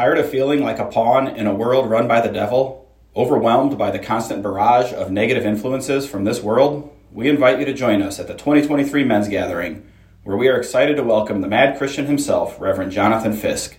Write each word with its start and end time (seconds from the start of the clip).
Tired 0.00 0.16
of 0.16 0.30
feeling 0.30 0.62
like 0.62 0.78
a 0.78 0.86
pawn 0.86 1.28
in 1.28 1.46
a 1.46 1.54
world 1.54 1.90
run 1.90 2.08
by 2.08 2.22
the 2.22 2.32
devil? 2.32 2.90
Overwhelmed 3.14 3.76
by 3.76 3.90
the 3.90 3.98
constant 3.98 4.42
barrage 4.42 4.94
of 4.94 5.10
negative 5.10 5.44
influences 5.44 6.08
from 6.08 6.24
this 6.24 6.40
world? 6.40 6.90
We 7.12 7.28
invite 7.28 7.58
you 7.58 7.66
to 7.66 7.74
join 7.74 8.00
us 8.00 8.18
at 8.18 8.26
the 8.26 8.32
2023 8.32 9.04
Men's 9.04 9.28
Gathering, 9.28 9.86
where 10.24 10.38
we 10.38 10.48
are 10.48 10.56
excited 10.56 10.96
to 10.96 11.02
welcome 11.02 11.42
the 11.42 11.48
mad 11.48 11.76
Christian 11.76 12.06
himself, 12.06 12.58
Reverend 12.58 12.92
Jonathan 12.92 13.34
Fisk. 13.34 13.76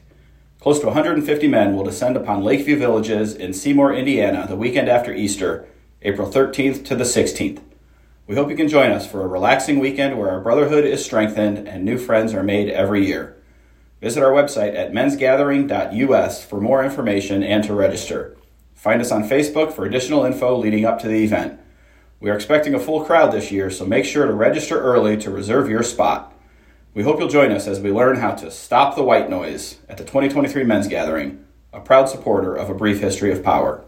Close 0.59 0.79
to 0.81 0.85
150 0.85 1.47
men 1.47 1.75
will 1.75 1.83
descend 1.83 2.15
upon 2.15 2.43
Lakeview 2.43 2.77
Villages 2.77 3.33
in 3.33 3.51
Seymour, 3.51 3.91
Indiana, 3.91 4.45
the 4.47 4.55
weekend 4.55 4.89
after 4.89 5.11
Easter, 5.11 5.67
April 6.03 6.29
13th 6.31 6.85
to 6.85 6.95
the 6.95 7.03
16th. 7.03 7.63
We 8.27 8.35
hope 8.35 8.51
you 8.51 8.55
can 8.55 8.69
join 8.69 8.91
us 8.91 9.09
for 9.09 9.23
a 9.23 9.27
relaxing 9.27 9.79
weekend 9.79 10.19
where 10.19 10.29
our 10.29 10.39
brotherhood 10.39 10.85
is 10.85 11.03
strengthened 11.03 11.67
and 11.67 11.83
new 11.83 11.97
friends 11.97 12.35
are 12.35 12.43
made 12.43 12.69
every 12.69 13.07
year. 13.07 13.40
Visit 14.01 14.23
our 14.23 14.31
website 14.31 14.75
at 14.75 14.91
mensgathering.us 14.91 16.43
for 16.43 16.59
more 16.59 16.83
information 16.83 17.43
and 17.43 17.63
to 17.63 17.73
register. 17.75 18.35
Find 18.73 18.99
us 18.99 19.11
on 19.11 19.29
Facebook 19.29 19.71
for 19.73 19.85
additional 19.85 20.25
info 20.25 20.57
leading 20.57 20.85
up 20.85 20.99
to 21.01 21.07
the 21.07 21.23
event. 21.23 21.59
We 22.19 22.31
are 22.31 22.35
expecting 22.35 22.73
a 22.73 22.79
full 22.79 23.03
crowd 23.05 23.31
this 23.31 23.51
year, 23.51 23.69
so 23.69 23.85
make 23.85 24.05
sure 24.05 24.25
to 24.25 24.33
register 24.33 24.81
early 24.81 25.17
to 25.17 25.29
reserve 25.29 25.69
your 25.69 25.83
spot. 25.83 26.33
We 26.95 27.03
hope 27.03 27.19
you'll 27.19 27.29
join 27.29 27.51
us 27.51 27.67
as 27.67 27.79
we 27.79 27.91
learn 27.91 28.17
how 28.17 28.31
to 28.31 28.49
stop 28.49 28.95
the 28.95 29.03
white 29.03 29.29
noise 29.29 29.77
at 29.87 29.97
the 29.97 30.03
2023 30.03 30.63
Men's 30.63 30.87
Gathering, 30.87 31.45
a 31.71 31.79
proud 31.79 32.09
supporter 32.09 32.55
of 32.55 32.71
A 32.71 32.73
Brief 32.73 32.99
History 32.99 33.31
of 33.31 33.43
Power. 33.43 33.85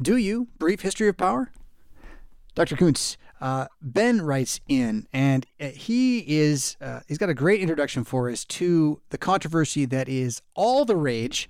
Do 0.00 0.16
you? 0.16 0.48
Brief 0.58 0.80
History 0.80 1.08
of 1.08 1.18
Power? 1.18 1.52
Dr. 2.54 2.76
Koontz, 2.76 3.16
uh, 3.40 3.66
ben 3.80 4.22
writes 4.22 4.60
in, 4.68 5.06
and 5.12 5.46
uh, 5.60 5.66
he 5.66 6.18
is 6.26 6.76
uh, 6.80 7.00
he's 7.06 7.18
got 7.18 7.28
a 7.28 7.34
great 7.34 7.60
introduction 7.60 8.04
for 8.04 8.28
us 8.28 8.44
to 8.44 9.00
the 9.10 9.18
controversy 9.18 9.84
that 9.86 10.08
is 10.08 10.42
all 10.54 10.84
the 10.84 10.96
rage. 10.96 11.48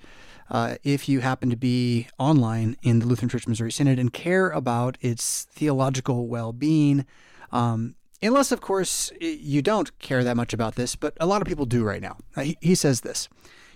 Uh, 0.51 0.77
if 0.83 1.09
you 1.09 1.21
happen 1.21 1.51
to 1.51 1.57
be 1.57 2.09
online 2.19 2.75
in 2.83 3.01
the 3.01 3.07
Lutheran 3.07 3.29
Church 3.29 3.47
Missouri 3.47 3.71
Synod 3.71 3.99
and 3.99 4.13
care 4.13 4.49
about 4.49 4.97
its 5.03 5.45
theological 5.51 6.27
well-being, 6.27 7.05
um, 7.53 7.97
unless 8.23 8.51
of 8.51 8.63
course 8.63 9.13
you 9.21 9.61
don't 9.61 9.99
care 9.99 10.25
that 10.25 10.37
much 10.37 10.55
about 10.55 10.75
this, 10.75 10.97
but 10.97 11.15
a 11.21 11.27
lot 11.27 11.43
of 11.43 11.49
people 11.49 11.67
do 11.67 11.85
right 11.85 12.01
now. 12.01 12.17
Uh, 12.37 12.43
he, 12.43 12.59
he 12.61 12.75
says 12.75 13.03
this. 13.03 13.29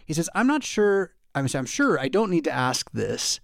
He 0.07 0.13
says, 0.15 0.29
"I'm 0.35 0.47
not 0.47 0.63
sure." 0.63 1.13
I'm, 1.35 1.49
I'm 1.55 1.65
sure 1.65 1.99
I 1.99 2.09
don't 2.09 2.31
need 2.31 2.45
to 2.45 2.53
ask 2.53 2.91
this, 2.91 3.41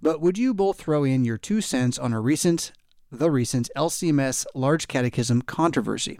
but 0.00 0.20
would 0.20 0.38
you 0.38 0.54
both 0.54 0.78
throw 0.78 1.02
in 1.02 1.24
your 1.24 1.38
two 1.38 1.60
cents 1.60 1.98
on 1.98 2.12
a 2.12 2.20
recent 2.20 2.70
the 3.12 3.30
recent 3.30 3.68
LCMS 3.76 4.46
Large 4.54 4.88
Catechism 4.88 5.42
controversy. 5.42 6.18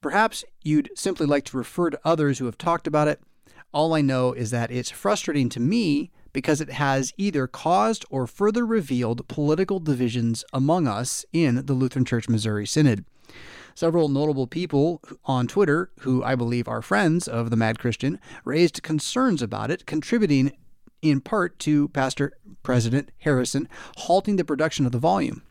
Perhaps 0.00 0.44
you'd 0.62 0.88
simply 0.94 1.26
like 1.26 1.44
to 1.46 1.56
refer 1.56 1.90
to 1.90 2.00
others 2.04 2.38
who 2.38 2.44
have 2.44 2.56
talked 2.56 2.86
about 2.86 3.08
it. 3.08 3.20
All 3.72 3.92
I 3.92 4.02
know 4.02 4.32
is 4.32 4.52
that 4.52 4.70
it's 4.70 4.90
frustrating 4.90 5.48
to 5.48 5.60
me 5.60 6.12
because 6.32 6.60
it 6.60 6.70
has 6.70 7.12
either 7.16 7.48
caused 7.48 8.04
or 8.08 8.28
further 8.28 8.64
revealed 8.64 9.26
political 9.26 9.80
divisions 9.80 10.44
among 10.52 10.86
us 10.86 11.24
in 11.32 11.66
the 11.66 11.72
Lutheran 11.72 12.04
Church 12.04 12.28
Missouri 12.28 12.66
Synod. 12.66 13.04
Several 13.74 14.08
notable 14.08 14.46
people 14.46 15.02
on 15.24 15.48
Twitter, 15.48 15.90
who 16.00 16.22
I 16.22 16.36
believe 16.36 16.68
are 16.68 16.82
friends 16.82 17.26
of 17.26 17.50
the 17.50 17.56
Mad 17.56 17.80
Christian, 17.80 18.20
raised 18.44 18.82
concerns 18.84 19.42
about 19.42 19.72
it, 19.72 19.86
contributing 19.86 20.52
in 21.02 21.20
part 21.20 21.58
to 21.60 21.88
Pastor 21.88 22.32
President 22.62 23.10
Harrison 23.18 23.68
halting 23.96 24.36
the 24.36 24.44
production 24.44 24.86
of 24.86 24.92
the 24.92 24.98
volume. 24.98 25.42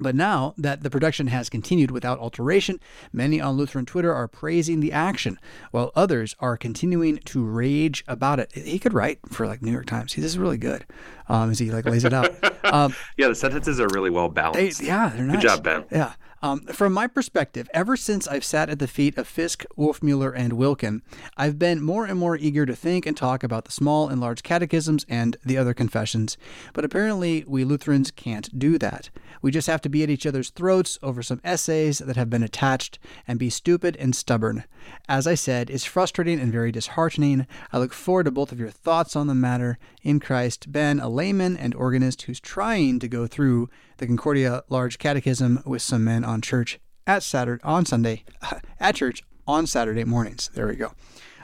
But 0.00 0.14
now 0.14 0.54
that 0.56 0.82
the 0.82 0.90
production 0.90 1.28
has 1.28 1.48
continued 1.48 1.90
without 1.90 2.18
alteration, 2.18 2.80
many 3.12 3.40
on 3.40 3.56
Lutheran 3.56 3.86
Twitter 3.86 4.14
are 4.14 4.28
praising 4.28 4.80
the 4.80 4.92
action, 4.92 5.38
while 5.70 5.92
others 5.94 6.34
are 6.40 6.56
continuing 6.56 7.18
to 7.18 7.44
rage 7.44 8.04
about 8.06 8.40
it. 8.40 8.52
He 8.52 8.78
could 8.78 8.92
write 8.92 9.18
for 9.28 9.46
like 9.46 9.62
New 9.62 9.72
York 9.72 9.86
Times. 9.86 10.12
He, 10.12 10.20
this 10.20 10.32
is 10.32 10.38
really 10.38 10.58
good 10.58 10.86
um, 11.28 11.50
as 11.50 11.58
he 11.58 11.70
like 11.70 11.86
lays 11.86 12.04
it 12.04 12.12
out. 12.12 12.34
Um, 12.64 12.94
yeah, 13.16 13.28
the 13.28 13.34
sentences 13.34 13.80
are 13.80 13.88
really 13.94 14.10
well 14.10 14.28
balanced. 14.28 14.80
They, 14.80 14.86
yeah, 14.86 15.08
they're 15.08 15.24
nice. 15.24 15.36
Good 15.36 15.42
job, 15.42 15.64
Ben. 15.64 15.84
Yeah. 15.90 16.12
Um, 16.40 16.60
from 16.66 16.92
my 16.92 17.08
perspective, 17.08 17.68
ever 17.74 17.96
since 17.96 18.28
I've 18.28 18.44
sat 18.44 18.70
at 18.70 18.78
the 18.78 18.86
feet 18.86 19.18
of 19.18 19.26
Fisk, 19.26 19.64
Wolfmueller, 19.76 20.32
and 20.34 20.52
Wilken, 20.52 21.02
I've 21.36 21.58
been 21.58 21.82
more 21.82 22.06
and 22.06 22.18
more 22.18 22.36
eager 22.36 22.64
to 22.64 22.76
think 22.76 23.06
and 23.06 23.16
talk 23.16 23.42
about 23.42 23.64
the 23.64 23.72
small 23.72 24.08
and 24.08 24.20
large 24.20 24.44
catechisms 24.44 25.04
and 25.08 25.36
the 25.44 25.58
other 25.58 25.74
confessions. 25.74 26.36
But 26.74 26.84
apparently, 26.84 27.44
we 27.48 27.64
Lutherans 27.64 28.12
can't 28.12 28.56
do 28.56 28.78
that. 28.78 29.10
We 29.42 29.50
just 29.50 29.66
have 29.66 29.80
to 29.82 29.88
be 29.88 30.04
at 30.04 30.10
each 30.10 30.26
other's 30.26 30.50
throats 30.50 30.96
over 31.02 31.22
some 31.22 31.40
essays 31.42 31.98
that 31.98 32.16
have 32.16 32.30
been 32.30 32.42
attached 32.44 33.00
and 33.26 33.38
be 33.38 33.50
stupid 33.50 33.96
and 33.96 34.14
stubborn. 34.14 34.64
As 35.08 35.26
I 35.26 35.34
said, 35.34 35.70
it's 35.70 35.84
frustrating 35.84 36.38
and 36.38 36.52
very 36.52 36.70
disheartening. 36.70 37.46
I 37.72 37.78
look 37.78 37.92
forward 37.92 38.24
to 38.24 38.30
both 38.30 38.52
of 38.52 38.60
your 38.60 38.70
thoughts 38.70 39.16
on 39.16 39.26
the 39.26 39.34
matter. 39.34 39.78
In 40.02 40.20
Christ, 40.20 40.70
Ben, 40.70 41.00
a 41.00 41.08
layman 41.08 41.56
and 41.56 41.74
organist 41.74 42.22
who's 42.22 42.40
trying 42.40 43.00
to 43.00 43.08
go 43.08 43.26
through 43.26 43.68
the 43.98 44.06
Concordia 44.06 44.64
Large 44.68 44.98
Catechism 44.98 45.62
with 45.66 45.82
some 45.82 46.04
men 46.04 46.24
on 46.24 46.40
church 46.40 46.80
at 47.06 47.22
Saturday 47.22 47.62
on 47.62 47.84
Sunday 47.84 48.24
at 48.80 48.94
church 48.94 49.22
on 49.46 49.66
Saturday 49.66 50.04
mornings. 50.04 50.50
There 50.54 50.66
we 50.66 50.76
go. 50.76 50.92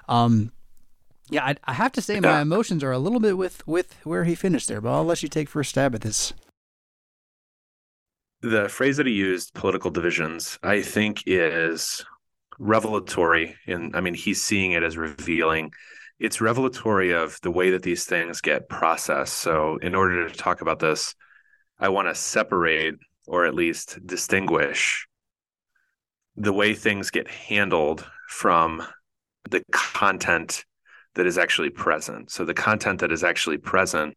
Um, 0.08 0.52
yeah, 1.30 1.44
I, 1.44 1.56
I, 1.64 1.72
have 1.72 1.92
to 1.92 2.02
say 2.02 2.20
my 2.20 2.40
emotions 2.42 2.84
are 2.84 2.92
a 2.92 2.98
little 2.98 3.20
bit 3.20 3.36
with 3.36 3.66
with 3.66 3.96
where 4.04 4.24
he 4.24 4.34
finished 4.34 4.68
there, 4.68 4.80
but 4.80 4.92
I'll 4.92 5.04
let 5.04 5.22
you 5.22 5.28
take 5.28 5.48
first 5.48 5.70
stab 5.70 5.94
at 5.94 6.02
this. 6.02 6.32
The 8.42 8.68
phrase 8.68 8.98
that 8.98 9.06
he 9.06 9.12
used, 9.12 9.54
political 9.54 9.90
divisions, 9.90 10.58
I 10.62 10.82
think 10.82 11.22
is 11.26 12.04
revelatory. 12.58 13.56
And 13.66 13.96
I 13.96 14.00
mean, 14.00 14.14
he's 14.14 14.42
seeing 14.42 14.72
it 14.72 14.82
as 14.82 14.98
revealing. 14.98 15.72
It's 16.20 16.42
revelatory 16.42 17.12
of 17.12 17.40
the 17.42 17.50
way 17.50 17.70
that 17.70 17.82
these 17.82 18.04
things 18.04 18.40
get 18.40 18.68
processed. 18.68 19.38
So, 19.38 19.78
in 19.78 19.94
order 19.94 20.28
to 20.28 20.34
talk 20.34 20.60
about 20.60 20.78
this, 20.78 21.14
I 21.78 21.88
want 21.88 22.08
to 22.08 22.14
separate 22.14 22.94
or 23.26 23.46
at 23.46 23.54
least 23.54 23.98
distinguish 24.06 25.06
the 26.36 26.52
way 26.52 26.74
things 26.74 27.10
get 27.10 27.28
handled 27.28 28.04
from 28.28 28.82
the 29.50 29.62
content 29.72 30.64
that 31.14 31.26
is 31.26 31.38
actually 31.38 31.70
present. 31.70 32.30
So 32.30 32.44
the 32.44 32.54
content 32.54 33.00
that 33.00 33.12
is 33.12 33.22
actually 33.22 33.58
present, 33.58 34.16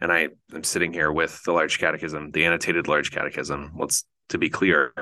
and 0.00 0.12
I 0.12 0.28
am 0.54 0.64
sitting 0.64 0.92
here 0.92 1.10
with 1.10 1.42
the 1.44 1.52
large 1.52 1.78
catechism, 1.78 2.30
the 2.32 2.44
annotated 2.44 2.88
large 2.88 3.10
catechism. 3.10 3.72
Let's 3.78 4.04
to 4.28 4.38
be 4.38 4.50
clear, 4.50 4.92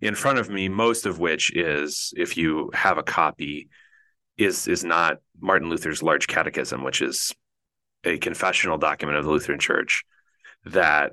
in 0.00 0.14
front 0.14 0.38
of 0.38 0.50
me, 0.50 0.68
most 0.68 1.06
of 1.06 1.20
which 1.20 1.54
is, 1.54 2.12
if 2.16 2.36
you 2.36 2.70
have 2.74 2.98
a 2.98 3.04
copy, 3.04 3.68
is 4.36 4.66
is 4.68 4.84
not 4.84 5.18
Martin 5.40 5.68
Luther's 5.70 6.02
large 6.02 6.26
catechism, 6.26 6.82
which 6.82 7.00
is 7.00 7.32
a 8.04 8.18
confessional 8.18 8.76
document 8.76 9.18
of 9.18 9.24
the 9.24 9.30
Lutheran 9.30 9.60
Church 9.60 10.04
that 10.72 11.12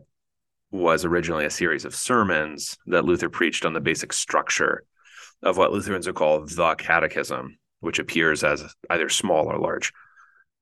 was 0.71 1.05
originally 1.05 1.45
a 1.45 1.49
series 1.49 1.85
of 1.85 1.95
sermons 1.95 2.77
that 2.87 3.05
Luther 3.05 3.29
preached 3.29 3.65
on 3.65 3.73
the 3.73 3.79
basic 3.79 4.11
structure 4.13 4.83
of 5.43 5.57
what 5.57 5.71
Lutherans 5.71 6.07
would 6.07 6.15
call 6.15 6.45
the 6.45 6.75
Catechism, 6.75 7.57
which 7.79 7.99
appears 7.99 8.43
as 8.43 8.63
either 8.89 9.09
small 9.09 9.47
or 9.47 9.57
large. 9.59 9.93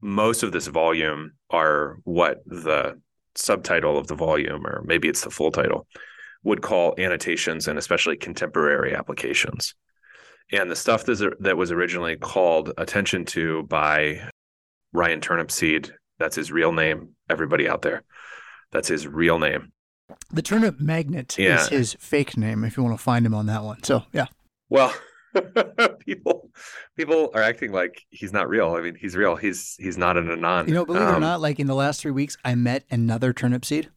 Most 0.01 0.43
of 0.43 0.51
this 0.51 0.67
volume 0.67 1.31
are 1.49 1.97
what 2.03 2.43
the 2.45 2.99
subtitle 3.35 3.97
of 3.97 4.07
the 4.07 4.15
volume, 4.15 4.67
or 4.67 4.83
maybe 4.85 5.07
it's 5.07 5.23
the 5.23 5.31
full 5.31 5.51
title, 5.51 5.87
would 6.43 6.61
call 6.61 6.93
annotations 6.97 7.67
and 7.67 7.79
especially 7.79 8.17
contemporary 8.17 8.93
applications. 8.93 9.73
And 10.51 10.69
the 10.69 10.75
stuff 10.75 11.05
that 11.05 11.57
was 11.57 11.71
originally 11.71 12.17
called 12.17 12.73
attention 12.77 13.25
to 13.25 13.63
by 13.63 14.29
Ryan 14.91 15.21
Turnipseed, 15.21 15.91
that's 16.19 16.35
his 16.35 16.51
real 16.51 16.73
name, 16.73 17.15
everybody 17.29 17.67
out 17.67 17.81
there, 17.81 18.03
that's 18.73 18.87
his 18.87 19.07
real 19.07 19.39
name. 19.39 19.71
The 20.31 20.41
turnip 20.41 20.79
magnet 20.79 21.37
yeah. 21.37 21.61
is 21.61 21.67
his 21.69 21.93
fake 21.99 22.35
name 22.35 22.63
if 22.63 22.75
you 22.75 22.83
want 22.83 22.97
to 22.97 23.03
find 23.03 23.25
him 23.25 23.33
on 23.33 23.45
that 23.45 23.63
one. 23.63 23.83
So 23.83 24.03
yeah. 24.11 24.25
Well, 24.69 24.93
people 25.99 26.49
people 26.97 27.31
are 27.33 27.41
acting 27.41 27.71
like 27.71 28.01
he's 28.09 28.33
not 28.33 28.49
real. 28.49 28.75
I 28.75 28.81
mean, 28.81 28.95
he's 28.95 29.15
real. 29.15 29.35
He's 29.35 29.75
he's 29.79 29.97
not 29.97 30.17
an 30.17 30.29
anon. 30.29 30.67
You 30.67 30.73
know, 30.73 30.85
believe 30.85 31.01
um, 31.01 31.07
it 31.07 31.11
or 31.11 31.15
um, 31.15 31.21
not, 31.21 31.41
like 31.41 31.59
in 31.59 31.67
the 31.67 31.75
last 31.75 32.01
three 32.01 32.11
weeks, 32.11 32.37
I 32.43 32.55
met 32.55 32.83
another 32.91 33.33
turnip 33.33 33.63
seed. 33.63 33.89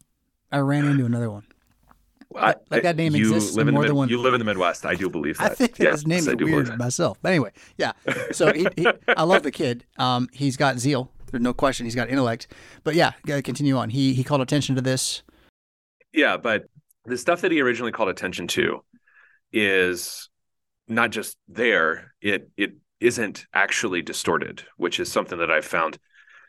I 0.52 0.58
ran 0.58 0.84
into 0.84 1.04
another 1.04 1.30
one. 1.30 1.44
I, 2.34 2.54
like 2.70 2.82
that 2.82 2.96
name 2.96 3.14
exists 3.14 3.54
live 3.54 3.68
in 3.68 3.74
more 3.74 3.86
than 3.86 3.94
one. 3.94 4.08
You 4.08 4.18
live 4.20 4.34
in 4.34 4.40
the 4.40 4.44
Midwest. 4.44 4.84
I 4.84 4.94
do 4.94 5.08
believe 5.08 5.38
that. 5.38 5.52
I 5.52 5.54
think 5.54 5.76
that 5.76 5.84
yes, 5.84 5.92
his 5.94 6.06
name 6.06 6.18
is 6.18 6.36
weird 6.36 6.76
myself. 6.78 7.18
But 7.22 7.30
anyway, 7.30 7.52
yeah. 7.78 7.92
So 8.32 8.52
he, 8.52 8.66
he, 8.76 8.86
I 9.16 9.22
love 9.22 9.42
the 9.42 9.52
kid. 9.52 9.84
Um, 9.96 10.28
he's 10.32 10.56
got 10.56 10.78
zeal. 10.78 11.10
There's 11.30 11.42
no 11.42 11.54
question. 11.54 11.86
He's 11.86 11.94
got 11.94 12.08
intellect. 12.08 12.48
But 12.84 12.94
yeah, 12.94 13.12
continue 13.24 13.76
on. 13.76 13.90
He 13.90 14.14
he 14.14 14.24
called 14.24 14.40
attention 14.40 14.74
to 14.76 14.82
this. 14.82 15.22
Yeah, 16.12 16.36
but 16.36 16.64
the 17.04 17.18
stuff 17.18 17.40
that 17.42 17.52
he 17.52 17.60
originally 17.60 17.92
called 17.92 18.08
attention 18.08 18.46
to 18.48 18.82
is 19.52 20.28
not 20.88 21.10
just 21.10 21.36
there. 21.48 22.14
It 22.20 22.50
it 22.56 22.74
isn't 23.00 23.46
actually 23.52 24.02
distorted, 24.02 24.64
which 24.76 25.00
is 25.00 25.10
something 25.10 25.38
that 25.38 25.50
I've 25.50 25.64
found 25.64 25.98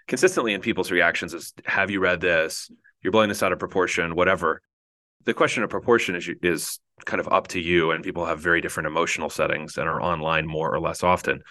consistently 0.07 0.53
in 0.53 0.61
people's 0.61 0.91
reactions 0.91 1.33
is 1.33 1.53
have 1.65 1.91
you 1.91 1.99
read 1.99 2.21
this? 2.21 2.71
You're 3.01 3.11
blowing 3.11 3.29
this 3.29 3.43
out 3.43 3.51
of 3.51 3.59
proportion, 3.59 4.15
whatever. 4.15 4.61
The 5.25 5.33
question 5.33 5.63
of 5.63 5.69
proportion 5.69 6.15
is 6.15 6.29
is 6.41 6.79
kind 7.05 7.19
of 7.19 7.27
up 7.27 7.47
to 7.49 7.59
you 7.59 7.91
and 7.91 8.03
people 8.03 8.25
have 8.25 8.39
very 8.39 8.61
different 8.61 8.87
emotional 8.87 9.29
settings 9.29 9.77
and 9.77 9.87
are 9.87 10.01
online 10.01 10.47
more 10.47 10.73
or 10.73 10.79
less 10.79 11.03
often. 11.03 11.41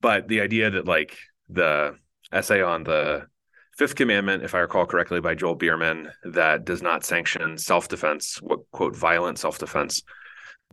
But 0.00 0.28
the 0.28 0.40
idea 0.40 0.70
that 0.70 0.86
like 0.86 1.16
the 1.48 1.96
essay 2.32 2.62
on 2.62 2.84
the 2.84 3.26
fifth 3.76 3.94
commandment, 3.94 4.42
if 4.42 4.54
I 4.54 4.60
recall 4.60 4.86
correctly, 4.86 5.20
by 5.20 5.34
Joel 5.34 5.54
Biermann, 5.54 6.10
that 6.24 6.64
does 6.64 6.82
not 6.82 7.04
sanction 7.04 7.58
self 7.58 7.88
defense, 7.88 8.40
what 8.40 8.60
quote, 8.70 8.96
violent 8.96 9.38
self 9.38 9.58
defense, 9.58 10.02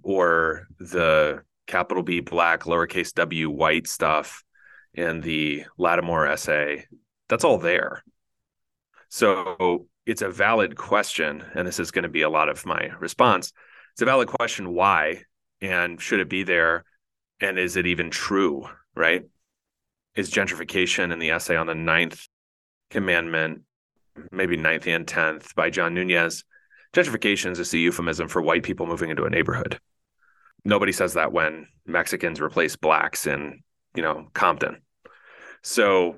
or 0.02 0.68
the 0.80 1.44
capital 1.68 2.04
B 2.04 2.20
black, 2.20 2.64
lowercase 2.64 3.14
w 3.14 3.50
white 3.50 3.88
stuff 3.88 4.44
in 4.94 5.22
the 5.22 5.66
Lattimore 5.78 6.28
essay. 6.28 6.86
That's 7.30 7.44
all 7.44 7.58
there. 7.58 8.04
So 9.10 9.88
it's 10.06 10.22
a 10.22 10.30
valid 10.30 10.76
question. 10.76 11.44
And 11.56 11.68
this 11.68 11.80
is 11.80 11.92
going 11.92 12.04
to 12.04 12.10
be 12.10 12.22
a 12.24 12.30
lot 12.30 12.50
of 12.50 12.66
my 12.66 12.92
response. 13.00 13.54
It's 13.94 14.02
a 14.02 14.06
valid 14.06 14.28
question 14.28 14.74
why 14.74 15.24
and 15.62 16.02
should 16.02 16.20
it 16.20 16.30
be 16.30 16.44
there? 16.44 16.84
And 17.40 17.58
is 17.58 17.78
it 17.78 17.88
even 17.88 18.10
true? 18.10 18.68
Right? 18.96 19.24
Is 20.16 20.32
gentrification 20.32 21.12
in 21.12 21.20
the 21.20 21.32
essay 21.32 21.56
on 21.56 21.68
the 21.68 21.76
ninth 21.76 22.28
commandment, 22.90 23.62
maybe 24.32 24.58
ninth 24.58 24.88
and 24.88 25.08
tenth 25.08 25.56
by 25.56 25.70
John 25.70 25.94
Nunes? 25.96 26.44
Gentrification 26.94 27.52
is 27.52 27.58
just 27.58 27.74
a 27.74 27.80
euphemism 27.80 28.28
for 28.28 28.42
white 28.42 28.64
people 28.64 28.86
moving 28.86 29.10
into 29.10 29.26
a 29.26 29.30
neighborhood. 29.30 29.80
Nobody 30.64 30.92
says 30.92 31.16
that 31.16 31.34
when 31.34 31.68
Mexicans 31.86 32.40
replace 32.40 32.76
blacks 32.76 33.26
in, 33.26 33.64
you 33.96 34.04
know, 34.04 34.28
Compton. 34.34 34.82
So, 35.64 36.18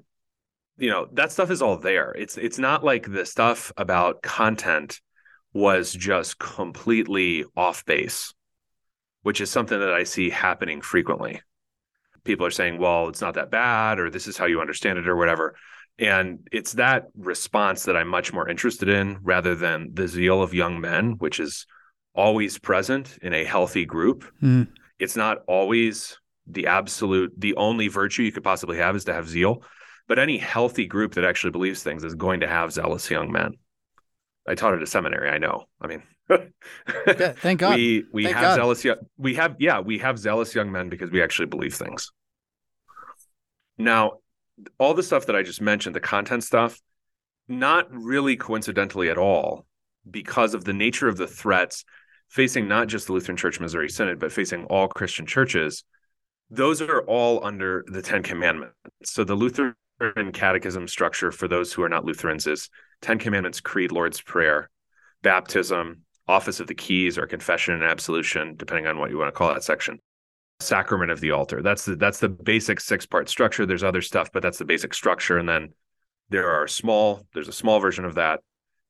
you 0.78 0.90
know, 0.90 1.08
that 1.14 1.32
stuff 1.32 1.50
is 1.50 1.62
all 1.62 1.78
there. 1.78 2.12
It's 2.12 2.38
it's 2.38 2.60
not 2.60 2.84
like 2.84 3.12
the 3.12 3.26
stuff 3.26 3.72
about 3.78 4.22
content 4.22 5.00
was 5.54 5.94
just 5.94 6.38
completely 6.38 7.46
off 7.56 7.86
base, 7.86 8.34
which 9.24 9.40
is 9.40 9.50
something 9.50 9.80
that 9.80 9.94
I 9.94 10.04
see 10.04 10.30
happening 10.30 10.82
frequently. 10.82 11.42
People 12.26 12.46
are 12.46 12.52
saying, 12.52 12.78
well, 12.78 13.08
it's 13.08 13.22
not 13.22 13.36
that 13.36 13.52
bad, 13.52 14.00
or 14.00 14.10
this 14.10 14.28
is 14.28 14.38
how 14.38 14.46
you 14.46 14.60
understand 14.60 15.00
it, 15.00 15.08
or 15.08 15.16
whatever. 15.16 15.56
And 15.98 16.46
it's 16.52 16.74
that 16.74 17.06
response 17.18 17.84
that 17.84 17.96
I'm 17.96 18.10
much 18.10 18.34
more 18.34 18.50
interested 18.50 18.90
in 18.90 19.20
rather 19.22 19.56
than 19.56 19.92
the 19.94 20.10
zeal 20.10 20.42
of 20.42 20.54
young 20.54 20.82
men, 20.82 21.14
which 21.20 21.40
is 21.40 21.66
always 22.14 22.58
present 22.58 23.18
in 23.22 23.34
a 23.34 23.46
healthy 23.46 23.86
group. 23.86 24.26
Mm. 24.42 24.68
It's 25.00 25.16
not 25.16 25.40
always 25.48 26.20
the 26.48 26.68
absolute, 26.68 27.34
the 27.38 27.56
only 27.56 27.88
virtue 27.88 28.24
you 28.24 28.32
could 28.32 28.44
possibly 28.44 28.78
have 28.78 28.96
is 28.96 29.06
to 29.06 29.14
have 29.14 29.30
zeal. 29.30 29.64
But 30.08 30.20
any 30.20 30.38
healthy 30.38 30.86
group 30.86 31.14
that 31.14 31.26
actually 31.26 31.52
believes 31.52 31.82
things 31.82 32.04
is 32.04 32.14
going 32.14 32.42
to 32.42 32.48
have 32.48 32.74
zealous 32.74 33.10
young 33.10 33.32
men. 33.32 33.54
I 34.48 34.56
taught 34.56 34.74
at 34.74 34.84
a 34.84 34.88
seminary. 34.88 35.30
I 35.30 35.40
know. 35.40 35.66
I 35.82 35.88
mean, 35.88 36.04
yeah, 36.30 37.34
thank 37.34 37.60
God. 37.60 37.76
We 37.76 38.06
we 38.12 38.24
thank 38.24 38.36
have 38.36 38.58
God. 38.58 38.76
zealous. 38.76 38.86
We 39.18 39.36
have 39.36 39.56
yeah. 39.60 39.80
We 39.80 40.00
have 40.00 40.18
zealous 40.18 40.56
young 40.56 40.72
men 40.72 40.90
because 40.90 41.12
we 41.12 41.22
actually 41.22 41.48
believe 41.48 41.74
things. 41.76 42.12
Now, 43.78 44.14
all 44.80 44.94
the 44.94 45.04
stuff 45.04 45.26
that 45.28 45.36
I 45.36 45.44
just 45.44 45.62
mentioned, 45.62 45.96
the 45.96 46.00
content 46.00 46.44
stuff, 46.44 46.80
not 47.48 47.88
really 47.92 48.38
coincidentally 48.38 49.10
at 49.10 49.18
all, 49.18 49.66
because 50.10 50.54
of 50.54 50.64
the 50.64 50.74
nature 50.74 51.08
of 51.08 51.18
the 51.18 51.28
threats 51.28 51.84
facing 52.30 52.68
not 52.68 52.88
just 52.88 53.08
the 53.08 53.14
Lutheran 53.14 53.38
Church 53.38 53.60
Missouri 53.60 53.90
Synod, 53.90 54.20
but 54.20 54.32
facing 54.32 54.66
all 54.66 54.88
Christian 54.88 55.26
churches. 55.26 55.84
Those 56.50 56.82
are 56.82 57.02
all 57.02 57.44
under 57.46 57.84
the 57.88 58.02
Ten 58.02 58.24
Commandments. 58.24 58.76
So 59.04 59.24
the 59.24 59.36
Lutheran 59.36 59.76
catechism 60.34 60.88
structure 60.88 61.32
for 61.32 61.48
those 61.48 61.74
who 61.74 61.84
are 61.84 61.90
not 61.90 62.06
Lutherans 62.06 62.48
is 62.48 62.70
Ten 63.02 63.20
Commandments, 63.20 63.62
Creed, 63.62 63.92
Lord's 63.92 64.22
Prayer, 64.22 64.70
baptism, 65.22 66.02
office 66.28 66.60
of 66.60 66.68
the 66.68 66.76
keys, 66.76 67.18
or 67.18 67.28
confession 67.28 67.74
and 67.74 67.84
absolution, 67.84 68.56
depending 68.56 68.88
on 68.88 68.98
what 68.98 69.12
you 69.12 69.18
want 69.18 69.28
to 69.28 69.38
call 69.38 69.54
that 69.54 69.64
section. 69.64 70.00
Sacrament 70.60 71.12
of 71.12 71.20
the 71.20 71.32
altar. 71.32 71.62
That's 71.62 71.86
the 71.86 71.96
that's 71.96 72.20
the 72.20 72.30
basic 72.30 72.80
six 72.80 73.06
part 73.06 73.30
structure. 73.30 73.66
There's 73.66 73.84
other 73.84 74.02
stuff, 74.02 74.32
but 74.32 74.42
that's 74.42 74.58
the 74.58 74.66
basic 74.66 74.94
structure. 74.94 75.38
And 75.38 75.48
then 75.48 75.74
there 76.30 76.50
are 76.50 76.68
small. 76.68 77.26
There's 77.34 77.50
a 77.50 77.54
small 77.54 77.80
version 77.80 78.06
of 78.06 78.16
that, 78.16 78.40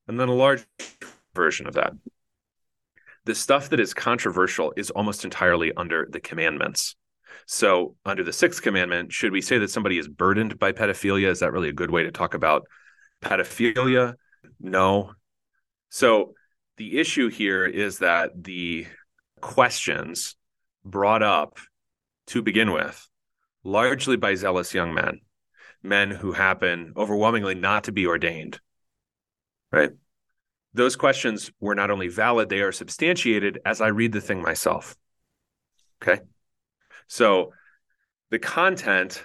and 0.08 0.18
then 0.18 0.28
a 0.28 0.34
large 0.34 0.64
version 1.34 1.66
of 1.66 1.74
that. 1.74 1.92
The 3.24 3.34
stuff 3.34 3.70
that 3.70 3.80
is 3.80 3.92
controversial 3.92 4.72
is 4.76 4.90
almost 4.90 5.24
entirely 5.24 5.72
under 5.76 6.06
the 6.08 6.20
commandments. 6.20 6.94
So, 7.46 7.96
under 8.04 8.22
the 8.24 8.32
sixth 8.32 8.62
commandment, 8.62 9.12
should 9.12 9.32
we 9.32 9.40
say 9.40 9.58
that 9.58 9.70
somebody 9.70 9.98
is 9.98 10.08
burdened 10.08 10.58
by 10.58 10.72
pedophilia? 10.72 11.28
Is 11.28 11.40
that 11.40 11.52
really 11.52 11.68
a 11.68 11.72
good 11.72 11.90
way 11.90 12.04
to 12.04 12.12
talk 12.12 12.34
about 12.34 12.66
pedophilia? 13.22 14.14
No. 14.60 15.12
So, 15.90 16.34
the 16.76 16.98
issue 16.98 17.28
here 17.28 17.64
is 17.64 17.98
that 17.98 18.44
the 18.44 18.86
questions 19.40 20.36
brought 20.84 21.22
up 21.22 21.58
to 22.28 22.42
begin 22.42 22.72
with, 22.72 23.08
largely 23.64 24.16
by 24.16 24.34
zealous 24.34 24.74
young 24.74 24.94
men, 24.94 25.20
men 25.82 26.10
who 26.10 26.32
happen 26.32 26.92
overwhelmingly 26.96 27.54
not 27.54 27.84
to 27.84 27.92
be 27.92 28.06
ordained, 28.06 28.60
right? 29.72 29.90
Those 30.74 30.96
questions 30.96 31.50
were 31.60 31.74
not 31.74 31.90
only 31.90 32.08
valid, 32.08 32.48
they 32.48 32.60
are 32.60 32.72
substantiated 32.72 33.60
as 33.64 33.80
I 33.80 33.88
read 33.88 34.12
the 34.12 34.20
thing 34.20 34.42
myself. 34.42 34.96
Okay. 36.02 36.20
So 37.08 37.52
the 38.30 38.38
content, 38.38 39.24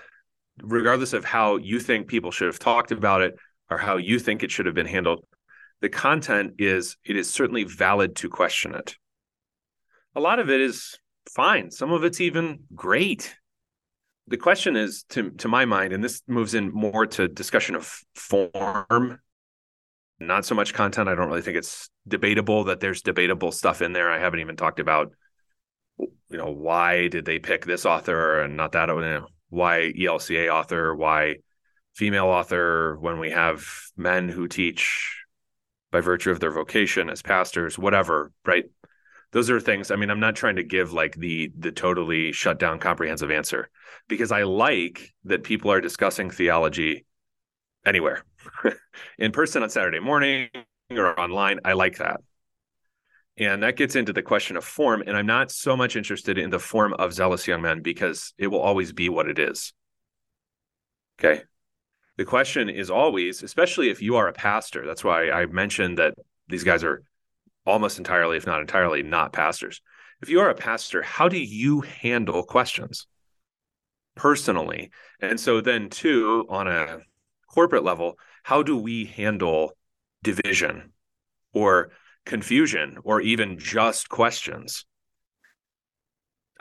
regardless 0.61 1.11
of 1.11 1.25
how 1.25 1.57
you 1.57 1.79
think 1.79 2.07
people 2.07 2.31
should 2.31 2.47
have 2.47 2.59
talked 2.59 2.91
about 2.91 3.21
it 3.21 3.35
or 3.69 3.77
how 3.77 3.97
you 3.97 4.19
think 4.19 4.43
it 4.43 4.51
should 4.51 4.65
have 4.65 4.75
been 4.75 4.85
handled, 4.85 5.25
the 5.81 5.89
content 5.89 6.53
is 6.59 6.97
it 7.03 7.15
is 7.15 7.29
certainly 7.29 7.63
valid 7.63 8.15
to 8.17 8.29
question 8.29 8.73
it. 8.73 8.95
A 10.15 10.19
lot 10.19 10.39
of 10.39 10.49
it 10.49 10.61
is 10.61 10.97
fine. 11.29 11.71
Some 11.71 11.91
of 11.91 12.03
it's 12.03 12.21
even 12.21 12.61
great. 12.75 13.35
The 14.27 14.37
question 14.37 14.75
is 14.75 15.03
to 15.09 15.31
to 15.31 15.47
my 15.47 15.65
mind, 15.65 15.93
and 15.93 16.03
this 16.03 16.21
moves 16.27 16.53
in 16.53 16.71
more 16.71 17.05
to 17.07 17.27
discussion 17.27 17.75
of 17.75 17.99
form, 18.15 19.19
not 20.19 20.45
so 20.45 20.55
much 20.55 20.73
content. 20.73 21.09
I 21.09 21.15
don't 21.15 21.27
really 21.27 21.41
think 21.41 21.57
it's 21.57 21.89
debatable 22.07 22.65
that 22.65 22.79
there's 22.79 23.01
debatable 23.01 23.51
stuff 23.51 23.81
in 23.81 23.93
there. 23.93 24.09
I 24.09 24.19
haven't 24.19 24.39
even 24.39 24.55
talked 24.55 24.79
about 24.79 25.11
you 25.97 26.37
know 26.37 26.51
why 26.51 27.07
did 27.07 27.25
they 27.25 27.39
pick 27.39 27.65
this 27.65 27.85
author 27.85 28.41
and 28.41 28.55
not 28.55 28.71
that 28.71 28.89
why 29.49 29.91
elca 29.97 30.49
author 30.51 30.95
why 30.95 31.35
female 31.93 32.27
author 32.27 32.97
when 32.99 33.19
we 33.19 33.31
have 33.31 33.67
men 33.97 34.29
who 34.29 34.47
teach 34.47 35.20
by 35.91 36.01
virtue 36.01 36.31
of 36.31 36.39
their 36.39 36.51
vocation 36.51 37.09
as 37.09 37.21
pastors 37.21 37.77
whatever 37.77 38.31
right 38.45 38.65
those 39.31 39.49
are 39.49 39.59
things 39.59 39.91
i 39.91 39.95
mean 39.95 40.09
i'm 40.09 40.19
not 40.19 40.35
trying 40.35 40.55
to 40.55 40.63
give 40.63 40.93
like 40.93 41.15
the 41.15 41.51
the 41.57 41.71
totally 41.71 42.31
shut 42.31 42.59
down 42.59 42.79
comprehensive 42.79 43.31
answer 43.31 43.69
because 44.07 44.31
i 44.31 44.43
like 44.43 45.13
that 45.25 45.43
people 45.43 45.71
are 45.71 45.81
discussing 45.81 46.29
theology 46.29 47.05
anywhere 47.85 48.23
in 49.17 49.31
person 49.31 49.63
on 49.63 49.69
saturday 49.69 49.99
morning 49.99 50.49
or 50.91 51.19
online 51.19 51.59
i 51.65 51.73
like 51.73 51.97
that 51.97 52.21
and 53.37 53.63
that 53.63 53.75
gets 53.75 53.95
into 53.95 54.13
the 54.13 54.21
question 54.21 54.57
of 54.57 54.63
form. 54.63 55.03
And 55.05 55.15
I'm 55.15 55.25
not 55.25 55.51
so 55.51 55.75
much 55.75 55.95
interested 55.95 56.37
in 56.37 56.49
the 56.49 56.59
form 56.59 56.93
of 56.93 57.13
zealous 57.13 57.47
young 57.47 57.61
men 57.61 57.81
because 57.81 58.33
it 58.37 58.47
will 58.47 58.59
always 58.59 58.93
be 58.93 59.09
what 59.09 59.27
it 59.27 59.39
is. 59.39 59.73
Okay. 61.19 61.43
The 62.21 62.25
question 62.25 62.69
is 62.69 62.91
always, 62.91 63.41
especially 63.41 63.89
if 63.89 63.99
you 63.99 64.15
are 64.15 64.27
a 64.27 64.31
pastor, 64.31 64.85
that's 64.85 65.03
why 65.03 65.31
I 65.31 65.47
mentioned 65.47 65.97
that 65.97 66.13
these 66.47 66.63
guys 66.63 66.83
are 66.83 67.01
almost 67.65 67.97
entirely, 67.97 68.37
if 68.37 68.45
not 68.45 68.61
entirely, 68.61 69.01
not 69.01 69.33
pastors. 69.33 69.81
If 70.21 70.29
you 70.29 70.39
are 70.39 70.51
a 70.51 70.53
pastor, 70.53 71.01
how 71.01 71.29
do 71.29 71.39
you 71.39 71.81
handle 71.81 72.43
questions 72.43 73.07
personally? 74.13 74.91
And 75.19 75.39
so 75.39 75.61
then, 75.61 75.89
too, 75.89 76.45
on 76.47 76.67
a 76.67 76.99
corporate 77.47 77.83
level, 77.83 78.19
how 78.43 78.61
do 78.61 78.77
we 78.77 79.05
handle 79.05 79.71
division 80.21 80.93
or 81.53 81.89
confusion 82.27 82.99
or 83.03 83.19
even 83.21 83.57
just 83.57 84.09
questions. 84.09 84.85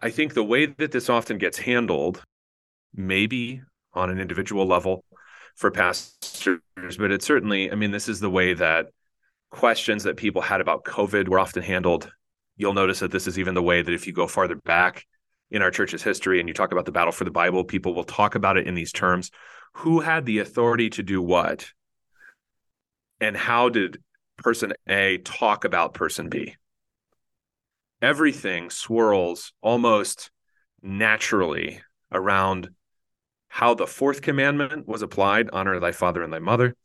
I 0.00 0.08
think 0.08 0.32
the 0.32 0.42
way 0.42 0.64
that 0.78 0.92
this 0.92 1.10
often 1.10 1.36
gets 1.36 1.58
handled, 1.58 2.24
maybe 2.94 3.60
on 3.92 4.08
an 4.08 4.18
individual 4.18 4.64
level 4.64 5.04
for 5.56 5.70
pastors, 5.70 6.60
but 6.98 7.10
it's 7.10 7.26
certainly, 7.26 7.70
I 7.70 7.74
mean, 7.74 7.90
this 7.90 8.08
is 8.08 8.20
the 8.20 8.30
way 8.30 8.54
that 8.54 8.86
questions 9.50 10.04
that 10.04 10.16
people 10.16 10.42
had 10.42 10.60
about 10.60 10.84
COVID 10.84 11.28
were 11.28 11.38
often 11.38 11.62
handled. 11.62 12.10
You'll 12.56 12.74
notice 12.74 13.00
that 13.00 13.10
this 13.10 13.26
is 13.26 13.38
even 13.38 13.54
the 13.54 13.62
way 13.62 13.82
that 13.82 13.94
if 13.94 14.06
you 14.06 14.12
go 14.12 14.26
farther 14.26 14.56
back 14.56 15.06
in 15.50 15.62
our 15.62 15.70
church's 15.70 16.02
history 16.02 16.40
and 16.40 16.48
you 16.48 16.54
talk 16.54 16.72
about 16.72 16.86
the 16.86 16.92
battle 16.92 17.12
for 17.12 17.24
the 17.24 17.30
Bible, 17.30 17.64
people 17.64 17.94
will 17.94 18.04
talk 18.04 18.34
about 18.34 18.56
it 18.56 18.66
in 18.66 18.74
these 18.74 18.92
terms. 18.92 19.30
Who 19.74 20.00
had 20.00 20.26
the 20.26 20.38
authority 20.38 20.90
to 20.90 21.02
do 21.02 21.20
what? 21.20 21.70
And 23.20 23.36
how 23.36 23.68
did 23.68 23.98
person 24.40 24.72
A 24.88 25.18
talk 25.18 25.64
about 25.64 25.94
person 25.94 26.28
B. 26.28 26.56
Everything 28.02 28.70
swirls 28.70 29.52
almost 29.60 30.30
naturally 30.82 31.80
around 32.10 32.70
how 33.52 33.74
the 33.74 33.86
fourth 33.86 34.22
commandment 34.22 34.86
was 34.86 35.02
applied 35.02 35.50
honor 35.52 35.78
thy 35.80 35.90
father 35.90 36.22
and 36.22 36.32
thy 36.32 36.38
mother, 36.38 36.76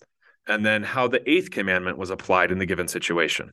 and 0.47 0.65
then 0.65 0.81
how 0.81 1.07
the 1.07 1.21
eighth 1.29 1.51
commandment 1.51 1.97
was 1.97 2.09
applied 2.09 2.51
in 2.51 2.57
the 2.57 2.65
given 2.65 2.87
situation. 2.87 3.51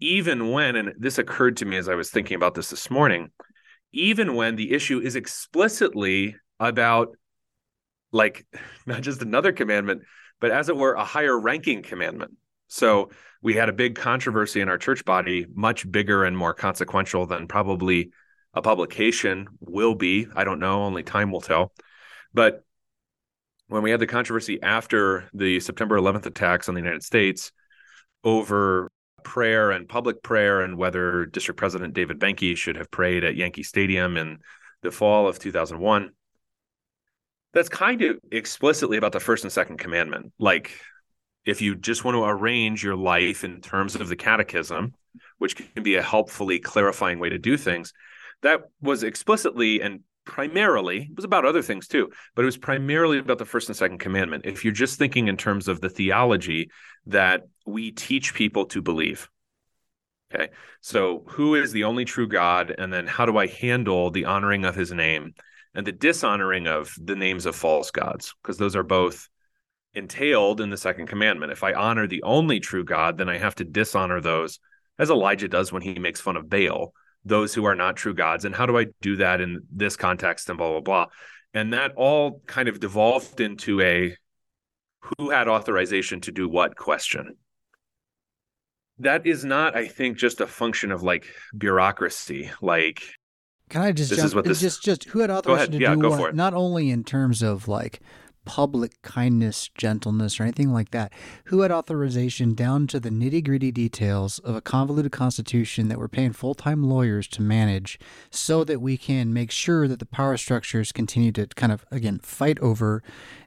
Even 0.00 0.52
when, 0.52 0.76
and 0.76 0.92
this 0.98 1.16
occurred 1.16 1.56
to 1.56 1.64
me 1.64 1.78
as 1.78 1.88
I 1.88 1.94
was 1.94 2.10
thinking 2.10 2.36
about 2.36 2.54
this 2.54 2.68
this 2.68 2.90
morning, 2.90 3.30
even 3.90 4.34
when 4.34 4.54
the 4.54 4.72
issue 4.72 5.00
is 5.00 5.16
explicitly 5.16 6.36
about 6.60 7.16
like 8.12 8.46
not 8.86 9.00
just 9.00 9.22
another 9.22 9.52
commandment, 9.52 10.02
but 10.40 10.50
as 10.50 10.68
it 10.68 10.76
were, 10.76 10.92
a 10.92 11.04
higher 11.04 11.38
ranking 11.38 11.82
commandment. 11.82 12.32
So 12.68 13.10
we 13.40 13.54
had 13.54 13.70
a 13.70 13.72
big 13.72 13.94
controversy 13.94 14.60
in 14.60 14.68
our 14.68 14.78
church 14.78 15.06
body, 15.06 15.46
much 15.54 15.90
bigger 15.90 16.24
and 16.24 16.36
more 16.36 16.52
consequential 16.52 17.26
than 17.26 17.48
probably 17.48 18.10
a 18.52 18.60
publication 18.60 19.48
will 19.60 19.94
be. 19.94 20.26
I 20.36 20.44
don't 20.44 20.60
know, 20.60 20.84
only 20.84 21.02
time 21.02 21.30
will 21.30 21.40
tell. 21.40 21.72
But 22.34 22.64
when 23.68 23.82
we 23.82 23.90
had 23.90 24.00
the 24.00 24.06
controversy 24.06 24.60
after 24.62 25.28
the 25.32 25.60
September 25.60 25.96
11th 25.96 26.26
attacks 26.26 26.68
on 26.68 26.74
the 26.74 26.80
United 26.80 27.02
States 27.02 27.52
over 28.22 28.90
prayer 29.22 29.70
and 29.70 29.88
public 29.88 30.22
prayer 30.22 30.60
and 30.60 30.76
whether 30.76 31.24
District 31.26 31.58
President 31.58 31.94
David 31.94 32.18
Benke 32.18 32.56
should 32.56 32.76
have 32.76 32.90
prayed 32.90 33.24
at 33.24 33.36
Yankee 33.36 33.62
Stadium 33.62 34.16
in 34.16 34.38
the 34.82 34.90
fall 34.90 35.26
of 35.26 35.38
2001, 35.38 36.10
that's 37.54 37.68
kind 37.68 38.02
of 38.02 38.18
explicitly 38.30 38.96
about 38.96 39.12
the 39.12 39.20
first 39.20 39.44
and 39.44 39.52
second 39.52 39.78
commandment. 39.78 40.32
Like, 40.38 40.78
if 41.46 41.62
you 41.62 41.74
just 41.74 42.04
want 42.04 42.16
to 42.16 42.24
arrange 42.24 42.82
your 42.82 42.96
life 42.96 43.44
in 43.44 43.60
terms 43.60 43.94
of 43.94 44.08
the 44.08 44.16
catechism, 44.16 44.94
which 45.38 45.56
can 45.56 45.82
be 45.82 45.94
a 45.94 46.02
helpfully 46.02 46.58
clarifying 46.58 47.18
way 47.18 47.28
to 47.28 47.38
do 47.38 47.56
things, 47.56 47.92
that 48.42 48.62
was 48.80 49.02
explicitly 49.02 49.80
and 49.80 50.00
primarily 50.24 51.08
it 51.10 51.16
was 51.16 51.24
about 51.24 51.44
other 51.44 51.62
things 51.62 51.86
too 51.86 52.10
but 52.34 52.42
it 52.42 52.46
was 52.46 52.56
primarily 52.56 53.18
about 53.18 53.38
the 53.38 53.44
first 53.44 53.68
and 53.68 53.76
second 53.76 53.98
commandment. 53.98 54.46
If 54.46 54.64
you're 54.64 54.72
just 54.72 54.98
thinking 54.98 55.28
in 55.28 55.36
terms 55.36 55.68
of 55.68 55.80
the 55.80 55.88
theology 55.88 56.70
that 57.06 57.42
we 57.66 57.90
teach 57.90 58.34
people 58.34 58.66
to 58.66 58.82
believe 58.82 59.28
okay? 60.34 60.50
So 60.80 61.24
who 61.28 61.54
is 61.54 61.72
the 61.72 61.84
only 61.84 62.04
true 62.04 62.28
god 62.28 62.74
and 62.76 62.92
then 62.92 63.06
how 63.06 63.26
do 63.26 63.38
i 63.38 63.46
handle 63.46 64.10
the 64.10 64.24
honoring 64.24 64.64
of 64.64 64.74
his 64.74 64.92
name 64.92 65.34
and 65.74 65.86
the 65.86 65.92
dishonoring 65.92 66.66
of 66.66 66.94
the 67.02 67.16
names 67.16 67.46
of 67.46 67.56
false 67.56 67.90
gods? 67.90 68.34
Because 68.42 68.58
those 68.58 68.76
are 68.76 68.82
both 68.82 69.28
entailed 69.94 70.60
in 70.60 70.70
the 70.70 70.76
second 70.76 71.06
commandment. 71.06 71.52
If 71.52 71.62
i 71.62 71.72
honor 71.72 72.06
the 72.06 72.22
only 72.22 72.60
true 72.60 72.84
god 72.84 73.18
then 73.18 73.28
i 73.28 73.38
have 73.38 73.54
to 73.56 73.64
dishonor 73.64 74.20
those 74.20 74.58
as 74.98 75.10
elijah 75.10 75.48
does 75.48 75.72
when 75.72 75.82
he 75.82 75.98
makes 75.98 76.20
fun 76.20 76.36
of 76.36 76.48
baal 76.48 76.94
those 77.24 77.54
who 77.54 77.64
are 77.64 77.74
not 77.74 77.96
true 77.96 78.14
gods 78.14 78.44
and 78.44 78.54
how 78.54 78.66
do 78.66 78.78
i 78.78 78.86
do 79.00 79.16
that 79.16 79.40
in 79.40 79.62
this 79.70 79.96
context 79.96 80.48
and 80.48 80.58
blah 80.58 80.70
blah 80.70 80.80
blah. 80.80 81.06
And 81.52 81.72
that 81.72 81.92
all 81.96 82.42
kind 82.46 82.68
of 82.68 82.80
devolved 82.80 83.40
into 83.40 83.80
a 83.80 84.16
who 85.00 85.30
had 85.30 85.46
authorization 85.46 86.20
to 86.22 86.32
do 86.32 86.48
what 86.48 86.76
question. 86.76 87.36
That 88.98 89.26
is 89.26 89.44
not 89.44 89.76
i 89.76 89.86
think 89.86 90.18
just 90.18 90.40
a 90.40 90.46
function 90.46 90.92
of 90.92 91.02
like 91.02 91.26
bureaucracy 91.56 92.50
like 92.60 93.02
can 93.68 93.82
i 93.82 93.92
just 93.92 94.10
this 94.10 94.18
jump, 94.18 94.26
is 94.26 94.34
what 94.34 94.44
this 94.44 94.60
just 94.60 94.82
just 94.84 95.04
who 95.04 95.18
had 95.20 95.30
authorization 95.30 95.72
to 95.72 95.78
yeah, 95.78 95.94
do 95.94 96.00
go 96.02 96.10
what? 96.10 96.18
for 96.18 96.28
it. 96.28 96.34
not 96.34 96.54
only 96.54 96.90
in 96.90 97.02
terms 97.02 97.42
of 97.42 97.66
like 97.66 98.00
public 98.44 99.00
kindness, 99.02 99.70
gentleness, 99.74 100.38
or 100.38 100.42
anything 100.44 100.72
like 100.72 100.90
that, 100.90 101.12
who 101.46 101.60
had 101.60 101.70
authorization 101.72 102.54
down 102.54 102.86
to 102.88 103.00
the 103.00 103.10
nitty 103.10 103.44
gritty 103.44 103.70
details 103.72 104.38
of 104.40 104.54
a 104.54 104.60
convoluted 104.60 105.12
constitution 105.12 105.88
that 105.88 105.98
we're 105.98 106.08
paying 106.08 106.32
full 106.32 106.54
time 106.54 106.82
lawyers 106.84 107.26
to 107.28 107.42
manage 107.42 107.98
so 108.30 108.64
that 108.64 108.80
we 108.80 108.96
can 108.96 109.32
make 109.32 109.50
sure 109.50 109.88
that 109.88 109.98
the 109.98 110.06
power 110.06 110.36
structures 110.36 110.92
continue 110.92 111.32
to 111.32 111.46
kind 111.46 111.72
of, 111.72 111.84
again, 111.90 112.18
fight 112.22 112.58
over 112.60 113.02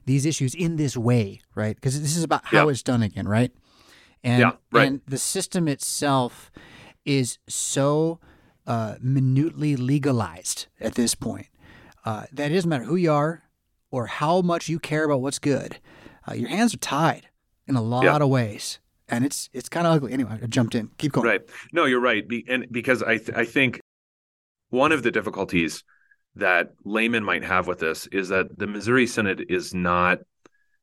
these 0.06 0.26
issues 0.26 0.54
in 0.54 0.76
this 0.76 0.96
way, 0.96 1.40
right? 1.54 1.76
Because 1.76 2.00
this 2.00 2.16
is 2.16 2.24
about 2.24 2.44
how 2.46 2.64
Yeah. 2.66 2.70
it's 2.72 2.82
done 2.82 3.02
again, 3.02 3.28
right? 3.28 3.52
And, 4.24 4.40
Yeah, 4.40 4.52
right. 4.72 4.88
and 4.88 5.00
the 5.06 5.18
system 5.18 5.68
itself 5.68 6.50
is 7.04 7.38
so 7.48 8.18
uh, 8.66 8.96
minutely 9.00 9.76
legalized 9.76 10.66
at 10.80 10.94
this 10.94 11.14
point 11.14 11.46
uh, 12.04 12.24
that 12.32 12.50
it 12.50 12.54
doesn't 12.54 12.68
matter 12.68 12.84
who 12.84 12.96
you 12.96 13.10
are 13.10 13.42
or 13.90 14.06
how 14.06 14.40
much 14.42 14.68
you 14.68 14.78
care 14.78 15.04
about 15.04 15.20
what's 15.22 15.38
good. 15.38 15.78
Uh, 16.28 16.34
your 16.34 16.48
hands 16.48 16.74
are 16.74 16.78
tied 16.78 17.28
in 17.66 17.76
a 17.76 17.82
lot 17.82 18.04
Yeah. 18.04 18.16
of 18.16 18.28
ways, 18.28 18.78
and 19.08 19.24
it's 19.24 19.48
it's 19.52 19.68
kind 19.68 19.86
of 19.86 19.94
ugly. 19.94 20.12
Anyway, 20.12 20.38
I 20.42 20.46
jumped 20.46 20.74
in. 20.74 20.90
Keep 20.98 21.12
going. 21.12 21.26
Right. 21.26 21.40
No, 21.72 21.84
you're 21.86 22.00
right. 22.00 22.26
Be, 22.26 22.44
and 22.48 22.66
because 22.70 23.02
I 23.02 23.16
th- 23.18 23.36
I 23.36 23.44
think 23.44 23.80
one 24.70 24.92
of 24.92 25.02
the 25.02 25.10
difficulties 25.10 25.84
that 26.34 26.72
laymen 26.84 27.24
might 27.24 27.44
have 27.44 27.66
with 27.66 27.78
this 27.78 28.06
is 28.08 28.28
that 28.28 28.58
the 28.58 28.66
Missouri 28.66 29.06
Synod 29.06 29.46
is 29.48 29.72
not, 29.74 30.18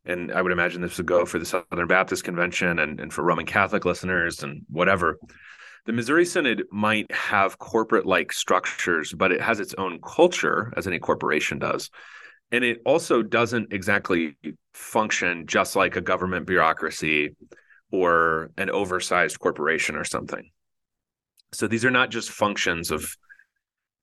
and 0.04 0.32
I 0.32 0.42
would 0.42 0.52
imagine 0.52 0.82
this 0.82 0.98
would 0.98 1.06
go 1.06 1.26
for 1.26 1.40
the 1.40 1.46
Southern 1.46 1.88
Baptist 1.88 2.24
Convention 2.24 2.80
and, 2.80 3.00
and 3.00 3.14
for 3.14 3.24
Roman 3.24 3.46
Catholic 3.46 3.86
listeners 3.86 4.42
and 4.44 4.64
whatever. 4.70 5.18
The 5.86 5.94
Missouri 5.94 6.26
Synod 6.26 6.64
might 6.72 7.10
have 7.12 7.60
corporate 7.60 8.08
like 8.08 8.34
structures, 8.34 9.14
but 9.14 9.32
it 9.32 9.40
has 9.40 9.60
its 9.60 9.76
own 9.78 10.00
culture, 10.02 10.74
as 10.76 10.88
any 10.88 10.98
corporation 10.98 11.60
does. 11.60 11.92
And 12.56 12.64
it 12.64 12.80
also 12.86 13.22
doesn't 13.22 13.74
exactly 13.74 14.38
function 14.74 15.46
just 15.46 15.76
like 15.76 15.98
a 15.98 16.02
government 16.02 16.48
bureaucracy 16.48 17.36
or 17.92 18.50
an 18.58 18.70
oversized 18.70 19.40
corporation 19.40 19.98
or 19.98 20.06
something. 20.06 20.50
So 21.52 21.68
these 21.68 21.84
are 21.84 21.92
not 21.92 22.12
just 22.12 22.32
functions 22.32 22.92
of 22.92 23.14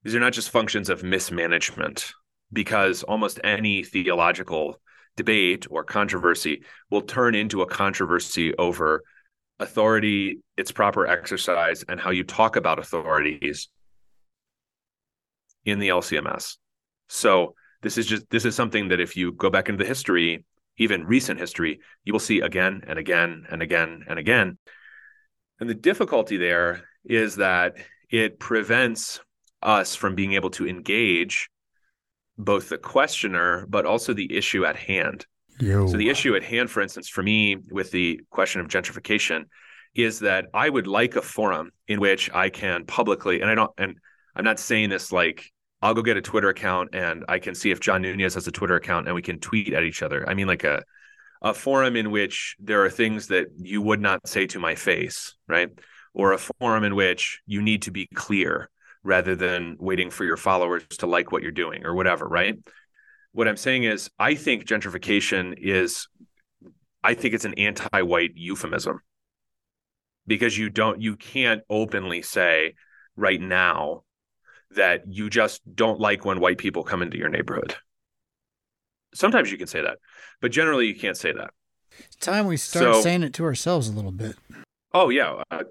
these 0.02 0.14
are 0.14 0.20
not 0.20 0.34
just 0.34 0.50
functions 0.50 0.90
of 0.90 1.02
mismanagement 1.02 2.12
because 2.52 3.04
almost 3.04 3.40
any 3.42 3.84
theological 3.84 4.82
debate 5.16 5.66
or 5.70 5.82
controversy 5.82 6.62
will 6.90 7.00
turn 7.00 7.34
into 7.34 7.62
a 7.62 7.66
controversy 7.66 8.54
over 8.56 9.02
authority, 9.60 10.40
its 10.58 10.72
proper 10.72 11.06
exercise, 11.06 11.86
and 11.88 11.98
how 11.98 12.10
you 12.10 12.22
talk 12.22 12.56
about 12.56 12.78
authorities 12.78 13.70
in 15.64 15.78
the 15.78 15.88
LCMS. 15.88 16.58
So 17.08 17.54
this 17.82 17.98
is 17.98 18.06
just 18.06 18.28
this 18.30 18.44
is 18.44 18.54
something 18.54 18.88
that 18.88 19.00
if 19.00 19.16
you 19.16 19.32
go 19.32 19.50
back 19.50 19.68
into 19.68 19.82
the 19.82 19.88
history, 19.88 20.44
even 20.78 21.04
recent 21.04 21.38
history, 21.38 21.80
you 22.04 22.12
will 22.12 22.20
see 22.20 22.40
again 22.40 22.82
and 22.86 22.98
again 22.98 23.44
and 23.50 23.62
again 23.62 24.04
and 24.08 24.18
again. 24.18 24.58
And 25.60 25.68
the 25.68 25.74
difficulty 25.74 26.36
there 26.36 26.84
is 27.04 27.36
that 27.36 27.74
it 28.10 28.38
prevents 28.38 29.20
us 29.62 29.94
from 29.94 30.14
being 30.14 30.32
able 30.32 30.50
to 30.50 30.66
engage 30.66 31.50
both 32.38 32.68
the 32.68 32.78
questioner 32.78 33.66
but 33.68 33.86
also 33.86 34.12
the 34.12 34.34
issue 34.34 34.64
at 34.64 34.76
hand. 34.76 35.26
Yo. 35.60 35.86
So 35.86 35.96
the 35.96 36.08
issue 36.08 36.34
at 36.34 36.42
hand, 36.42 36.70
for 36.70 36.80
instance, 36.80 37.08
for 37.08 37.22
me 37.22 37.56
with 37.70 37.90
the 37.90 38.20
question 38.30 38.60
of 38.60 38.68
gentrification, 38.68 39.44
is 39.94 40.20
that 40.20 40.46
I 40.54 40.68
would 40.68 40.86
like 40.86 41.16
a 41.16 41.22
forum 41.22 41.70
in 41.86 42.00
which 42.00 42.30
I 42.32 42.48
can 42.48 42.86
publicly, 42.86 43.40
and 43.40 43.50
I 43.50 43.54
don't, 43.54 43.70
and 43.76 43.96
I'm 44.34 44.44
not 44.44 44.58
saying 44.58 44.88
this 44.88 45.12
like 45.12 45.52
I'll 45.82 45.94
go 45.94 46.02
get 46.02 46.16
a 46.16 46.22
Twitter 46.22 46.48
account 46.48 46.90
and 46.94 47.24
I 47.28 47.40
can 47.40 47.54
see 47.54 47.72
if 47.72 47.80
John 47.80 48.02
Nunes 48.02 48.34
has 48.34 48.46
a 48.46 48.52
Twitter 48.52 48.76
account 48.76 49.08
and 49.08 49.14
we 49.14 49.22
can 49.22 49.40
tweet 49.40 49.74
at 49.74 49.82
each 49.82 50.02
other. 50.02 50.28
I 50.28 50.34
mean, 50.34 50.46
like 50.46 50.64
a 50.64 50.82
a 51.42 51.52
forum 51.52 51.96
in 51.96 52.12
which 52.12 52.56
there 52.60 52.84
are 52.84 52.90
things 52.90 53.26
that 53.26 53.48
you 53.58 53.82
would 53.82 54.00
not 54.00 54.26
say 54.28 54.46
to 54.46 54.60
my 54.60 54.76
face, 54.76 55.34
right? 55.48 55.68
Or 56.14 56.32
a 56.32 56.38
forum 56.38 56.84
in 56.84 56.94
which 56.94 57.42
you 57.46 57.60
need 57.60 57.82
to 57.82 57.90
be 57.90 58.06
clear 58.14 58.70
rather 59.02 59.34
than 59.34 59.76
waiting 59.80 60.10
for 60.10 60.24
your 60.24 60.36
followers 60.36 60.86
to 60.98 61.06
like 61.06 61.32
what 61.32 61.42
you're 61.42 61.50
doing 61.50 61.84
or 61.84 61.94
whatever, 61.94 62.28
right? 62.28 62.56
What 63.32 63.48
I'm 63.48 63.56
saying 63.56 63.82
is, 63.82 64.08
I 64.20 64.36
think 64.36 64.66
gentrification 64.66 65.54
is, 65.58 66.06
I 67.02 67.14
think 67.14 67.34
it's 67.34 67.44
an 67.44 67.54
anti 67.54 68.02
white 68.02 68.32
euphemism 68.36 69.00
because 70.28 70.56
you 70.56 70.70
don't, 70.70 71.00
you 71.00 71.16
can't 71.16 71.62
openly 71.68 72.22
say 72.22 72.74
right 73.16 73.40
now 73.40 74.04
that 74.76 75.02
you 75.08 75.28
just 75.30 75.60
don't 75.74 76.00
like 76.00 76.24
when 76.24 76.40
white 76.40 76.58
people 76.58 76.82
come 76.84 77.02
into 77.02 77.18
your 77.18 77.28
neighborhood. 77.28 77.74
Sometimes 79.14 79.50
you 79.52 79.58
can 79.58 79.66
say 79.66 79.82
that, 79.82 79.98
but 80.40 80.52
generally 80.52 80.86
you 80.86 80.94
can't 80.94 81.16
say 81.16 81.32
that. 81.32 81.50
It's 82.06 82.16
time 82.16 82.46
we 82.46 82.56
start 82.56 82.94
So- 82.94 83.00
saying 83.02 83.22
it 83.22 83.34
to 83.34 83.44
ourselves 83.44 83.88
a 83.88 83.92
little 83.92 84.12
bit. 84.12 84.36
Oh 84.94 85.10
yeah, 85.10 85.42
uh, 85.50 85.64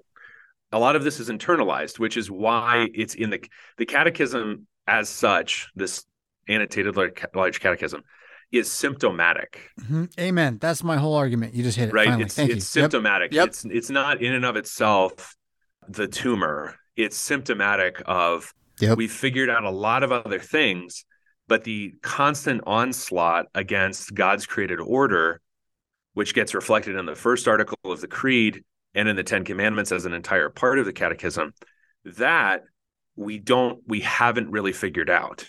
a 0.70 0.78
lot 0.78 0.94
of 0.96 1.02
this 1.04 1.18
is 1.20 1.28
internalized, 1.28 1.98
which 1.98 2.16
is 2.16 2.30
why 2.30 2.88
it's 2.94 3.14
in 3.14 3.30
the 3.30 3.42
the 3.78 3.86
catechism 3.86 4.66
as 4.86 5.08
such. 5.08 5.68
This 5.74 6.04
annotated 6.48 6.96
large, 7.34 7.60
catechism 7.60 8.02
is 8.52 8.70
symptomatic, 8.70 9.70
Mhm. 9.80 10.10
Amen. 10.20 10.58
That's 10.60 10.84
my 10.84 10.96
whole 10.98 11.14
argument. 11.14 11.54
You 11.54 11.62
just 11.62 11.78
hit 11.78 11.88
it. 11.88 11.94
right? 11.94 12.06
Finally. 12.06 12.24
It's 12.24 12.34
Thank 12.34 12.50
it's 12.50 12.56
you. 12.76 12.82
Symptomatic. 12.82 13.32
Yep. 13.32 13.48
It's 13.48 13.64
it's 13.64 13.90
not 13.90 14.22
in 14.22 14.34
and 14.34 14.44
of 14.44 14.56
itself 14.56 15.34
the 15.88 16.06
tumor. 16.06 16.76
It's 16.96 17.16
symptomatic 17.16 18.02
of 18.06 18.52
Yep. 18.82 18.98
we've 18.98 19.12
figured 19.12 19.48
out 19.48 19.62
a 19.62 19.70
lot 19.70 20.02
of 20.02 20.10
other 20.10 20.40
things, 20.40 21.04
but 21.46 21.62
the 21.62 21.94
constant 22.02 22.62
onslaught 22.66 23.46
against 23.54 24.12
God's 24.12 24.44
created 24.44 24.80
order, 24.80 25.40
which 26.14 26.34
gets 26.34 26.52
reflected 26.52 26.96
in 26.96 27.06
the 27.06 27.14
first 27.14 27.46
article 27.46 27.78
of 27.84 28.00
the 28.00 28.08
Creed 28.08 28.64
and 28.92 29.08
in 29.08 29.14
the 29.14 29.22
Ten 29.22 29.44
Commandments 29.44 29.92
as 29.92 30.04
an 30.04 30.12
entire 30.12 30.50
part 30.50 30.80
of 30.80 30.84
the 30.84 30.92
Catechism, 30.92 31.54
that 32.04 32.64
we 33.14 33.38
don't, 33.38 33.80
we 33.86 34.00
haven't 34.00 34.50
really 34.50 34.72
figured 34.72 35.08
out. 35.08 35.48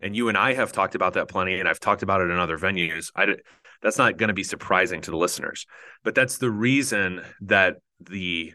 And 0.00 0.14
you 0.14 0.28
and 0.28 0.38
I 0.38 0.54
have 0.54 0.70
talked 0.70 0.94
about 0.94 1.14
that 1.14 1.28
plenty, 1.28 1.58
and 1.58 1.68
I've 1.68 1.80
talked 1.80 2.04
about 2.04 2.20
it 2.20 2.30
in 2.30 2.38
other 2.38 2.56
venues. 2.56 3.10
I, 3.16 3.34
that's 3.82 3.98
not 3.98 4.16
going 4.16 4.28
to 4.28 4.34
be 4.34 4.44
surprising 4.44 5.00
to 5.00 5.10
the 5.10 5.16
listeners, 5.16 5.66
but 6.04 6.14
that's 6.14 6.38
the 6.38 6.52
reason 6.52 7.22
that 7.40 7.78
the 7.98 8.54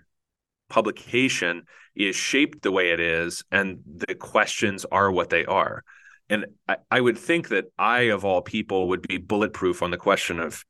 publication 0.73 1.61
is 1.93 2.15
shaped 2.15 2.63
the 2.63 2.71
way 2.71 2.89
it 2.89 2.99
is 2.99 3.43
and 3.51 3.79
the 3.85 4.15
questions 4.15 4.85
are 4.91 5.11
what 5.11 5.29
they 5.29 5.45
are 5.45 5.83
And 6.29 6.47
I, 6.67 6.77
I 6.89 6.99
would 6.99 7.17
think 7.17 7.49
that 7.49 7.65
I, 7.77 8.09
of 8.15 8.25
all 8.25 8.41
people, 8.41 8.87
would 8.87 9.07
be 9.07 9.17
bulletproof 9.17 9.83
on 9.83 9.91
the 9.91 9.97
question 9.97 10.39
of, 10.39 10.65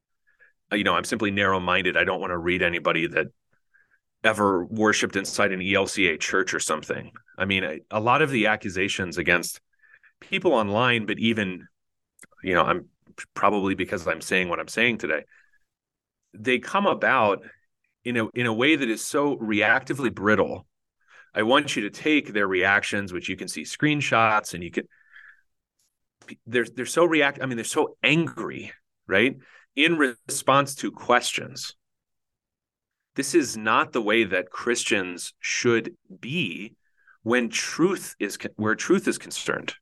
uh, 0.71 0.75
you 0.75 0.83
know, 0.83 0.95
I'm 0.95 1.05
simply 1.05 1.31
narrow 1.31 1.61
minded. 1.61 1.95
I 1.95 2.03
don't 2.03 2.19
want 2.19 2.31
to 2.31 2.37
read 2.37 2.61
anybody 2.61 3.07
that 3.07 3.27
ever 4.25 4.65
worshipped 4.65 5.15
inside 5.15 5.53
an 5.53 5.61
ELCA 5.61 6.19
church 6.19 6.53
or 6.53 6.59
something. 6.59 7.11
I 7.37 7.45
mean, 7.45 7.63
a 7.89 7.99
lot 7.99 8.21
of 8.21 8.29
the 8.29 8.47
accusations 8.47 9.17
against 9.17 9.61
people 10.19 10.53
online, 10.53 11.05
but 11.05 11.19
even, 11.19 11.67
you 12.43 12.55
know, 12.55 12.63
I'm 12.63 12.89
probably 13.33 13.75
because 13.75 14.05
I'm 14.05 14.21
saying 14.21 14.49
what 14.49 14.59
I'm 14.59 14.67
saying 14.79 14.97
today, 14.97 15.23
they 16.33 16.59
come 16.59 16.87
about 16.87 17.43
in 18.03 18.17
a 18.17 18.27
in 18.29 18.45
a 18.45 18.53
way 18.53 18.75
that 18.75 18.89
is 18.89 19.03
so 19.03 19.37
reactively 19.37 20.13
brittle. 20.13 20.65
I 21.35 21.43
want 21.43 21.75
you 21.75 21.83
to 21.83 21.89
take 21.89 22.33
their 22.33 22.47
reactions, 22.47 23.11
which 23.11 23.29
you 23.29 23.35
can 23.35 23.47
see 23.47 23.63
screenshots, 23.63 24.53
and 24.53 24.63
you 24.63 24.71
can. 24.71 24.87
They're 26.45 26.65
they're 26.65 26.85
so 26.85 27.05
react. 27.05 27.39
I 27.41 27.45
mean, 27.45 27.57
they're 27.57 27.65
so 27.65 27.97
angry, 28.03 28.71
right? 29.07 29.35
In 29.75 29.97
response 29.97 30.75
to 30.75 30.91
questions 30.91 31.75
this 33.15 33.35
is 33.35 33.55
not 33.55 33.93
the 33.93 34.01
way 34.01 34.23
that 34.23 34.49
Christians 34.49 35.33
should 35.39 35.95
be 36.19 36.75
when 37.21 37.49
truth 37.49 38.15
is 38.19 38.37
where 38.55 38.75
truth 38.75 39.07
is 39.07 39.17
concerned. 39.17 39.73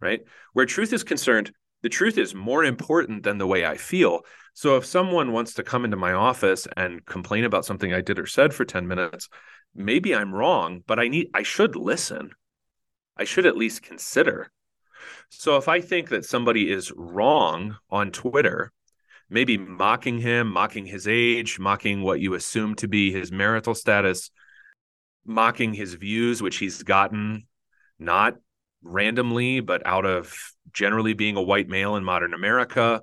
Right? 0.00 0.20
Where 0.52 0.66
truth 0.66 0.92
is 0.92 1.04
concerned, 1.04 1.52
the 1.82 1.88
truth 1.88 2.18
is 2.18 2.34
more 2.34 2.64
important 2.64 3.22
than 3.22 3.38
the 3.38 3.46
way 3.46 3.66
I 3.66 3.76
feel. 3.76 4.20
So 4.60 4.76
if 4.76 4.84
someone 4.84 5.32
wants 5.32 5.54
to 5.54 5.62
come 5.62 5.86
into 5.86 5.96
my 5.96 6.12
office 6.12 6.68
and 6.76 7.02
complain 7.06 7.44
about 7.44 7.64
something 7.64 7.94
I 7.94 8.02
did 8.02 8.18
or 8.18 8.26
said 8.26 8.52
for 8.52 8.66
10 8.66 8.86
minutes, 8.86 9.30
maybe 9.74 10.14
I'm 10.14 10.34
wrong, 10.34 10.84
but 10.86 10.98
I 10.98 11.08
need 11.08 11.30
I 11.32 11.44
should 11.44 11.76
listen. 11.76 12.32
I 13.16 13.24
should 13.24 13.46
at 13.46 13.56
least 13.56 13.80
consider. 13.80 14.52
So 15.30 15.56
if 15.56 15.66
I 15.66 15.80
think 15.80 16.10
that 16.10 16.26
somebody 16.26 16.70
is 16.70 16.92
wrong 16.94 17.78
on 17.88 18.10
Twitter, 18.10 18.70
maybe 19.30 19.56
mocking 19.56 20.18
him, 20.18 20.52
mocking 20.52 20.84
his 20.84 21.08
age, 21.08 21.58
mocking 21.58 22.02
what 22.02 22.20
you 22.20 22.34
assume 22.34 22.74
to 22.74 22.86
be 22.86 23.10
his 23.10 23.32
marital 23.32 23.74
status, 23.74 24.30
mocking 25.24 25.72
his 25.72 25.94
views, 25.94 26.42
which 26.42 26.58
he's 26.58 26.82
gotten 26.82 27.46
not 27.98 28.36
randomly, 28.82 29.60
but 29.60 29.86
out 29.86 30.04
of 30.04 30.36
generally 30.70 31.14
being 31.14 31.38
a 31.38 31.42
white 31.42 31.70
male 31.70 31.96
in 31.96 32.04
modern 32.04 32.34
America 32.34 33.00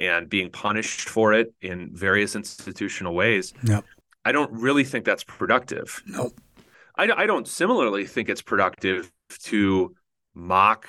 and 0.00 0.28
being 0.28 0.50
punished 0.50 1.08
for 1.08 1.32
it 1.32 1.52
in 1.60 1.90
various 1.92 2.36
institutional 2.36 3.14
ways. 3.14 3.52
Yep. 3.64 3.84
I 4.24 4.32
don't 4.32 4.52
really 4.52 4.84
think 4.84 5.04
that's 5.04 5.24
productive. 5.24 6.02
Nope. 6.06 6.38
I, 6.96 7.10
I 7.10 7.26
don't 7.26 7.46
similarly 7.46 8.06
think 8.06 8.28
it's 8.28 8.42
productive 8.42 9.10
to 9.44 9.94
mock 10.34 10.86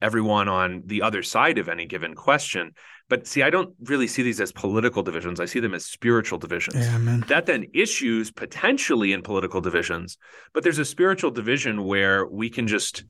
everyone 0.00 0.48
on 0.48 0.82
the 0.86 1.02
other 1.02 1.22
side 1.22 1.58
of 1.58 1.68
any 1.68 1.86
given 1.86 2.14
question 2.14 2.72
but 3.10 3.26
see, 3.26 3.42
I 3.42 3.50
don't 3.50 3.74
really 3.82 4.06
see 4.06 4.22
these 4.22 4.40
as 4.40 4.52
political 4.52 5.02
divisions. 5.02 5.40
I 5.40 5.44
see 5.44 5.58
them 5.58 5.74
as 5.74 5.84
spiritual 5.84 6.38
divisions. 6.38 6.76
Yeah. 6.76 7.20
That 7.26 7.44
then 7.44 7.66
issues 7.74 8.30
potentially 8.30 9.12
in 9.12 9.22
political 9.22 9.60
divisions, 9.60 10.16
but 10.54 10.62
there's 10.62 10.78
a 10.78 10.84
spiritual 10.84 11.32
division 11.32 11.84
where 11.84 12.24
we 12.24 12.48
can 12.48 12.68
just, 12.68 13.02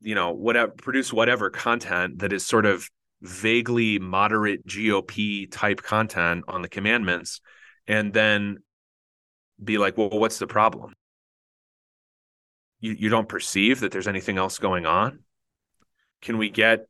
you 0.00 0.14
know, 0.14 0.30
whatever 0.30 0.70
produce 0.70 1.12
whatever 1.12 1.50
content 1.50 2.20
that 2.20 2.32
is 2.32 2.46
sort 2.46 2.66
of 2.66 2.88
vaguely 3.22 3.98
moderate 3.98 4.66
GOP 4.66 5.50
type 5.50 5.82
content 5.82 6.44
on 6.48 6.62
the 6.62 6.68
commandments, 6.68 7.40
and 7.86 8.12
then 8.12 8.58
be 9.62 9.78
like, 9.78 9.96
well, 9.96 10.10
what's 10.10 10.38
the 10.38 10.46
problem? 10.46 10.94
You 12.80 12.92
you 12.92 13.08
don't 13.08 13.28
perceive 13.28 13.80
that 13.80 13.92
there's 13.92 14.08
anything 14.08 14.38
else 14.38 14.58
going 14.58 14.86
on? 14.86 15.20
Can 16.20 16.38
we 16.38 16.50
get 16.50 16.86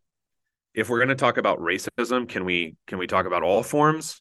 if 0.74 0.90
we're 0.90 0.98
going 0.98 1.08
to 1.08 1.14
talk 1.14 1.38
about 1.38 1.58
racism, 1.58 2.28
can 2.28 2.44
we 2.44 2.76
can 2.86 2.98
we 2.98 3.06
talk 3.06 3.26
about 3.26 3.42
all 3.42 3.62
forms 3.62 4.20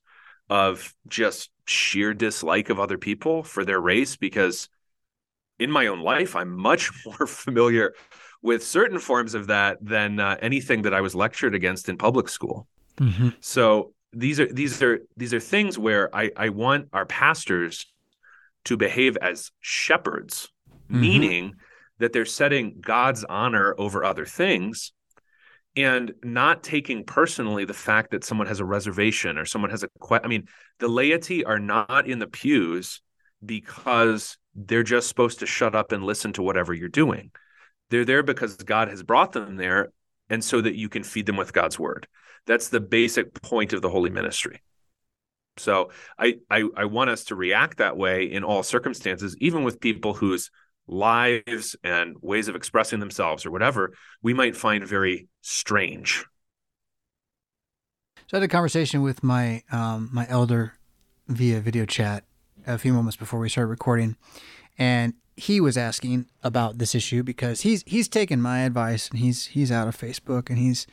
of 0.49 0.93
just 1.07 1.49
sheer 1.65 2.13
dislike 2.13 2.69
of 2.69 2.79
other 2.79 2.97
people 2.97 3.43
for 3.43 3.65
their 3.65 3.79
race? 3.79 4.15
Because 4.15 4.69
in 5.59 5.71
my 5.71 5.87
own 5.87 5.99
life, 5.99 6.35
I'm 6.35 6.55
much 6.55 6.91
more 7.05 7.27
familiar 7.27 7.93
with 8.45 8.63
certain 8.63 8.99
forms 8.99 9.33
of 9.33 9.47
that 9.47 9.79
than 9.81 10.19
uh, 10.19 10.37
anything 10.39 10.83
that 10.83 10.93
I 10.93 11.01
was 11.01 11.15
lectured 11.15 11.55
against 11.55 11.89
in 11.89 11.97
public 11.97 12.29
school. 12.29 12.67
Mm-hmm. 12.97 13.29
So 13.39 13.93
these 14.13 14.39
are 14.39 14.45
these 14.45 14.81
are 14.83 14.99
these 15.17 15.33
are 15.33 15.39
things 15.39 15.79
where 15.79 16.15
I, 16.15 16.29
I 16.37 16.49
want 16.49 16.89
our 16.93 17.07
pastors 17.07 17.87
to 18.65 18.77
behave 18.77 19.17
as 19.17 19.51
shepherds, 19.61 20.49
mm-hmm. 20.69 21.01
meaning 21.01 21.53
that 21.97 22.13
they're 22.13 22.23
setting 22.23 22.77
God's 22.79 23.23
honor 23.23 23.73
over 23.79 24.05
other 24.05 24.25
things 24.25 24.91
and 25.75 26.13
not 26.23 26.61
taking 26.61 27.03
personally 27.03 27.65
the 27.65 27.73
fact 27.73 28.11
that 28.11 28.23
someone 28.23 28.47
has 28.47 28.59
a 28.59 28.65
reservation 28.65 29.39
or 29.39 29.45
someone 29.45 29.71
has 29.71 29.83
a 29.83 29.89
que- 30.07 30.19
I 30.23 30.27
mean, 30.27 30.47
the 30.77 30.87
laity 30.87 31.43
are 31.43 31.59
not 31.59 32.07
in 32.07 32.19
the 32.19 32.27
pews 32.27 33.01
because 33.43 34.37
they're 34.53 34.83
just 34.83 35.07
supposed 35.07 35.39
to 35.39 35.47
shut 35.47 35.73
up 35.73 35.91
and 35.91 36.03
listen 36.03 36.31
to 36.33 36.43
whatever 36.43 36.73
you're 36.73 36.89
doing. 36.89 37.31
They're 37.89 38.05
there 38.05 38.23
because 38.23 38.55
God 38.57 38.87
has 38.89 39.03
brought 39.03 39.33
them 39.33 39.55
there 39.57 39.91
and 40.29 40.43
so 40.43 40.61
that 40.61 40.75
you 40.75 40.89
can 40.89 41.03
feed 41.03 41.25
them 41.25 41.37
with 41.37 41.53
God's 41.53 41.77
word. 41.77 42.07
That's 42.47 42.69
the 42.69 42.79
basic 42.79 43.41
point 43.41 43.73
of 43.73 43.81
the 43.81 43.89
holy 43.89 44.09
ministry. 44.09 44.61
So 45.57 45.91
I, 46.19 46.35
I 46.49 46.65
I 46.75 46.85
want 46.85 47.09
us 47.09 47.25
to 47.25 47.35
react 47.35 47.77
that 47.77 47.95
way 47.95 48.25
in 48.25 48.43
all 48.43 48.61
circumstances, 48.61 49.35
even 49.39 49.63
with 49.63 49.79
people 49.79 50.13
whose 50.13 50.51
lives 50.87 51.75
and 51.83 52.15
ways 52.21 52.47
of 52.47 52.55
expressing 52.55 52.99
themselves 52.99 53.45
or 53.45 53.51
whatever 53.51 53.93
we 54.21 54.33
might 54.33 54.55
find 54.55 54.85
very 54.85 55.27
strange. 55.41 56.25
So 58.27 58.37
I 58.37 58.39
had 58.39 58.43
a 58.43 58.47
conversation 58.47 59.01
with 59.01 59.23
my 59.23 59.63
um, 59.71 60.09
my 60.11 60.25
elder 60.29 60.73
via 61.27 61.59
video 61.61 61.85
chat 61.85 62.25
a 62.67 62.77
few 62.77 62.93
moments 62.93 63.15
before 63.15 63.39
we 63.39 63.49
started 63.49 63.69
recording, 63.69 64.17
and 64.77 65.13
he 65.37 65.59
was 65.59 65.77
asking 65.77 66.27
about 66.43 66.77
this 66.77 66.95
issue 66.95 67.23
because 67.23 67.61
he's 67.61 67.83
he's 67.85 68.07
taken 68.07 68.41
my 68.41 68.59
advice 68.59 69.09
and 69.09 69.19
he's 69.19 69.47
he's 69.47 69.71
out 69.71 69.87
of 69.87 69.97
Facebook 69.97 70.49
and 70.49 70.57
he's 70.57 70.87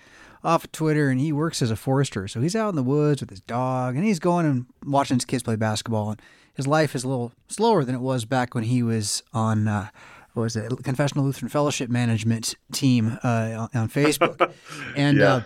off 0.45 0.65
of 0.65 0.73
Twitter 0.73 1.09
and 1.09 1.21
he 1.21 1.33
works 1.33 1.63
as 1.63 1.71
a 1.71 1.77
forester, 1.77 2.27
so 2.27 2.41
he's 2.41 2.57
out 2.57 2.71
in 2.71 2.77
the 2.77 2.83
woods 2.83 3.21
with 3.21 3.31
his 3.31 3.41
dog 3.41 3.95
and 3.95 4.05
he's 4.05 4.19
going 4.19 4.45
and 4.45 4.67
watching 4.85 5.17
his 5.17 5.25
kids 5.25 5.43
play 5.45 5.57
basketball 5.57 6.11
and 6.11 6.23
his 6.55 6.67
life 6.67 6.95
is 6.95 7.05
a 7.05 7.09
little 7.09 7.33
slower 7.49 7.85
than 7.85 7.95
it 7.95 8.01
was 8.01 8.25
back 8.25 8.55
when 8.55 8.65
he 8.65 8.83
was 8.83 9.23
on 9.33 9.69
uh, 9.69 9.89
what 10.35 10.43
was 10.43 10.57
it 10.57 10.73
Confessional 10.83 11.25
Lutheran 11.25 11.49
Fellowship 11.49 11.89
Management 11.89 12.57
team 12.73 13.19
uh, 13.23 13.69
on, 13.75 13.89
Facebook, 13.89 14.53
and. 14.97 15.19
yeah. 15.19 15.35
Uh, 15.35 15.43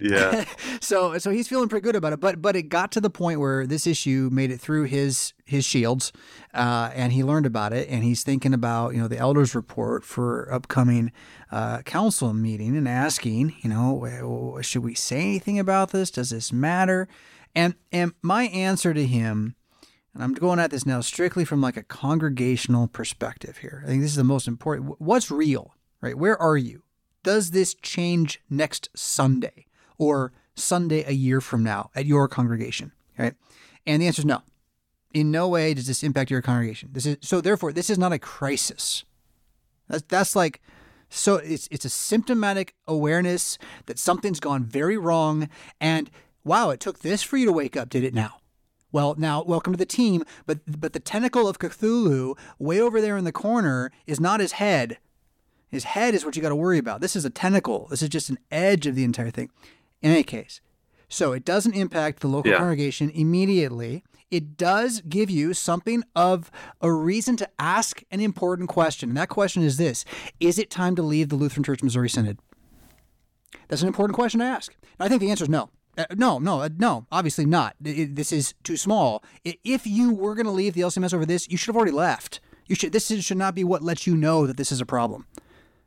yeah. 0.00 0.44
so 0.80 1.18
so 1.18 1.30
he's 1.30 1.48
feeling 1.48 1.68
pretty 1.68 1.84
good 1.84 1.96
about 1.96 2.12
it, 2.12 2.20
but 2.20 2.40
but 2.40 2.56
it 2.56 2.64
got 2.64 2.92
to 2.92 3.00
the 3.00 3.10
point 3.10 3.40
where 3.40 3.66
this 3.66 3.86
issue 3.86 4.28
made 4.32 4.50
it 4.50 4.60
through 4.60 4.84
his 4.84 5.32
his 5.44 5.64
shields, 5.64 6.12
uh, 6.54 6.90
and 6.94 7.12
he 7.12 7.22
learned 7.22 7.46
about 7.46 7.72
it, 7.72 7.88
and 7.88 8.02
he's 8.02 8.22
thinking 8.22 8.54
about 8.54 8.94
you 8.94 9.00
know 9.00 9.08
the 9.08 9.18
elders 9.18 9.54
report 9.54 10.04
for 10.04 10.52
upcoming 10.52 11.12
uh, 11.50 11.82
council 11.82 12.32
meeting 12.32 12.76
and 12.76 12.88
asking 12.88 13.54
you 13.62 13.70
know 13.70 14.58
should 14.62 14.82
we 14.82 14.94
say 14.94 15.20
anything 15.20 15.58
about 15.58 15.90
this? 15.90 16.10
Does 16.10 16.30
this 16.30 16.52
matter? 16.52 17.08
And 17.54 17.74
and 17.90 18.12
my 18.22 18.44
answer 18.44 18.94
to 18.94 19.06
him 19.06 19.56
and 20.14 20.22
I'm 20.22 20.34
going 20.34 20.58
at 20.58 20.70
this 20.70 20.84
now 20.84 21.00
strictly 21.00 21.44
from 21.44 21.60
like 21.60 21.76
a 21.76 21.82
congregational 21.82 22.86
perspective 22.86 23.58
here. 23.58 23.82
I 23.84 23.88
think 23.88 24.02
this 24.02 24.10
is 24.10 24.16
the 24.16 24.24
most 24.24 24.46
important. 24.46 25.00
What's 25.00 25.30
real, 25.30 25.74
right? 26.00 26.16
Where 26.16 26.40
are 26.40 26.56
you? 26.56 26.82
Does 27.22 27.52
this 27.52 27.74
change 27.74 28.42
next 28.50 28.90
Sunday 28.94 29.66
or 30.02 30.32
Sunday 30.54 31.04
a 31.04 31.12
year 31.12 31.40
from 31.40 31.62
now 31.62 31.90
at 31.94 32.06
your 32.06 32.26
congregation, 32.26 32.92
right? 33.16 33.34
And 33.86 34.02
the 34.02 34.06
answer 34.06 34.22
is 34.22 34.26
no. 34.26 34.42
In 35.14 35.30
no 35.30 35.48
way 35.48 35.74
does 35.74 35.86
this 35.86 36.02
impact 36.02 36.30
your 36.30 36.42
congregation. 36.42 36.90
This 36.92 37.06
is 37.06 37.18
so 37.20 37.40
therefore 37.40 37.72
this 37.72 37.88
is 37.88 37.98
not 37.98 38.12
a 38.12 38.18
crisis. 38.18 39.04
That's 39.88 40.04
that's 40.08 40.34
like 40.34 40.60
so 41.08 41.36
it's 41.36 41.68
it's 41.70 41.84
a 41.84 41.90
symptomatic 41.90 42.74
awareness 42.88 43.58
that 43.86 43.98
something's 43.98 44.40
gone 44.40 44.64
very 44.64 44.96
wrong 44.96 45.48
and 45.80 46.10
wow, 46.44 46.70
it 46.70 46.80
took 46.80 47.00
this 47.00 47.22
for 47.22 47.36
you 47.36 47.46
to 47.46 47.52
wake 47.52 47.76
up, 47.76 47.88
did 47.88 48.02
it 48.02 48.14
now? 48.14 48.38
Well, 48.90 49.14
now 49.16 49.42
welcome 49.42 49.72
to 49.72 49.78
the 49.78 49.86
team, 49.86 50.24
but 50.46 50.60
but 50.66 50.92
the 50.94 51.00
tentacle 51.00 51.46
of 51.46 51.58
Cthulhu 51.58 52.36
way 52.58 52.80
over 52.80 53.00
there 53.00 53.16
in 53.16 53.24
the 53.24 53.32
corner 53.32 53.92
is 54.06 54.18
not 54.18 54.40
his 54.40 54.52
head. 54.52 54.98
His 55.68 55.84
head 55.84 56.14
is 56.14 56.24
what 56.24 56.36
you 56.36 56.42
got 56.42 56.50
to 56.50 56.56
worry 56.56 56.76
about. 56.78 57.00
This 57.00 57.16
is 57.16 57.24
a 57.24 57.30
tentacle. 57.30 57.86
This 57.88 58.02
is 58.02 58.10
just 58.10 58.28
an 58.28 58.38
edge 58.50 58.86
of 58.86 58.94
the 58.94 59.04
entire 59.04 59.30
thing. 59.30 59.50
In 60.02 60.10
any 60.10 60.22
case, 60.22 60.60
so 61.08 61.32
it 61.32 61.44
doesn't 61.44 61.74
impact 61.74 62.20
the 62.20 62.28
local 62.28 62.50
yeah. 62.50 62.58
congregation 62.58 63.10
immediately. 63.10 64.02
It 64.30 64.56
does 64.56 65.02
give 65.02 65.28
you 65.28 65.52
something 65.52 66.02
of 66.16 66.50
a 66.80 66.90
reason 66.90 67.36
to 67.36 67.48
ask 67.58 68.02
an 68.10 68.20
important 68.20 68.70
question. 68.70 69.10
And 69.10 69.16
that 69.18 69.28
question 69.28 69.62
is 69.62 69.76
this 69.76 70.04
Is 70.40 70.58
it 70.58 70.70
time 70.70 70.96
to 70.96 71.02
leave 71.02 71.28
the 71.28 71.36
Lutheran 71.36 71.64
Church 71.64 71.82
Missouri 71.82 72.08
Synod? 72.08 72.38
That's 73.68 73.82
an 73.82 73.88
important 73.88 74.16
question 74.16 74.40
to 74.40 74.46
ask. 74.46 74.74
And 74.98 75.06
I 75.06 75.08
think 75.08 75.20
the 75.20 75.30
answer 75.30 75.44
is 75.44 75.50
no. 75.50 75.68
Uh, 75.98 76.06
no, 76.14 76.38
no, 76.38 76.62
uh, 76.62 76.70
no. 76.78 77.06
Obviously 77.12 77.44
not. 77.44 77.76
It, 77.84 78.16
this 78.16 78.32
is 78.32 78.54
too 78.64 78.78
small. 78.78 79.22
If 79.44 79.86
you 79.86 80.14
were 80.14 80.34
going 80.34 80.46
to 80.46 80.52
leave 80.52 80.72
the 80.72 80.80
LCMS 80.80 81.12
over 81.12 81.26
this, 81.26 81.48
you 81.48 81.58
should 81.58 81.68
have 81.68 81.76
already 81.76 81.92
left. 81.92 82.40
You 82.66 82.74
should. 82.74 82.92
This 82.92 83.10
is, 83.10 83.24
should 83.24 83.36
not 83.36 83.54
be 83.54 83.64
what 83.64 83.82
lets 83.82 84.06
you 84.06 84.16
know 84.16 84.46
that 84.46 84.56
this 84.56 84.72
is 84.72 84.80
a 84.80 84.86
problem. 84.86 85.26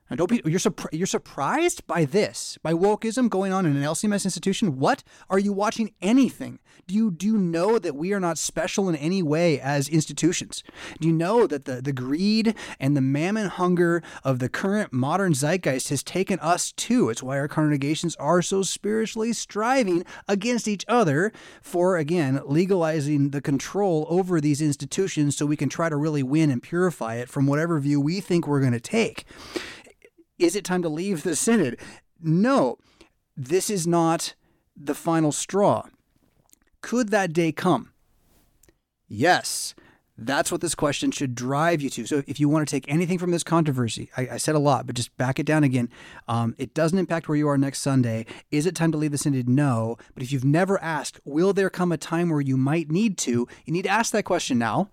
Now, 0.09 0.17
don't 0.17 0.29
be 0.29 0.41
you're 0.45 0.59
surpri- 0.59 0.93
you're 0.97 1.07
surprised 1.07 1.85
by 1.87 2.05
this, 2.05 2.59
by 2.61 2.73
wokeism 2.73 3.27
going 3.27 3.51
on 3.51 3.65
in 3.65 3.75
an 3.75 3.81
LCMS 3.81 4.23
institution. 4.23 4.77
What 4.77 5.03
are 5.31 5.39
you 5.39 5.51
watching? 5.51 5.93
Anything? 5.99 6.59
Do 6.85 6.93
you 6.93 7.09
do 7.09 7.25
you 7.25 7.37
know 7.37 7.79
that 7.79 7.95
we 7.95 8.13
are 8.13 8.19
not 8.19 8.37
special 8.37 8.87
in 8.87 8.95
any 8.95 9.23
way 9.23 9.59
as 9.59 9.89
institutions? 9.89 10.63
Do 10.99 11.07
you 11.07 11.13
know 11.13 11.47
that 11.47 11.65
the 11.65 11.81
the 11.81 11.91
greed 11.91 12.53
and 12.79 12.95
the 12.95 13.01
mammon 13.01 13.47
hunger 13.47 14.03
of 14.23 14.37
the 14.37 14.47
current 14.47 14.93
modern 14.93 15.33
zeitgeist 15.33 15.89
has 15.89 16.03
taken 16.03 16.37
us 16.39 16.71
too? 16.71 17.09
It's 17.09 17.23
why 17.23 17.39
our 17.39 17.47
congregations 17.47 18.15
are 18.17 18.43
so 18.43 18.61
spiritually 18.61 19.33
striving 19.33 20.05
against 20.27 20.67
each 20.67 20.85
other 20.87 21.33
for 21.63 21.97
again 21.97 22.41
legalizing 22.45 23.31
the 23.31 23.41
control 23.41 24.05
over 24.07 24.39
these 24.39 24.61
institutions, 24.61 25.35
so 25.35 25.47
we 25.47 25.57
can 25.57 25.69
try 25.69 25.89
to 25.89 25.95
really 25.95 26.21
win 26.21 26.51
and 26.51 26.61
purify 26.61 27.15
it 27.15 27.27
from 27.27 27.47
whatever 27.47 27.79
view 27.79 27.99
we 27.99 28.21
think 28.21 28.45
we're 28.45 28.59
going 28.59 28.71
to 28.71 28.79
take. 28.79 29.25
Is 30.37 30.55
it 30.55 30.65
time 30.65 30.81
to 30.81 30.89
leave 30.89 31.23
the 31.23 31.35
synod? 31.35 31.79
No, 32.21 32.77
this 33.37 33.69
is 33.69 33.85
not 33.87 34.35
the 34.75 34.95
final 34.95 35.31
straw. 35.31 35.83
Could 36.81 37.09
that 37.09 37.33
day 37.33 37.51
come? 37.51 37.91
Yes. 39.07 39.75
That's 40.17 40.49
what 40.49 40.61
this 40.61 40.75
question 40.75 41.11
should 41.11 41.35
drive 41.35 41.81
you 41.81 41.89
to. 41.89 42.05
So, 42.05 42.23
if 42.25 42.39
you 42.39 42.47
want 42.47 42.65
to 42.65 42.71
take 42.71 42.89
anything 42.89 43.17
from 43.17 43.31
this 43.31 43.43
controversy, 43.43 44.09
I, 44.15 44.29
I 44.33 44.37
said 44.37 44.55
a 44.55 44.59
lot, 44.59 44.85
but 44.85 44.95
just 44.95 45.15
back 45.17 45.39
it 45.39 45.45
down 45.45 45.65
again. 45.65 45.89
Um, 46.29 46.55
it 46.57 46.73
doesn't 46.73 46.97
impact 46.97 47.27
where 47.27 47.37
you 47.37 47.49
are 47.49 47.57
next 47.57 47.81
Sunday. 47.81 48.25
Is 48.49 48.65
it 48.65 48.75
time 48.75 48.93
to 48.93 48.97
leave 48.97 49.11
the 49.11 49.17
synod? 49.17 49.49
No. 49.49 49.97
But 50.13 50.23
if 50.23 50.31
you've 50.31 50.45
never 50.45 50.81
asked, 50.81 51.19
will 51.25 51.51
there 51.51 51.69
come 51.69 51.91
a 51.91 51.97
time 51.97 52.29
where 52.29 52.39
you 52.39 52.55
might 52.55 52.89
need 52.89 53.17
to? 53.19 53.45
You 53.65 53.73
need 53.73 53.83
to 53.83 53.89
ask 53.89 54.13
that 54.13 54.23
question 54.23 54.57
now, 54.57 54.89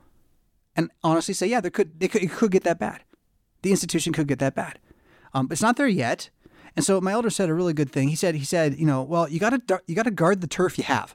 and 0.75 0.91
honestly 1.05 1.35
say, 1.35 1.47
yeah, 1.47 1.61
there 1.61 1.71
could 1.71 2.03
it 2.03 2.09
could, 2.09 2.23
it 2.25 2.33
could 2.33 2.51
get 2.51 2.65
that 2.65 2.81
bad. 2.81 3.03
The 3.63 3.71
institution 3.71 4.13
could 4.13 4.27
get 4.27 4.41
that 4.41 4.57
bad. 4.57 4.81
Um, 5.35 5.47
but 5.47 5.55
it's 5.55 5.63
not 5.63 5.77
there 5.77 5.89
yet. 5.89 6.31
And 6.77 6.85
so 6.85 7.01
my 7.01 7.13
elder 7.13 7.31
said 7.31 7.49
a 7.49 7.55
really 7.55 7.75
good 7.75 7.91
thing. 7.91 8.09
He 8.09 8.17
said, 8.17 8.35
he 8.35 8.45
said, 8.45 8.79
you 8.79 8.87
know, 8.87 9.03
well, 9.03 9.29
you 9.29 9.39
got 9.39 9.69
to 9.69 9.83
you 9.87 9.95
got 9.95 10.05
to 10.05 10.11
guard 10.11 10.41
the 10.41 10.47
turf 10.47 10.79
you 10.79 10.85
have. 10.85 11.15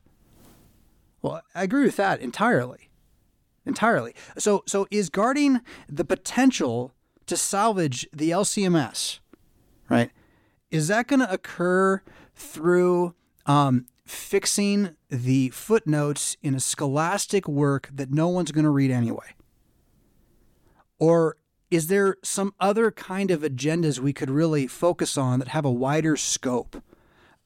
Well, 1.21 1.41
I 1.55 1.63
agree 1.63 1.83
with 1.83 1.95
that 1.97 2.21
entirely, 2.21 2.89
entirely. 3.65 4.13
So 4.37 4.63
so 4.67 4.87
is 4.91 5.09
guarding 5.09 5.61
the 5.89 6.05
potential 6.05 6.93
to 7.25 7.35
salvage 7.35 8.07
the 8.13 8.29
LCMS, 8.29 9.19
right? 9.89 10.11
Is 10.69 10.87
that 10.89 11.07
going 11.07 11.21
to 11.21 11.31
occur 11.31 12.01
through 12.35 13.15
um, 13.45 13.85
fixing 14.05 14.95
the 15.09 15.49
footnotes 15.49 16.37
in 16.41 16.55
a 16.55 16.59
scholastic 16.59 17.47
work 17.47 17.89
that 17.93 18.11
no 18.11 18.27
one's 18.27 18.51
going 18.51 18.65
to 18.65 18.69
read 18.69 18.91
anyway? 18.91 19.33
Or 20.99 21.37
is 21.69 21.87
there 21.87 22.17
some 22.23 22.53
other 22.59 22.91
kind 22.91 23.31
of 23.31 23.41
agendas 23.41 23.99
we 23.99 24.13
could 24.13 24.29
really 24.29 24.67
focus 24.67 25.17
on 25.17 25.39
that 25.39 25.49
have 25.49 25.65
a 25.65 25.71
wider 25.71 26.15
scope? 26.15 26.81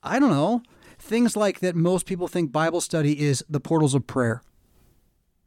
I 0.03 0.19
don't 0.19 0.29
know. 0.29 0.61
Things 0.99 1.35
like 1.35 1.59
that 1.59 1.75
most 1.75 2.05
people 2.05 2.27
think 2.27 2.51
Bible 2.51 2.81
study 2.81 3.19
is 3.19 3.43
the 3.49 3.59
portals 3.59 3.95
of 3.95 4.05
prayer. 4.05 4.43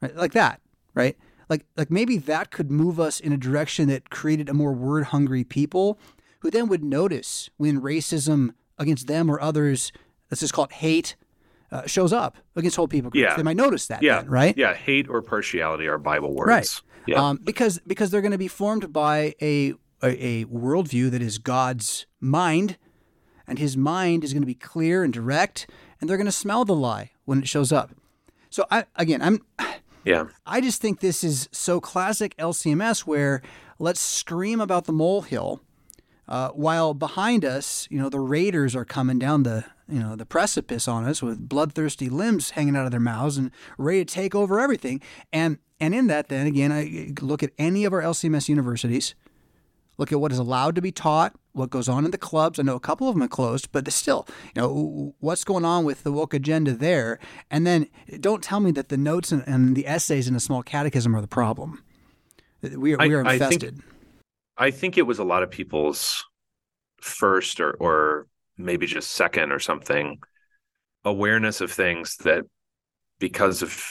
Right? 0.00 0.16
Like 0.16 0.32
that, 0.32 0.60
right? 0.94 1.16
Like 1.48 1.66
like 1.76 1.90
maybe 1.90 2.18
that 2.18 2.50
could 2.50 2.70
move 2.70 2.98
us 2.98 3.20
in 3.20 3.32
a 3.32 3.36
direction 3.36 3.88
that 3.88 4.10
created 4.10 4.48
a 4.48 4.54
more 4.54 4.72
word 4.72 5.06
hungry 5.06 5.44
people 5.44 5.98
who 6.40 6.50
then 6.50 6.68
would 6.68 6.82
notice 6.82 7.50
when 7.56 7.80
racism 7.80 8.54
against 8.78 9.06
them 9.06 9.30
or 9.30 9.40
others, 9.40 9.92
let's 10.30 10.40
just 10.40 10.52
call 10.52 10.64
it 10.64 10.72
hate, 10.72 11.16
uh, 11.74 11.86
shows 11.86 12.12
up 12.12 12.38
against 12.56 12.76
whole 12.76 12.88
people 12.88 13.10
groups. 13.10 13.22
Yeah. 13.22 13.36
They 13.36 13.42
might 13.42 13.56
notice 13.56 13.86
that, 13.88 14.02
Yeah. 14.02 14.20
then, 14.22 14.30
right? 14.30 14.56
Yeah. 14.56 14.74
Hate 14.74 15.08
or 15.08 15.20
partiality 15.20 15.86
are 15.88 15.98
Bible 15.98 16.32
words. 16.34 16.48
Right. 16.48 16.80
Yeah. 17.06 17.20
Um, 17.28 17.40
because 17.44 17.80
because 17.86 18.10
they're 18.10 18.22
going 18.22 18.32
to 18.32 18.38
be 18.38 18.48
formed 18.48 18.92
by 18.92 19.34
a, 19.42 19.74
a 20.02 20.42
a 20.42 20.44
worldview 20.46 21.10
that 21.10 21.20
is 21.20 21.38
God's 21.38 22.06
mind, 22.20 22.78
and 23.46 23.58
His 23.58 23.76
mind 23.76 24.24
is 24.24 24.32
going 24.32 24.42
to 24.42 24.46
be 24.46 24.54
clear 24.54 25.02
and 25.04 25.12
direct, 25.12 25.68
and 26.00 26.08
they're 26.08 26.16
going 26.16 26.24
to 26.26 26.32
smell 26.32 26.64
the 26.64 26.74
lie 26.74 27.10
when 27.26 27.40
it 27.40 27.48
shows 27.48 27.72
up. 27.72 27.90
So 28.48 28.64
I 28.70 28.84
again, 28.96 29.20
I'm 29.20 29.40
yeah. 30.04 30.26
I 30.46 30.60
just 30.60 30.80
think 30.80 31.00
this 31.00 31.24
is 31.24 31.48
so 31.52 31.80
classic 31.80 32.36
LCMS 32.38 33.00
where 33.00 33.42
let's 33.78 34.00
scream 34.00 34.60
about 34.60 34.84
the 34.84 34.92
molehill 34.92 35.60
uh, 36.28 36.48
while 36.50 36.94
behind 36.94 37.44
us, 37.44 37.86
you 37.90 37.98
know, 37.98 38.08
the 38.08 38.20
raiders 38.20 38.74
are 38.74 38.84
coming 38.84 39.18
down 39.18 39.42
the 39.42 39.64
you 39.86 40.00
know 40.00 40.16
the 40.16 40.24
precipice 40.24 40.88
on 40.88 41.04
us 41.04 41.22
with 41.22 41.46
bloodthirsty 41.48 42.08
limbs 42.08 42.50
hanging 42.50 42.74
out 42.74 42.86
of 42.86 42.90
their 42.90 43.00
mouths 43.00 43.36
and 43.36 43.50
ready 43.76 44.02
to 44.04 44.14
take 44.14 44.34
over 44.34 44.58
everything. 44.58 45.00
And 45.32 45.58
and 45.80 45.94
in 45.94 46.06
that, 46.06 46.28
then 46.28 46.46
again, 46.46 46.72
I 46.72 47.12
look 47.20 47.42
at 47.42 47.50
any 47.58 47.84
of 47.84 47.92
our 47.92 48.00
LCMS 48.00 48.48
universities, 48.48 49.14
look 49.98 50.10
at 50.12 50.20
what 50.20 50.32
is 50.32 50.38
allowed 50.38 50.74
to 50.76 50.80
be 50.80 50.90
taught, 50.90 51.34
what 51.52 51.68
goes 51.68 51.88
on 51.88 52.06
in 52.06 52.12
the 52.12 52.16
clubs. 52.18 52.58
I 52.58 52.62
know 52.62 52.76
a 52.76 52.80
couple 52.80 53.08
of 53.10 53.14
them 53.14 53.22
are 53.22 53.28
closed, 53.28 53.70
but 53.72 53.90
still, 53.92 54.26
you 54.56 54.62
know, 54.62 55.14
what's 55.20 55.44
going 55.44 55.66
on 55.66 55.84
with 55.84 56.02
the 56.04 56.12
woke 56.12 56.32
agenda 56.32 56.72
there. 56.72 57.18
And 57.50 57.66
then 57.66 57.88
don't 58.20 58.42
tell 58.42 58.60
me 58.60 58.70
that 58.70 58.88
the 58.88 58.96
notes 58.96 59.30
and, 59.32 59.44
and 59.46 59.76
the 59.76 59.86
essays 59.86 60.26
in 60.28 60.34
a 60.34 60.40
small 60.40 60.62
catechism 60.62 61.14
are 61.14 61.20
the 61.20 61.28
problem. 61.28 61.82
We 62.62 62.94
are, 62.94 62.98
we 63.06 63.12
are 63.14 63.26
I- 63.26 63.32
I 63.34 63.38
think- 63.38 63.62
infested. 63.62 63.82
I 64.56 64.70
think 64.70 64.96
it 64.98 65.02
was 65.02 65.18
a 65.18 65.24
lot 65.24 65.42
of 65.42 65.50
people's 65.50 66.24
first 67.00 67.60
or 67.60 67.72
or 67.72 68.26
maybe 68.56 68.86
just 68.86 69.10
second 69.12 69.52
or 69.52 69.58
something 69.58 70.18
awareness 71.04 71.60
of 71.60 71.70
things 71.72 72.16
that 72.18 72.44
because 73.18 73.62
of 73.62 73.84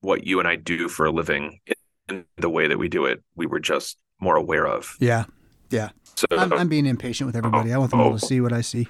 what 0.00 0.26
you 0.26 0.38
and 0.40 0.48
I 0.48 0.56
do 0.56 0.88
for 0.88 1.06
a 1.06 1.10
living 1.10 1.60
in 2.08 2.24
the 2.36 2.48
way 2.50 2.66
that 2.68 2.78
we 2.78 2.88
do 2.88 3.04
it, 3.06 3.22
we 3.36 3.46
were 3.46 3.60
just 3.60 3.98
more 4.20 4.36
aware 4.36 4.66
of. 4.66 4.96
yeah. 5.00 5.24
Yeah. 5.70 5.90
So 6.14 6.26
I'm, 6.30 6.52
I'm 6.52 6.68
being 6.68 6.86
impatient 6.86 7.26
with 7.26 7.36
everybody. 7.36 7.72
I 7.72 7.78
want 7.78 7.90
them 7.90 8.00
all 8.00 8.10
Oh. 8.14 8.18
to 8.18 8.24
see 8.24 8.40
what 8.40 8.52
I 8.52 8.60
see. 8.62 8.86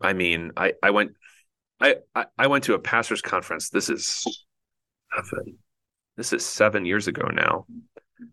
I 0.00 0.12
mean, 0.14 0.50
I 0.56 0.72
I 0.82 0.90
went 0.90 1.12
I 1.80 1.96
I, 2.14 2.26
I 2.38 2.46
went 2.48 2.64
to 2.64 2.74
a 2.74 2.78
pastors 2.78 3.20
conference. 3.22 3.68
This 3.70 3.88
is 3.90 4.24
this 6.16 6.32
is 6.32 6.44
seven 6.44 6.84
years 6.86 7.08
ago 7.08 7.28
now, 7.32 7.66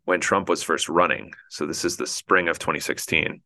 when 0.05 0.19
Trump 0.19 0.49
was 0.49 0.63
first 0.63 0.89
running. 0.89 1.33
So 1.49 1.65
this 1.65 1.85
is 1.85 1.97
the 1.97 2.07
spring 2.07 2.47
of 2.47 2.59
2016, 2.59 3.41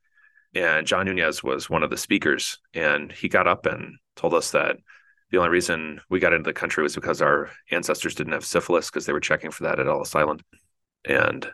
and 0.55 0.87
John 0.87 1.05
Nunes 1.05 1.43
was 1.43 1.69
one 1.69 1.83
of 1.83 1.89
the 1.89 1.97
speakers, 1.97 2.59
and 2.73 3.11
he 3.11 3.29
got 3.29 3.47
up 3.47 3.65
and 3.65 3.97
told 4.15 4.33
us 4.33 4.51
that 4.51 4.77
the 5.31 5.37
only 5.37 5.49
reason 5.49 5.99
we 6.09 6.19
got 6.19 6.33
into 6.33 6.47
the 6.47 6.53
country 6.53 6.83
was 6.83 6.95
because 6.95 7.21
our 7.21 7.49
ancestors 7.71 8.15
didn't 8.15 8.33
have 8.33 8.45
syphilis 8.45 8.89
because 8.89 9.05
they 9.05 9.13
were 9.13 9.19
checking 9.19 9.51
for 9.51 9.63
that 9.63 9.79
at 9.79 9.87
Ellis 9.87 10.15
Island, 10.15 10.43
and 11.05 11.47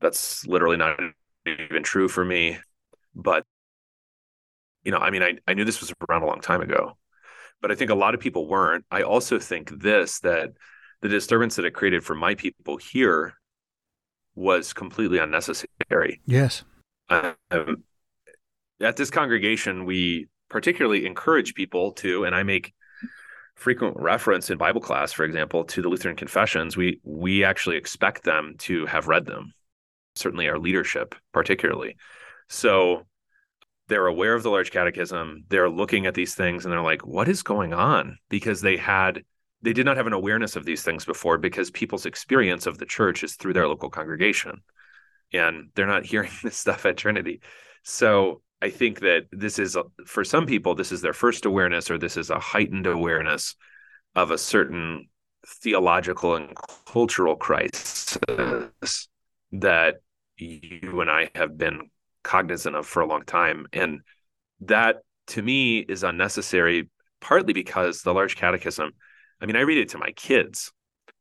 that's 0.00 0.46
literally 0.46 0.76
not 0.76 0.98
even 1.46 1.82
true 1.82 2.08
for 2.08 2.24
me, 2.24 2.58
but 3.14 3.44
you 4.84 4.92
know, 4.92 4.98
I 4.98 5.10
mean, 5.10 5.22
I, 5.22 5.36
I 5.46 5.54
knew 5.54 5.64
this 5.64 5.80
was 5.80 5.92
around 6.08 6.22
a 6.22 6.26
long 6.26 6.40
time 6.40 6.62
ago, 6.62 6.96
but 7.60 7.70
I 7.70 7.74
think 7.74 7.90
a 7.90 7.94
lot 7.94 8.14
of 8.14 8.20
people 8.20 8.48
weren't. 8.48 8.84
I 8.90 9.02
also 9.02 9.38
think 9.38 9.70
this 9.70 10.20
that 10.20 10.50
the 11.02 11.08
disturbance 11.08 11.56
that 11.56 11.64
it 11.64 11.74
created 11.74 12.04
for 12.04 12.14
my 12.14 12.34
people 12.34 12.76
here 12.76 13.34
was 14.34 14.72
completely 14.72 15.18
unnecessary. 15.18 16.20
Yes. 16.26 16.64
Um, 17.08 17.84
at 18.80 18.96
this 18.96 19.10
congregation, 19.10 19.84
we 19.84 20.28
particularly 20.48 21.06
encourage 21.06 21.54
people 21.54 21.92
to, 21.92 22.24
and 22.24 22.34
I 22.34 22.42
make 22.42 22.72
frequent 23.54 23.96
reference 23.98 24.50
in 24.50 24.58
Bible 24.58 24.80
class, 24.80 25.12
for 25.12 25.24
example, 25.24 25.64
to 25.64 25.82
the 25.82 25.88
Lutheran 25.88 26.16
confessions. 26.16 26.76
We 26.76 27.00
we 27.04 27.44
actually 27.44 27.76
expect 27.76 28.24
them 28.24 28.54
to 28.60 28.86
have 28.86 29.08
read 29.08 29.26
them. 29.26 29.52
Certainly, 30.14 30.48
our 30.48 30.58
leadership, 30.58 31.14
particularly. 31.32 31.96
So 32.48 33.06
they're 33.88 34.06
aware 34.06 34.34
of 34.34 34.42
the 34.42 34.50
large 34.50 34.70
catechism. 34.70 35.44
They're 35.48 35.68
looking 35.68 36.06
at 36.06 36.14
these 36.14 36.34
things 36.34 36.64
and 36.64 36.72
they're 36.72 36.80
like, 36.80 37.06
"What 37.06 37.28
is 37.28 37.42
going 37.42 37.74
on?" 37.74 38.18
Because 38.28 38.60
they 38.60 38.76
had 38.76 39.24
they 39.62 39.72
did 39.72 39.84
not 39.84 39.96
have 39.96 40.06
an 40.06 40.12
awareness 40.12 40.56
of 40.56 40.64
these 40.64 40.82
things 40.82 41.04
before 41.04 41.38
because 41.38 41.70
people's 41.70 42.06
experience 42.06 42.66
of 42.66 42.78
the 42.78 42.86
church 42.86 43.22
is 43.22 43.34
through 43.34 43.52
their 43.52 43.68
local 43.68 43.90
congregation 43.90 44.62
and 45.32 45.70
they're 45.74 45.86
not 45.86 46.06
hearing 46.12 46.32
this 46.42 46.56
stuff 46.56 46.86
at 46.86 46.96
Trinity. 46.96 47.40
So 47.82 48.42
I 48.62 48.70
think 48.70 49.00
that 49.00 49.26
this 49.32 49.58
is 49.58 49.76
for 50.06 50.24
some 50.24 50.46
people 50.46 50.74
this 50.74 50.92
is 50.92 51.00
their 51.00 51.12
first 51.12 51.46
awareness 51.46 51.90
or 51.90 51.98
this 51.98 52.16
is 52.16 52.30
a 52.30 52.38
heightened 52.38 52.86
awareness 52.86 53.56
of 54.14 54.30
a 54.30 54.38
certain 54.38 55.08
theological 55.46 56.36
and 56.36 56.54
cultural 56.86 57.36
crisis 57.36 58.18
that 59.52 59.96
you 60.36 61.00
and 61.00 61.10
I 61.10 61.30
have 61.34 61.56
been 61.56 61.90
cognizant 62.22 62.76
of 62.76 62.86
for 62.86 63.00
a 63.00 63.06
long 63.06 63.24
time 63.24 63.66
and 63.72 64.00
that 64.60 64.96
to 65.28 65.42
me 65.42 65.78
is 65.78 66.02
unnecessary 66.02 66.90
partly 67.20 67.54
because 67.54 68.02
the 68.02 68.12
large 68.12 68.36
catechism 68.36 68.92
I 69.40 69.46
mean 69.46 69.56
I 69.56 69.60
read 69.60 69.78
it 69.78 69.88
to 69.90 69.98
my 69.98 70.10
kids 70.12 70.72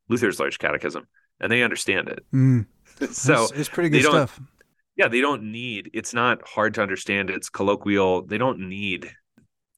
Luther's 0.09 0.39
large 0.39 0.57
catechism 0.59 1.07
and 1.39 1.51
they 1.51 1.61
understand 1.63 2.07
it 2.09 2.19
Mm. 2.33 2.65
so 3.11 3.43
it's, 3.43 3.51
it's 3.53 3.69
pretty 3.69 3.89
good 3.89 4.03
stuff. 4.03 4.39
yeah 4.97 5.07
they 5.07 5.21
don't 5.21 5.43
need 5.51 5.89
it's 5.93 6.13
not 6.13 6.45
hard 6.47 6.73
to 6.75 6.81
understand 6.81 7.29
it's 7.29 7.49
colloquial 7.49 8.23
they 8.23 8.37
don't 8.37 8.59
need 8.59 9.11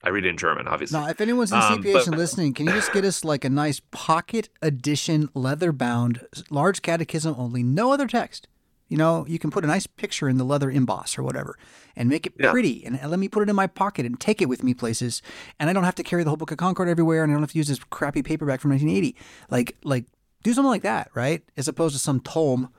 i 0.03 0.09
read 0.09 0.25
it 0.25 0.29
in 0.29 0.37
german 0.37 0.67
obviously 0.67 0.99
Now, 0.99 1.07
if 1.09 1.21
anyone's 1.21 1.51
in 1.51 1.59
Um, 1.59 1.83
CPH 1.83 1.93
but- 1.93 2.07
and 2.07 2.17
listening, 2.17 2.53
can 2.53 2.65
you 2.67 2.73
just 2.73 2.91
get 2.93 3.05
us 3.05 3.23
like 3.23 3.45
a 3.45 3.49
nice 3.49 3.81
pocket 3.91 4.49
edition, 4.61 5.29
leather 5.35 5.71
bound, 5.71 6.21
large 6.49 6.81
catechism 6.81 7.35
only, 7.37 7.61
no 7.63 7.91
other 7.91 8.07
text? 8.07 8.47
You 8.91 8.97
know, 8.97 9.25
you 9.27 9.39
can 9.39 9.51
put 9.51 9.63
a 9.63 9.67
nice 9.67 9.87
picture 9.87 10.27
in 10.29 10.37
the 10.37 10.43
leather 10.43 10.69
emboss 10.69 11.17
or 11.17 11.23
whatever 11.23 11.57
and 11.95 12.09
make 12.09 12.25
it 12.27 12.33
Yeah. 12.37 12.51
pretty 12.51 12.83
and 12.85 12.99
let 13.09 13.19
me 13.19 13.27
put 13.29 13.41
it 13.43 13.49
in 13.49 13.55
my 13.55 13.67
pocket 13.67 14.05
and 14.05 14.19
take 14.19 14.41
it 14.41 14.49
with 14.49 14.63
me 14.63 14.73
places. 14.73 15.21
And 15.59 15.69
I 15.69 15.73
don't 15.73 15.85
have 15.85 15.95
to 15.95 16.03
carry 16.03 16.23
the 16.23 16.29
whole 16.29 16.37
Book 16.37 16.51
of 16.51 16.57
Concord 16.57 16.89
everywhere 16.89 17.23
and 17.23 17.31
I 17.31 17.33
don't 17.35 17.41
have 17.43 17.53
to 17.53 17.57
use 17.57 17.67
this 17.69 17.79
crappy 17.89 18.21
paperback 18.21 18.59
from 18.61 18.71
1980. 18.71 19.15
Like, 19.49 19.77
like 19.83 20.05
do 20.43 20.53
something 20.53 20.69
like 20.69 20.81
that, 20.83 21.09
right? 21.13 21.41
As 21.55 21.67
opposed 21.69 21.95
to 21.95 21.99
some 21.99 22.19
tome, 22.19 22.69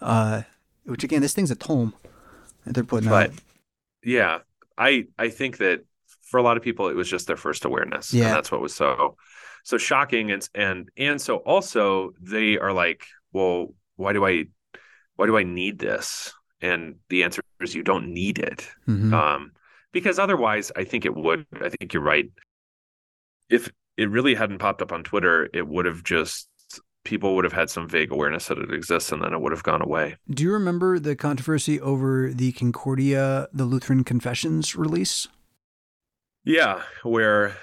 uh, 0.00 0.42
which 0.84 1.04
again, 1.04 1.22
this 1.22 1.34
thing's 1.34 1.52
a 1.52 1.56
tome 1.56 1.94
that 2.64 2.74
they're 2.74 2.84
putting 2.84 3.08
But 3.08 3.30
out. 3.30 3.36
yeah, 4.04 4.38
I 4.78 5.06
I 5.18 5.28
think 5.28 5.58
that 5.58 5.84
for 6.22 6.38
a 6.38 6.42
lot 6.42 6.56
of 6.56 6.62
people 6.62 6.88
it 6.88 6.96
was 6.96 7.08
just 7.08 7.26
their 7.26 7.36
first 7.36 7.64
awareness. 7.64 8.12
Yeah. 8.12 8.26
And 8.26 8.34
that's 8.36 8.50
what 8.52 8.60
was 8.60 8.74
so 8.74 9.16
so 9.64 9.78
shocking 9.78 10.30
and 10.32 10.48
and 10.54 10.88
and 10.96 11.20
so 11.20 11.36
also 11.38 12.12
they 12.20 12.58
are 12.58 12.72
like, 12.72 13.04
well, 13.32 13.74
why 13.96 14.12
do 14.12 14.24
I 14.26 14.46
why 15.20 15.26
do 15.26 15.36
I 15.36 15.42
need 15.42 15.78
this? 15.78 16.32
And 16.62 16.96
the 17.10 17.24
answer 17.24 17.42
is 17.60 17.74
you 17.74 17.82
don't 17.82 18.08
need 18.08 18.38
it. 18.38 18.66
Mhm. 18.88 19.12
Um 19.12 19.52
because 19.92 20.18
otherwise 20.18 20.72
I 20.74 20.84
think 20.84 21.04
it 21.04 21.14
would 21.14 21.46
I 21.60 21.68
think 21.68 21.92
you're 21.92 22.02
right. 22.02 22.30
If 23.50 23.70
it 23.98 24.08
really 24.08 24.34
hadn't 24.34 24.58
popped 24.58 24.80
up 24.80 24.92
on 24.92 25.04
Twitter, 25.04 25.50
it 25.52 25.66
would 25.68 25.84
have 25.84 26.02
just 26.02 26.48
people 27.04 27.34
would 27.34 27.44
have 27.44 27.52
had 27.52 27.68
some 27.68 27.86
vague 27.86 28.12
awareness 28.12 28.48
that 28.48 28.58
it 28.58 28.72
exists 28.72 29.12
and 29.12 29.22
then 29.22 29.34
it 29.34 29.40
would 29.42 29.52
have 29.52 29.62
gone 29.62 29.82
away. 29.82 30.16
Do 30.30 30.42
you 30.42 30.52
remember 30.52 30.98
the 30.98 31.16
controversy 31.16 31.78
over 31.80 32.32
the 32.32 32.52
Concordia, 32.52 33.48
the 33.52 33.64
Lutheran 33.64 34.04
Confessions 34.04 34.74
release? 34.74 35.28
Yeah, 36.44 36.82
where 37.02 37.56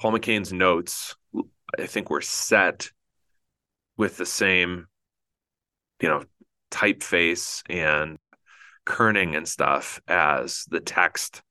Paul 0.00 0.12
McCain's 0.12 0.52
notes, 0.52 1.14
I 1.78 1.86
think, 1.86 2.10
were 2.10 2.20
set 2.20 2.90
with 3.96 4.16
the 4.16 4.26
same, 4.26 4.86
you 6.00 6.08
know, 6.08 6.24
typeface 6.74 7.62
and 7.70 8.18
kerning 8.84 9.36
and 9.36 9.46
stuff 9.48 10.00
as 10.08 10.66
the 10.70 10.80
text 10.80 11.42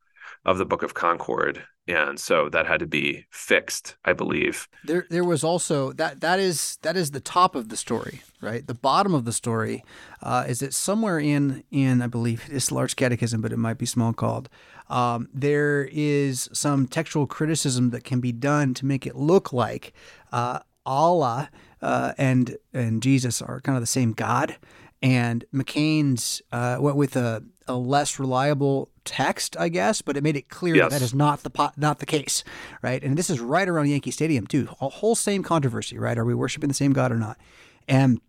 of 0.45 0.57
the 0.57 0.65
Book 0.65 0.83
of 0.83 0.93
Concord. 0.93 1.63
And 1.88 2.19
so 2.19 2.47
that 2.49 2.65
had 2.65 2.79
to 2.79 2.88
be 2.88 3.25
fixed, 3.29 3.97
I 4.05 4.13
believe. 4.13 4.69
There, 4.86 5.05
there 5.09 5.23
was 5.23 5.43
also 5.43 5.91
that. 5.93 6.21
That 6.21 6.39
is 6.39 6.77
that 6.81 6.95
is 6.95 7.12
the 7.12 7.19
top 7.19 7.55
of 7.55 7.67
the 7.67 7.75
story, 7.75 8.21
right? 8.39 8.65
The 8.65 8.73
bottom 8.73 9.13
of 9.13 9.25
the 9.25 9.33
story 9.33 9.83
uh, 10.21 10.45
is 10.47 10.59
that 10.59 10.73
somewhere 10.73 11.19
in 11.19 11.63
in 11.71 12.01
I 12.01 12.07
believe 12.07 12.45
it's 12.49 12.71
large 12.71 12.95
catechism, 12.95 13.41
but 13.41 13.51
it 13.51 13.57
might 13.57 13.77
be 13.77 13.86
small 13.86 14.13
called. 14.13 14.47
Um, 14.89 15.27
there 15.33 15.89
is 15.91 16.49
some 16.53 16.88
textual 16.88 17.27
criticism 17.27 17.89
that 17.89 18.05
can 18.05 18.21
be 18.21 18.31
done 18.31 18.73
to 18.75 18.86
make 18.86 19.05
it 19.05 19.17
look 19.17 19.51
like 19.51 19.91
uh, 20.31 20.59
Allah 20.86 21.49
uh, 21.81 22.13
and 22.17 22.57
and 22.73 23.03
Jesus 23.03 23.41
are 23.41 23.59
kind 23.59 23.75
of 23.75 23.81
the 23.81 23.88
same 23.88 24.13
God, 24.13 24.55
and 25.04 25.44
McCain's 25.54 26.42
uh, 26.52 26.78
went 26.80 26.96
with 26.98 27.16
a, 27.16 27.44
a 27.68 27.76
less 27.76 28.18
reliable 28.18 28.89
text, 29.06 29.56
I 29.60 29.68
guess, 29.70 30.02
but 30.02 30.16
it 30.18 30.24
made 30.24 30.38
it 30.38 30.48
clear 30.50 30.76
Yes. 30.78 30.86
that 30.92 31.00
that 31.00 31.06
is 31.06 31.13
not 31.13 31.44
the 31.44 31.50
po- 31.50 31.72
not 31.78 32.00
the 32.00 32.06
case, 32.06 32.44
right? 32.82 33.04
And 33.04 33.18
this 33.18 33.30
is 33.30 33.39
right 33.42 33.68
around 33.68 33.89
Yankee 33.89 34.12
Stadium 34.12 34.48
too. 34.48 34.70
A 34.80 34.88
whole 34.89 35.13
same 35.16 35.44
controversy, 35.44 36.00
right? 36.00 36.18
Are 36.18 36.26
we 36.26 36.34
worshiping 36.34 36.70
the 36.70 36.74
same 36.74 36.94
God 36.94 37.12
or 37.12 37.18
not? 37.18 37.38
And 37.88 38.22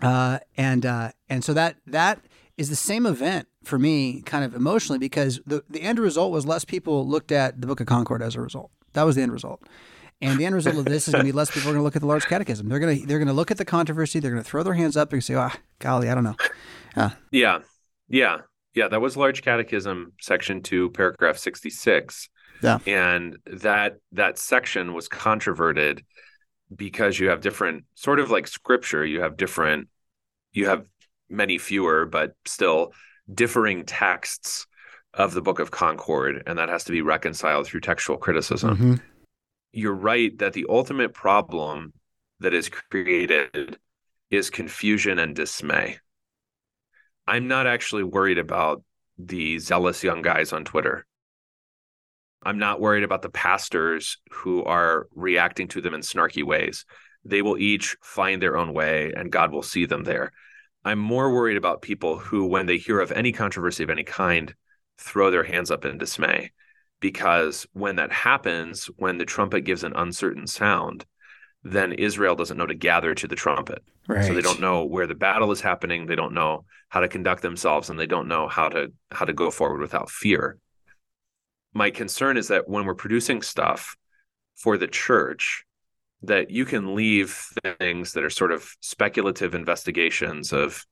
uh, 0.00 0.38
and 0.56 0.84
uh, 0.86 1.12
and 1.28 1.44
so 1.44 1.52
that 1.54 1.76
that 1.86 2.20
is 2.56 2.68
the 2.70 2.76
same 2.76 3.04
event 3.04 3.46
for 3.62 3.78
me, 3.78 4.22
kind 4.22 4.44
of 4.44 4.54
emotionally, 4.54 4.98
because 4.98 5.40
the 5.46 5.62
the 5.68 5.82
end 5.82 5.98
result 5.98 6.32
was 6.32 6.46
less 6.46 6.64
people 6.64 7.06
looked 7.06 7.32
at 7.32 7.60
the 7.60 7.66
Book 7.66 7.80
of 7.80 7.86
Concord 7.86 8.22
as 8.22 8.34
a 8.34 8.40
result. 8.40 8.70
That 8.94 9.02
was 9.04 9.16
the 9.16 9.22
end 9.22 9.32
result. 9.32 9.62
And 10.20 10.38
the 10.38 10.46
end 10.46 10.54
result 10.54 10.76
of 10.76 10.84
this 10.84 11.08
is 11.08 11.12
going 11.12 11.24
to 11.26 11.32
be 11.32 11.36
less 11.36 11.50
people 11.50 11.68
are 11.68 11.72
going 11.72 11.80
to 11.80 11.84
look 11.84 11.96
at 11.96 12.00
the 12.02 12.08
large 12.08 12.24
catechism. 12.26 12.68
They're 12.68 12.78
going 12.78 13.00
to 13.00 13.06
they're 13.06 13.18
going 13.18 13.28
to 13.28 13.34
look 13.34 13.50
at 13.50 13.58
the 13.58 13.64
controversy. 13.64 14.20
They're 14.20 14.30
going 14.30 14.42
to 14.42 14.48
throw 14.48 14.62
their 14.62 14.74
hands 14.74 14.96
up. 14.96 15.10
They're 15.10 15.16
going 15.16 15.22
to 15.22 15.26
say, 15.26 15.34
"Ah, 15.34 15.54
golly, 15.80 16.08
I 16.08 16.14
don't 16.14 16.24
know." 16.24 16.36
Yeah. 17.30 17.58
Yeah. 18.08 18.38
Yeah. 18.74 18.88
That 18.88 19.00
was 19.00 19.16
Large 19.16 19.42
Catechism, 19.42 20.12
section 20.20 20.62
two, 20.62 20.90
paragraph 20.90 21.36
66. 21.38 22.28
Yeah. 22.62 22.78
And 22.86 23.36
that 23.46 23.96
that 24.12 24.38
section 24.38 24.94
was 24.94 25.08
controverted 25.08 26.04
because 26.74 27.18
you 27.18 27.28
have 27.28 27.40
different 27.40 27.84
sort 27.94 28.20
of 28.20 28.30
like 28.30 28.46
scripture, 28.46 29.04
you 29.04 29.20
have 29.20 29.36
different 29.36 29.88
you 30.52 30.68
have 30.68 30.86
many 31.28 31.58
fewer, 31.58 32.06
but 32.06 32.34
still 32.46 32.92
differing 33.32 33.84
texts 33.84 34.66
of 35.12 35.34
the 35.34 35.42
Book 35.42 35.58
of 35.58 35.70
Concord, 35.70 36.42
and 36.46 36.58
that 36.58 36.68
has 36.68 36.84
to 36.84 36.92
be 36.92 37.02
reconciled 37.02 37.66
through 37.66 37.80
textual 37.80 38.18
criticism. 38.18 38.76
Mhm. 38.76 39.00
You're 39.76 39.92
right 39.92 40.38
that 40.38 40.52
the 40.52 40.66
ultimate 40.68 41.14
problem 41.14 41.94
that 42.38 42.54
is 42.54 42.68
created 42.68 43.76
is 44.30 44.48
confusion 44.48 45.18
and 45.18 45.34
dismay. 45.34 45.98
I'm 47.26 47.48
not 47.48 47.66
actually 47.66 48.04
worried 48.04 48.38
about 48.38 48.84
the 49.18 49.58
zealous 49.58 50.04
young 50.04 50.22
guys 50.22 50.52
on 50.52 50.64
Twitter. 50.64 51.04
I'm 52.40 52.60
not 52.60 52.80
worried 52.80 53.02
about 53.02 53.22
the 53.22 53.30
pastors 53.30 54.18
who 54.30 54.62
are 54.62 55.08
reacting 55.12 55.66
to 55.68 55.80
them 55.80 55.94
in 55.94 56.02
snarky 56.02 56.44
ways. 56.44 56.84
They 57.24 57.42
will 57.42 57.58
each 57.58 57.96
find 58.00 58.40
their 58.40 58.56
own 58.56 58.74
way 58.74 59.12
and 59.16 59.32
God 59.32 59.50
will 59.50 59.62
see 59.62 59.86
them 59.86 60.04
there. 60.04 60.30
I'm 60.84 61.00
more 61.00 61.34
worried 61.34 61.56
about 61.56 61.82
people 61.82 62.16
who, 62.16 62.46
when 62.46 62.66
they 62.66 62.78
hear 62.78 63.00
of 63.00 63.10
any 63.10 63.32
controversy 63.32 63.82
of 63.82 63.90
any 63.90 64.04
kind, 64.04 64.54
throw 64.98 65.32
their 65.32 65.42
hands 65.42 65.72
up 65.72 65.84
in 65.84 65.98
dismay. 65.98 66.52
Because 67.04 67.66
when 67.74 67.96
that 67.96 68.10
happens, 68.10 68.86
when 68.96 69.18
the 69.18 69.26
trumpet 69.26 69.66
gives 69.66 69.84
an 69.84 69.92
uncertain 69.94 70.46
sound, 70.46 71.04
then 71.62 71.92
Israel 71.92 72.34
doesn't 72.34 72.56
know 72.56 72.64
to 72.64 72.72
gather 72.72 73.14
to 73.14 73.28
the 73.28 73.36
trumpet. 73.36 73.84
Right. 74.08 74.24
So 74.24 74.32
they 74.32 74.40
don't 74.40 74.62
know 74.62 74.86
where 74.86 75.06
the 75.06 75.14
battle 75.14 75.52
is 75.52 75.60
happening. 75.60 76.06
They 76.06 76.14
don't 76.14 76.32
know 76.32 76.64
how 76.88 77.00
to 77.00 77.08
conduct 77.08 77.42
themselves, 77.42 77.90
and 77.90 78.00
they 78.00 78.06
don't 78.06 78.26
know 78.26 78.48
how 78.48 78.70
to 78.70 78.90
how 79.10 79.26
to 79.26 79.34
go 79.34 79.50
forward 79.50 79.82
without 79.82 80.08
fear. 80.08 80.56
My 81.74 81.90
concern 81.90 82.38
is 82.38 82.48
that 82.48 82.70
when 82.70 82.86
we're 82.86 82.94
producing 82.94 83.42
stuff 83.42 83.98
for 84.56 84.78
the 84.78 84.88
church, 84.88 85.66
that 86.22 86.50
you 86.50 86.64
can 86.64 86.94
leave 86.94 87.38
things 87.78 88.14
that 88.14 88.24
are 88.24 88.30
sort 88.30 88.50
of 88.50 88.66
speculative 88.80 89.54
investigations 89.54 90.54
of, 90.54 90.86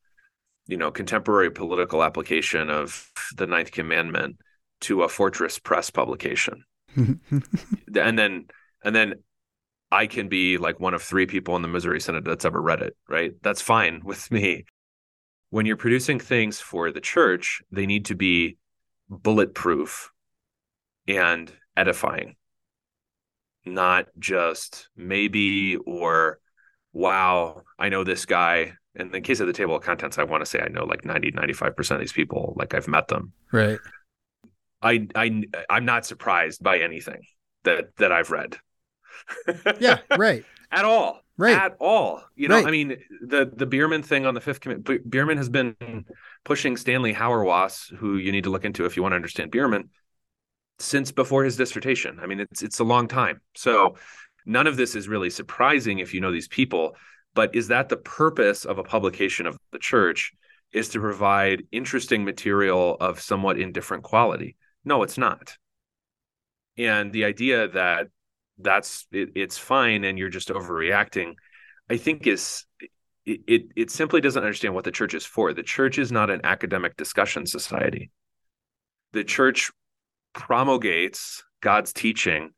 you 0.67 0.77
know, 0.77 0.91
contemporary 0.91 1.51
political 1.51 2.05
application 2.05 2.69
of 2.69 3.11
the 3.35 3.47
Ninth 3.47 3.73
Commandment 3.73 4.37
to 4.83 5.03
a 5.03 5.09
Fortress 5.09 5.59
Press 5.59 5.91
publication, 5.91 6.65
and 6.97 7.21
then 8.19 8.47
and 8.85 8.95
then 8.95 9.15
I 9.91 10.07
can 10.07 10.29
be 10.29 10.57
like 10.57 10.81
one 10.81 10.95
of 10.95 11.03
three 11.03 11.27
people 11.27 11.55
in 11.55 11.63
the 11.63 11.69
Missouri 11.69 12.01
Synod 12.01 12.25
that's 12.25 12.47
ever 12.47 12.61
read 12.61 12.81
it, 12.81 12.97
right? 13.09 13.33
That's 13.43 13.61
fine 13.61 14.01
with 14.05 14.31
me. 14.31 14.65
When 15.51 15.67
you're 15.67 15.77
producing 15.77 16.19
things 16.19 16.61
for 16.61 16.91
the 16.91 17.01
church, 17.01 17.61
they 17.71 17.85
need 17.85 18.07
to 18.07 18.15
be 18.15 18.57
bulletproof 19.11 20.11
and 21.07 21.53
edifying, 21.77 22.37
not 23.67 24.07
just 24.19 24.89
maybe 24.97 25.77
or 25.77 26.39
wow, 26.95 27.63
I 27.79 27.91
know 27.91 28.03
this 28.03 28.25
guy. 28.25 28.75
In 28.95 29.11
the 29.11 29.21
case 29.21 29.41
of 29.41 29.47
the 29.47 29.53
table 29.55 29.77
of 29.77 29.83
contents, 29.83 30.19
I 30.19 30.25
want 30.25 30.43
to 30.43 30.47
say 30.47 30.61
I 30.61 30.69
know 30.69 30.85
like 30.85 31.05
90, 31.05 31.33
95% 31.33 31.91
of 31.93 32.01
these 32.01 32.13
people, 32.13 32.55
like 32.57 32.75
I've 32.75 32.89
met 32.89 33.09
them. 33.09 33.33
right. 33.51 33.79
I, 34.83 35.07
I, 35.15 35.43
I'm 35.71 35.85
not 35.85 36.05
surprised 36.07 36.63
by 36.63 36.79
anything 36.79 37.23
that, 37.65 37.97
that 37.97 38.13
I've 38.13 38.31
read. 38.31 38.57
Yeah. 39.79 39.99
Right. 40.17 40.45
at 40.73 40.85
all. 40.85 41.21
Right. 41.37 41.57
At 41.57 41.77
all. 41.81 42.23
You 42.35 42.49
know, 42.49 42.57
Right. 42.57 42.67
I 42.67 42.71
mean, 42.71 42.97
the 43.21 43.51
the 43.53 43.67
Biermann 43.67 44.03
thing 44.03 44.27
on 44.27 44.35
the 44.35 44.41
fifth 44.41 44.61
commit. 44.61 45.09
Biermann 45.09 45.39
has 45.39 45.49
been 45.49 45.77
pushing 46.45 46.77
Stanley 46.77 47.15
Hauerwas, 47.15 47.95
who 47.97 48.17
you 48.17 48.33
need 48.33 48.45
to 48.45 48.51
look 48.51 48.65
into 48.65 48.85
if 48.85 48.97
you 48.97 49.03
want 49.03 49.13
to 49.13 49.17
understand 49.17 49.51
Biermann, 49.51 49.91
since 50.79 51.11
before 51.13 51.45
his 51.45 51.57
dissertation. 51.57 52.19
I 52.21 52.27
mean, 52.27 52.41
it's 52.41 52.63
it's 52.63 52.81
a 52.81 52.85
long 52.85 53.09
time. 53.09 53.41
So 53.55 53.97
none 54.45 54.67
of 54.67 54.77
this 54.77 54.95
is 54.95 55.09
really 55.09 55.31
surprising 55.31 56.01
if 56.01 56.13
you 56.15 56.21
know 56.21 56.33
these 56.33 56.49
people. 56.49 56.97
But 57.35 57.55
is 57.55 57.69
that 57.69 57.89
the 57.89 57.97
purpose 57.97 58.65
of 58.67 58.79
a 58.79 58.85
publication 58.85 59.47
of 59.47 59.59
the 59.73 59.79
church? 59.79 60.33
Is 60.73 60.89
to 60.91 61.01
provide 61.01 61.65
interesting 61.71 62.25
material 62.25 62.97
of 62.99 63.21
somewhat 63.21 63.59
indifferent 63.59 64.05
quality? 64.05 64.57
No, 64.85 65.03
it's 65.03 65.19
not. 65.19 65.57
And 66.77 67.13
the 67.13 67.25
idea 67.25 67.69
that 67.69 68.09
that's 68.59 69.07
it, 69.13 69.31
it's 69.35 69.59
fine 69.59 70.05
and 70.05 70.19
you're 70.19 70.29
just 70.29 70.49
overreacting 70.49 71.35
i 71.91 71.97
think 71.97 72.27
is 72.27 72.65
it, 73.25 73.41
it 73.47 73.63
it 73.77 73.91
simply 73.91 74.21
doesn't 74.21 74.43
understand 74.43 74.75
what 74.75 74.85
the 74.85 74.91
church 74.91 75.15
is 75.15 75.25
for 75.25 75.53
the 75.53 75.63
church 75.63 75.99
is 75.99 76.13
not 76.13 76.31
an 76.31 76.41
academic 76.45 76.97
discussion 76.97 77.47
society 77.47 78.11
the 79.13 79.25
church 79.25 79.71
promulgates 80.35 81.43
god's 81.61 81.93
teaching 81.93 82.51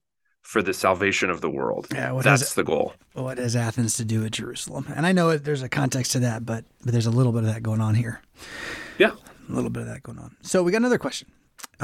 for 0.43 0.63
the 0.63 0.75
salvation 0.75 1.31
of 1.31 1.41
the 1.41 1.51
world 1.51 1.87
Yeah. 1.91 2.13
That's 2.23 2.43
has 2.43 2.55
the 2.55 2.65
goal 2.65 2.95
what 3.15 3.39
has 3.39 3.57
Athens 3.57 3.97
to 3.99 4.05
do 4.05 4.23
with 4.23 4.33
Jerusalem? 4.33 4.93
And 4.95 5.07
I 5.07 5.13
know 5.13 5.39
there's 5.39 5.63
a 5.63 5.69
context 5.69 6.13
to 6.13 6.19
that, 6.19 6.45
but 6.45 6.65
but 6.83 6.91
there's 6.93 7.07
a 7.07 7.11
little 7.11 7.31
bit 7.33 7.45
of 7.45 7.47
that 7.47 7.63
going 7.63 7.81
on 7.81 7.95
here. 7.95 8.21
yeah 8.99 9.13
A 9.49 9.53
little 9.53 9.71
bit 9.71 9.83
of 9.83 9.89
that 9.89 10.03
going 10.03 10.19
on. 10.19 10.37
So 10.43 10.63
we 10.65 10.73
got 10.73 10.79
another 10.79 10.99
question. 10.99 11.29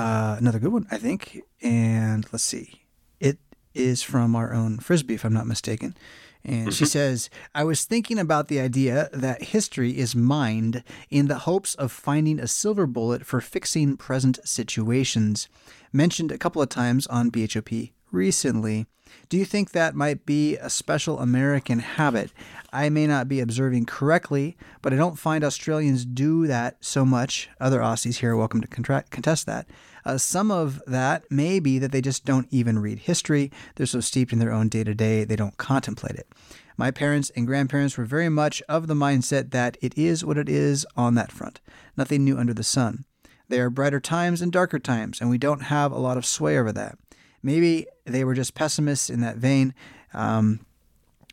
Uh, 0.00 0.36
another 0.38 0.58
good 0.58 0.72
one, 0.72 0.86
I 0.90 0.96
think. 0.96 1.42
And 1.60 2.26
let's 2.32 2.44
see. 2.44 2.86
It 3.18 3.38
is 3.74 4.02
from 4.02 4.34
our 4.34 4.54
own 4.54 4.78
Frisbee, 4.78 5.14
if 5.14 5.24
I'm 5.24 5.34
not 5.34 5.46
mistaken. 5.46 5.94
And 6.42 6.72
she 6.72 6.86
says, 6.86 7.28
I 7.54 7.64
was 7.64 7.84
thinking 7.84 8.18
about 8.18 8.48
the 8.48 8.60
idea 8.60 9.10
that 9.12 9.42
history 9.42 9.98
is 9.98 10.16
mined 10.16 10.82
in 11.10 11.28
the 11.28 11.40
hopes 11.40 11.74
of 11.74 11.92
finding 11.92 12.40
a 12.40 12.46
silver 12.46 12.86
bullet 12.86 13.26
for 13.26 13.42
fixing 13.42 13.98
present 13.98 14.38
situations. 14.42 15.48
Mentioned 15.92 16.32
a 16.32 16.38
couple 16.38 16.62
of 16.62 16.70
times 16.70 17.06
on 17.08 17.30
BHOP 17.30 17.92
recently. 18.10 18.86
Do 19.28 19.36
you 19.36 19.44
think 19.44 19.72
that 19.72 19.94
might 19.94 20.24
be 20.24 20.56
a 20.56 20.70
special 20.70 21.18
American 21.18 21.80
habit? 21.80 22.32
I 22.72 22.88
may 22.88 23.06
not 23.06 23.28
be 23.28 23.40
observing 23.40 23.84
correctly, 23.86 24.56
but 24.80 24.94
I 24.94 24.96
don't 24.96 25.18
find 25.18 25.44
Australians 25.44 26.06
do 26.06 26.46
that 26.46 26.76
so 26.80 27.04
much. 27.04 27.50
Other 27.60 27.80
Aussies 27.80 28.18
here 28.18 28.32
are 28.32 28.36
welcome 28.36 28.62
to 28.62 28.68
contest 28.68 29.44
that. 29.46 29.66
Uh, 30.04 30.18
some 30.18 30.50
of 30.50 30.82
that 30.86 31.30
may 31.30 31.60
be 31.60 31.78
that 31.78 31.92
they 31.92 32.00
just 32.00 32.24
don't 32.24 32.48
even 32.50 32.78
read 32.78 33.00
history. 33.00 33.50
They're 33.74 33.86
so 33.86 34.00
steeped 34.00 34.32
in 34.32 34.38
their 34.38 34.52
own 34.52 34.68
day 34.68 34.84
to 34.84 34.94
day, 34.94 35.24
they 35.24 35.36
don't 35.36 35.56
contemplate 35.56 36.16
it. 36.16 36.28
My 36.76 36.90
parents 36.90 37.30
and 37.36 37.46
grandparents 37.46 37.98
were 37.98 38.06
very 38.06 38.30
much 38.30 38.62
of 38.68 38.86
the 38.86 38.94
mindset 38.94 39.50
that 39.50 39.76
it 39.82 39.96
is 39.98 40.24
what 40.24 40.38
it 40.38 40.48
is 40.48 40.86
on 40.96 41.14
that 41.14 41.30
front. 41.30 41.60
Nothing 41.96 42.24
new 42.24 42.38
under 42.38 42.54
the 42.54 42.62
sun. 42.62 43.04
There 43.48 43.66
are 43.66 43.70
brighter 43.70 44.00
times 44.00 44.40
and 44.40 44.50
darker 44.50 44.78
times, 44.78 45.20
and 45.20 45.28
we 45.28 45.36
don't 45.36 45.64
have 45.64 45.92
a 45.92 45.98
lot 45.98 46.16
of 46.16 46.24
sway 46.24 46.56
over 46.56 46.72
that. 46.72 46.96
Maybe 47.42 47.86
they 48.04 48.24
were 48.24 48.34
just 48.34 48.54
pessimists 48.54 49.10
in 49.10 49.20
that 49.20 49.36
vein. 49.36 49.74
Um, 50.14 50.64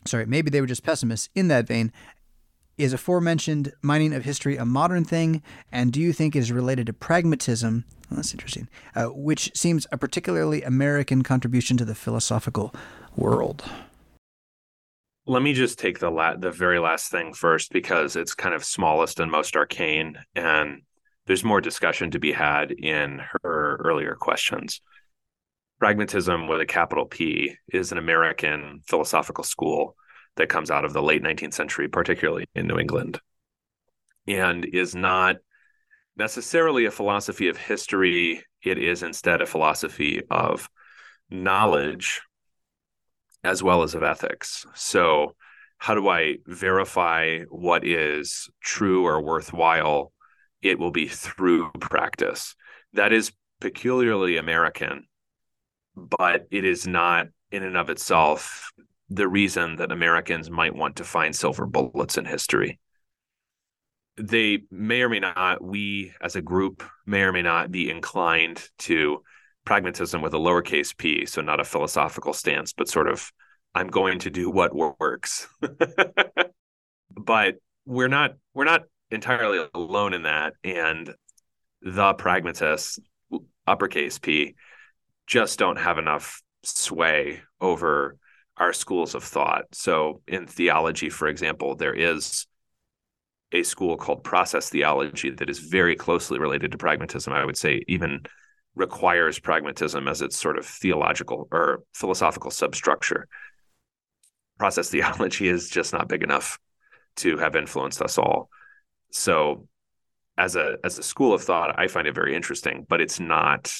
sorry, 0.04 0.26
maybe 0.26 0.50
they 0.50 0.60
were 0.60 0.66
just 0.66 0.82
pessimists 0.82 1.28
in 1.34 1.48
that 1.48 1.66
vein. 1.66 1.92
Is 2.78 2.92
aforementioned 2.92 3.72
mining 3.82 4.14
of 4.14 4.24
history 4.24 4.56
a 4.56 4.64
modern 4.64 5.04
thing? 5.04 5.42
And 5.72 5.92
do 5.92 6.00
you 6.00 6.12
think 6.12 6.36
it 6.36 6.38
is 6.38 6.52
related 6.52 6.86
to 6.86 6.92
pragmatism? 6.92 7.84
Well, 8.08 8.18
that's 8.18 8.32
interesting, 8.32 8.68
uh, 8.94 9.06
which 9.06 9.50
seems 9.52 9.84
a 9.90 9.98
particularly 9.98 10.62
American 10.62 11.24
contribution 11.24 11.76
to 11.78 11.84
the 11.84 11.96
philosophical 11.96 12.72
world. 13.16 13.64
Let 15.26 15.42
me 15.42 15.54
just 15.54 15.76
take 15.80 15.98
the 15.98 16.08
la- 16.08 16.36
the 16.36 16.52
very 16.52 16.78
last 16.78 17.10
thing 17.10 17.34
first 17.34 17.72
because 17.72 18.14
it's 18.14 18.32
kind 18.32 18.54
of 18.54 18.64
smallest 18.64 19.18
and 19.18 19.28
most 19.28 19.56
arcane, 19.56 20.16
and 20.36 20.82
there's 21.26 21.42
more 21.42 21.60
discussion 21.60 22.12
to 22.12 22.20
be 22.20 22.30
had 22.30 22.70
in 22.70 23.20
her 23.42 23.76
earlier 23.84 24.14
questions. 24.14 24.80
Pragmatism 25.80 26.46
with 26.46 26.60
a 26.60 26.66
capital 26.66 27.06
P 27.06 27.56
is 27.72 27.90
an 27.90 27.98
American 27.98 28.82
philosophical 28.86 29.42
school 29.42 29.96
that 30.38 30.48
comes 30.48 30.70
out 30.70 30.84
of 30.84 30.92
the 30.92 31.02
late 31.02 31.22
19th 31.22 31.54
century, 31.54 31.88
particularly 31.88 32.46
in 32.54 32.66
New 32.66 32.78
England, 32.78 33.20
and 34.26 34.64
is 34.64 34.94
not 34.94 35.36
necessarily 36.16 36.86
a 36.86 36.90
philosophy 36.90 37.48
of 37.48 37.56
history. 37.56 38.42
It 38.62 38.78
is 38.78 39.02
instead 39.02 39.40
a 39.40 39.46
philosophy 39.46 40.22
of 40.30 40.68
knowledge 41.30 42.22
as 43.44 43.62
well 43.62 43.82
as 43.82 43.94
of 43.94 44.02
ethics. 44.02 44.66
So, 44.74 45.36
how 45.76 45.94
do 45.94 46.08
I 46.08 46.38
verify 46.46 47.40
what 47.50 47.86
is 47.86 48.50
true 48.60 49.06
or 49.06 49.20
worthwhile? 49.20 50.12
It 50.60 50.78
will 50.78 50.90
be 50.90 51.06
through 51.06 51.70
practice. 51.80 52.56
That 52.94 53.12
is 53.12 53.30
peculiarly 53.60 54.38
American 54.38 55.06
but 55.98 56.46
it 56.50 56.64
is 56.64 56.86
not 56.86 57.26
in 57.50 57.62
and 57.62 57.76
of 57.76 57.90
itself 57.90 58.70
the 59.10 59.28
reason 59.28 59.76
that 59.76 59.92
Americans 59.92 60.50
might 60.50 60.74
want 60.74 60.96
to 60.96 61.04
find 61.04 61.34
silver 61.34 61.66
bullets 61.66 62.18
in 62.18 62.24
history. 62.24 62.78
They 64.16 64.64
may 64.70 65.02
or 65.02 65.08
may 65.08 65.20
not, 65.20 65.62
we 65.62 66.12
as 66.20 66.36
a 66.36 66.42
group 66.42 66.82
may 67.06 67.22
or 67.22 67.32
may 67.32 67.42
not 67.42 67.70
be 67.70 67.88
inclined 67.88 68.68
to 68.80 69.22
pragmatism 69.64 70.20
with 70.22 70.34
a 70.34 70.38
lowercase 70.38 70.96
p, 70.96 71.24
so 71.26 71.40
not 71.40 71.60
a 71.60 71.64
philosophical 71.64 72.32
stance, 72.32 72.72
but 72.72 72.88
sort 72.88 73.08
of, 73.08 73.30
I'm 73.74 73.88
going 73.88 74.18
to 74.20 74.30
do 74.30 74.50
what 74.50 74.74
works. 74.74 75.48
but 77.10 77.56
we're 77.86 78.08
not 78.08 78.34
we're 78.54 78.64
not 78.64 78.82
entirely 79.10 79.66
alone 79.74 80.14
in 80.14 80.22
that. 80.22 80.54
And 80.64 81.14
the 81.82 82.14
pragmatists, 82.14 82.98
uppercase 83.66 84.18
P, 84.18 84.54
just 85.26 85.58
don't 85.58 85.78
have 85.78 85.98
enough 85.98 86.42
sway 86.64 87.40
over 87.60 88.16
our 88.58 88.72
schools 88.72 89.14
of 89.14 89.24
thought. 89.24 89.64
So, 89.72 90.20
in 90.26 90.46
theology, 90.46 91.08
for 91.08 91.28
example, 91.28 91.76
there 91.76 91.94
is 91.94 92.46
a 93.52 93.62
school 93.62 93.96
called 93.96 94.24
process 94.24 94.68
theology 94.68 95.30
that 95.30 95.48
is 95.48 95.58
very 95.58 95.96
closely 95.96 96.38
related 96.38 96.72
to 96.72 96.78
pragmatism. 96.78 97.32
I 97.32 97.44
would 97.44 97.56
say 97.56 97.82
even 97.88 98.22
requires 98.74 99.38
pragmatism 99.38 100.06
as 100.06 100.22
its 100.22 100.38
sort 100.38 100.58
of 100.58 100.66
theological 100.66 101.48
or 101.50 101.82
philosophical 101.94 102.50
substructure. 102.50 103.28
Process 104.58 104.90
theology 104.90 105.48
is 105.48 105.70
just 105.70 105.92
not 105.92 106.08
big 106.08 106.22
enough 106.22 106.58
to 107.16 107.38
have 107.38 107.56
influenced 107.56 108.02
us 108.02 108.18
all. 108.18 108.50
So, 109.12 109.66
as 110.36 110.54
a 110.56 110.76
as 110.84 110.98
a 110.98 111.02
school 111.02 111.32
of 111.32 111.42
thought, 111.42 111.78
I 111.78 111.88
find 111.88 112.06
it 112.06 112.14
very 112.14 112.34
interesting, 112.34 112.86
but 112.88 113.00
it's 113.00 113.18
not 113.18 113.72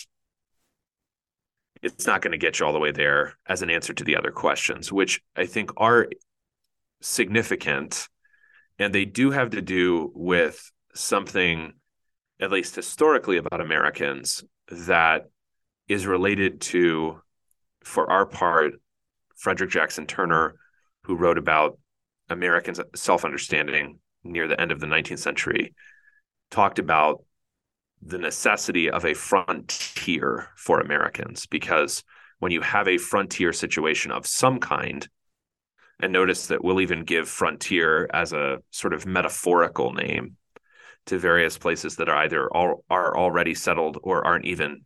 it's 1.82 2.06
not 2.06 2.22
going 2.22 2.32
to 2.32 2.38
get 2.38 2.58
you 2.58 2.66
all 2.66 2.72
the 2.72 2.78
way 2.78 2.92
there 2.92 3.36
as 3.46 3.62
an 3.62 3.70
answer 3.70 3.92
to 3.92 4.04
the 4.04 4.16
other 4.16 4.30
questions, 4.30 4.92
which 4.92 5.20
I 5.36 5.46
think 5.46 5.70
are 5.76 6.08
significant. 7.00 8.08
And 8.78 8.94
they 8.94 9.04
do 9.04 9.30
have 9.30 9.50
to 9.50 9.62
do 9.62 10.12
with 10.14 10.70
something, 10.94 11.72
at 12.40 12.50
least 12.50 12.76
historically, 12.76 13.36
about 13.36 13.60
Americans 13.60 14.44
that 14.68 15.28
is 15.88 16.06
related 16.06 16.60
to, 16.60 17.20
for 17.82 18.10
our 18.10 18.26
part, 18.26 18.74
Frederick 19.36 19.70
Jackson 19.70 20.06
Turner, 20.06 20.56
who 21.04 21.16
wrote 21.16 21.38
about 21.38 21.78
Americans' 22.28 22.80
self 22.94 23.24
understanding 23.24 23.98
near 24.24 24.46
the 24.46 24.60
end 24.60 24.72
of 24.72 24.80
the 24.80 24.86
19th 24.86 25.20
century, 25.20 25.74
talked 26.50 26.78
about 26.78 27.24
the 28.02 28.18
necessity 28.18 28.90
of 28.90 29.04
a 29.04 29.14
frontier 29.14 30.48
for 30.56 30.80
Americans 30.80 31.46
because 31.46 32.04
when 32.38 32.52
you 32.52 32.60
have 32.60 32.86
a 32.86 32.98
frontier 32.98 33.52
situation 33.52 34.10
of 34.10 34.26
some 34.26 34.60
kind, 34.60 35.08
and 36.00 36.12
notice 36.12 36.46
that 36.46 36.62
we'll 36.62 36.80
even 36.80 37.04
give 37.04 37.28
frontier 37.28 38.08
as 38.14 38.32
a 38.32 38.58
sort 38.70 38.94
of 38.94 39.06
metaphorical 39.06 39.92
name 39.92 40.36
to 41.06 41.18
various 41.18 41.58
places 41.58 41.96
that 41.96 42.08
are 42.08 42.16
either 42.18 42.48
all, 42.54 42.84
are 42.88 43.16
already 43.16 43.54
settled 43.54 43.98
or 44.02 44.24
aren't 44.24 44.44
even 44.44 44.84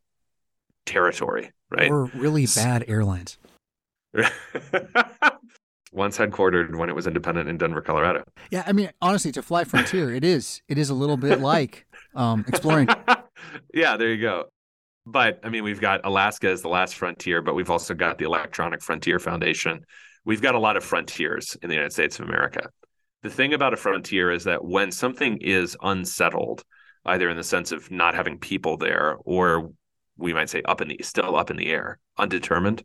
territory, 0.86 1.50
right? 1.70 1.90
Or 1.90 2.04
really 2.14 2.46
bad 2.46 2.84
airlines. 2.88 3.38
Once 5.92 6.16
headquartered 6.16 6.74
when 6.74 6.88
it 6.88 6.94
was 6.94 7.06
independent 7.06 7.48
in 7.48 7.58
Denver, 7.58 7.82
Colorado. 7.82 8.24
Yeah, 8.50 8.64
I 8.66 8.72
mean, 8.72 8.90
honestly, 9.02 9.30
to 9.32 9.42
fly 9.42 9.64
frontier, 9.64 10.12
it 10.14 10.24
is 10.24 10.62
it 10.66 10.78
is 10.78 10.88
a 10.88 10.94
little 10.94 11.18
bit 11.18 11.40
like 11.40 11.86
um, 12.14 12.44
exploring. 12.48 12.88
yeah, 13.74 13.96
there 13.96 14.08
you 14.08 14.20
go. 14.20 14.46
But 15.04 15.40
I 15.42 15.48
mean, 15.48 15.64
we've 15.64 15.80
got 15.80 16.00
Alaska 16.04 16.48
as 16.48 16.62
the 16.62 16.68
last 16.68 16.94
frontier, 16.94 17.42
but 17.42 17.54
we've 17.54 17.70
also 17.70 17.94
got 17.94 18.18
the 18.18 18.24
Electronic 18.24 18.82
Frontier 18.82 19.18
Foundation. 19.18 19.84
We've 20.24 20.42
got 20.42 20.54
a 20.54 20.58
lot 20.58 20.76
of 20.76 20.84
frontiers 20.84 21.56
in 21.62 21.68
the 21.68 21.74
United 21.74 21.92
States 21.92 22.18
of 22.18 22.26
America. 22.26 22.68
The 23.22 23.30
thing 23.30 23.52
about 23.52 23.74
a 23.74 23.76
frontier 23.76 24.30
is 24.30 24.44
that 24.44 24.64
when 24.64 24.92
something 24.92 25.38
is 25.38 25.76
unsettled, 25.82 26.64
either 27.04 27.28
in 27.28 27.36
the 27.36 27.44
sense 27.44 27.72
of 27.72 27.90
not 27.90 28.14
having 28.14 28.38
people 28.38 28.76
there, 28.76 29.16
or 29.24 29.72
we 30.16 30.32
might 30.32 30.50
say 30.50 30.62
up 30.64 30.80
in 30.80 30.88
the 30.88 31.00
still 31.02 31.36
up 31.36 31.50
in 31.50 31.56
the 31.56 31.68
air, 31.68 31.98
undetermined, 32.16 32.84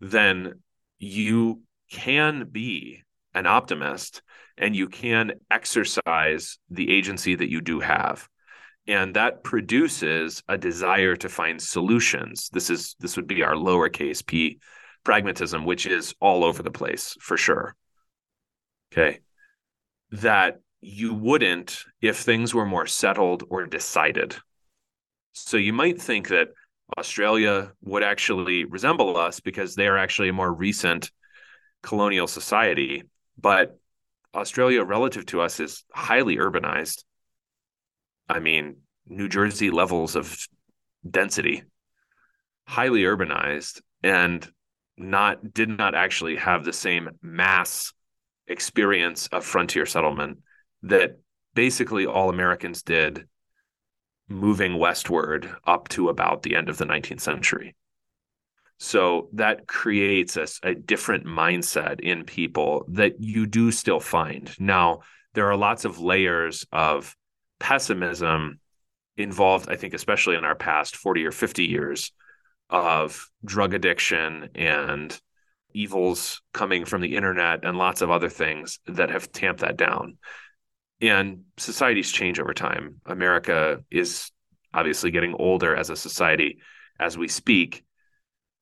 then 0.00 0.54
you 0.98 1.60
can 1.92 2.48
be 2.50 3.04
an 3.34 3.46
optimist 3.46 4.22
and 4.56 4.74
you 4.74 4.88
can 4.88 5.32
exercise 5.50 6.58
the 6.70 6.90
agency 6.90 7.34
that 7.34 7.50
you 7.50 7.60
do 7.60 7.80
have. 7.80 8.28
And 8.88 9.14
that 9.14 9.44
produces 9.44 10.42
a 10.48 10.58
desire 10.58 11.14
to 11.16 11.28
find 11.28 11.62
solutions. 11.62 12.48
This 12.52 12.68
is 12.68 12.96
this 12.98 13.16
would 13.16 13.28
be 13.28 13.42
our 13.42 13.54
lowercase 13.54 14.26
p 14.26 14.58
pragmatism 15.04 15.64
which 15.64 15.86
is 15.86 16.14
all 16.20 16.44
over 16.44 16.62
the 16.62 16.70
place 16.70 17.16
for 17.20 17.36
sure. 17.36 17.76
Okay. 18.92 19.20
That 20.10 20.60
you 20.80 21.14
wouldn't 21.14 21.84
if 22.00 22.18
things 22.18 22.52
were 22.52 22.66
more 22.66 22.86
settled 22.86 23.44
or 23.48 23.66
decided. 23.66 24.36
So 25.32 25.56
you 25.56 25.72
might 25.72 26.00
think 26.00 26.28
that 26.28 26.48
australia 26.98 27.72
would 27.80 28.02
actually 28.02 28.64
resemble 28.64 29.16
us 29.16 29.40
because 29.40 29.74
they 29.74 29.86
are 29.86 29.96
actually 29.96 30.28
a 30.28 30.32
more 30.32 30.52
recent 30.52 31.10
colonial 31.82 32.26
society 32.26 33.02
but 33.38 33.78
australia 34.34 34.82
relative 34.82 35.26
to 35.26 35.40
us 35.40 35.60
is 35.60 35.84
highly 35.92 36.36
urbanized 36.36 37.04
I 38.28 38.40
mean, 38.40 38.76
New 39.06 39.28
Jersey 39.28 39.70
levels 39.70 40.16
of 40.16 40.48
density, 41.08 41.64
highly 42.66 43.02
urbanized, 43.02 43.82
and 44.02 44.48
not 44.96 45.52
did 45.52 45.68
not 45.68 45.94
actually 45.94 46.36
have 46.36 46.64
the 46.64 46.72
same 46.72 47.10
mass 47.20 47.92
experience 48.46 49.26
of 49.28 49.44
frontier 49.44 49.86
settlement 49.86 50.38
that 50.82 51.18
basically 51.54 52.06
all 52.06 52.30
Americans 52.30 52.82
did 52.82 53.26
moving 54.28 54.78
westward 54.78 55.54
up 55.66 55.88
to 55.88 56.08
about 56.08 56.42
the 56.42 56.56
end 56.56 56.68
of 56.68 56.78
the 56.78 56.86
19th 56.86 57.20
century. 57.20 57.74
So 58.82 59.28
that 59.34 59.68
creates 59.68 60.36
a, 60.36 60.48
a 60.64 60.74
different 60.74 61.24
mindset 61.24 62.00
in 62.00 62.24
people 62.24 62.84
that 62.88 63.20
you 63.20 63.46
do 63.46 63.70
still 63.70 64.00
find. 64.00 64.52
Now, 64.58 65.02
there 65.34 65.48
are 65.48 65.56
lots 65.56 65.84
of 65.84 66.00
layers 66.00 66.66
of 66.72 67.16
pessimism 67.60 68.58
involved, 69.16 69.68
I 69.70 69.76
think, 69.76 69.94
especially 69.94 70.34
in 70.34 70.44
our 70.44 70.56
past 70.56 70.96
40 70.96 71.24
or 71.24 71.30
50 71.30 71.64
years 71.64 72.10
of 72.70 73.30
drug 73.44 73.72
addiction 73.72 74.48
and 74.56 75.16
evils 75.72 76.42
coming 76.52 76.84
from 76.84 77.02
the 77.02 77.14
internet 77.14 77.64
and 77.64 77.78
lots 77.78 78.02
of 78.02 78.10
other 78.10 78.28
things 78.28 78.80
that 78.86 79.10
have 79.10 79.30
tamped 79.30 79.60
that 79.60 79.76
down. 79.76 80.18
And 81.00 81.44
societies 81.56 82.10
change 82.10 82.40
over 82.40 82.52
time. 82.52 83.00
America 83.06 83.84
is 83.92 84.32
obviously 84.74 85.12
getting 85.12 85.34
older 85.34 85.76
as 85.76 85.88
a 85.88 85.94
society 85.94 86.58
as 86.98 87.16
we 87.16 87.28
speak, 87.28 87.84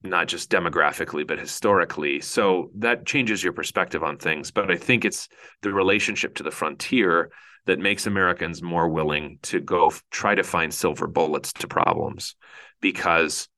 not 0.03 0.29
just 0.29 0.51
demographically, 0.51 1.27
but 1.27 1.39
historically. 1.39 2.21
So 2.21 2.71
that 2.77 3.07
changes 3.07 3.43
your 3.45 3.53
perspective 3.53 4.03
on 4.03 4.17
things. 4.17 4.51
But 4.51 4.71
I 4.71 4.77
think 4.77 5.05
it's 5.05 5.29
the 5.63 5.73
relationship 5.73 6.35
to 6.37 6.43
the 6.43 6.51
frontier 6.51 7.31
that 7.67 7.79
makes 7.79 8.07
Americans 8.07 8.63
more 8.63 8.89
willing 8.89 9.39
to 9.43 9.61
go 9.61 9.93
try 10.11 10.35
to 10.35 10.43
find 10.43 10.73
silver 10.73 11.07
bullets 11.07 11.53
to 11.53 11.69
problems 11.69 12.35
because 12.81 13.49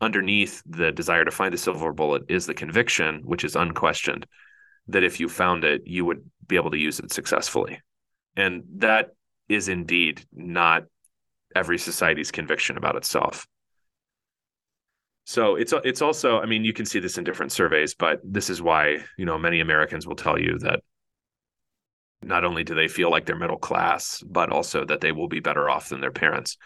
underneath 0.00 0.62
the 0.66 0.92
desire 0.92 1.24
to 1.24 1.30
find 1.30 1.52
the 1.52 1.58
silver 1.58 1.92
bullet 1.92 2.22
is 2.28 2.46
the 2.46 2.54
conviction, 2.54 3.22
which 3.24 3.44
is 3.44 3.56
unquestioned, 3.56 4.26
that 4.88 5.02
if 5.02 5.18
you 5.20 5.28
found 5.28 5.64
it, 5.64 5.82
you 5.86 6.04
would 6.04 6.24
be 6.46 6.56
able 6.56 6.70
to 6.70 6.78
use 6.78 7.00
it 7.00 7.12
successfully. 7.12 7.80
And 8.36 8.62
that 8.76 9.10
is 9.48 9.68
indeed 9.68 10.24
not 10.32 10.84
every 11.54 11.78
society's 11.78 12.30
conviction 12.30 12.76
about 12.76 12.96
itself. 12.96 13.46
So 15.28 15.56
it's 15.56 15.74
it's 15.84 16.00
also, 16.00 16.40
I 16.40 16.46
mean, 16.46 16.64
you 16.64 16.72
can 16.72 16.86
see 16.86 17.00
this 17.00 17.18
in 17.18 17.24
different 17.24 17.52
surveys, 17.52 17.94
but 17.94 18.18
this 18.24 18.48
is 18.48 18.62
why, 18.62 19.04
you 19.18 19.26
know, 19.26 19.36
many 19.36 19.60
Americans 19.60 20.06
will 20.06 20.16
tell 20.16 20.40
you 20.40 20.56
that 20.60 20.80
not 22.22 22.46
only 22.46 22.64
do 22.64 22.74
they 22.74 22.88
feel 22.88 23.10
like 23.10 23.26
they're 23.26 23.36
middle 23.36 23.58
class, 23.58 24.24
but 24.26 24.48
also 24.48 24.86
that 24.86 25.02
they 25.02 25.12
will 25.12 25.28
be 25.28 25.40
better 25.40 25.68
off 25.68 25.90
than 25.90 26.00
their 26.00 26.10
parents. 26.10 26.56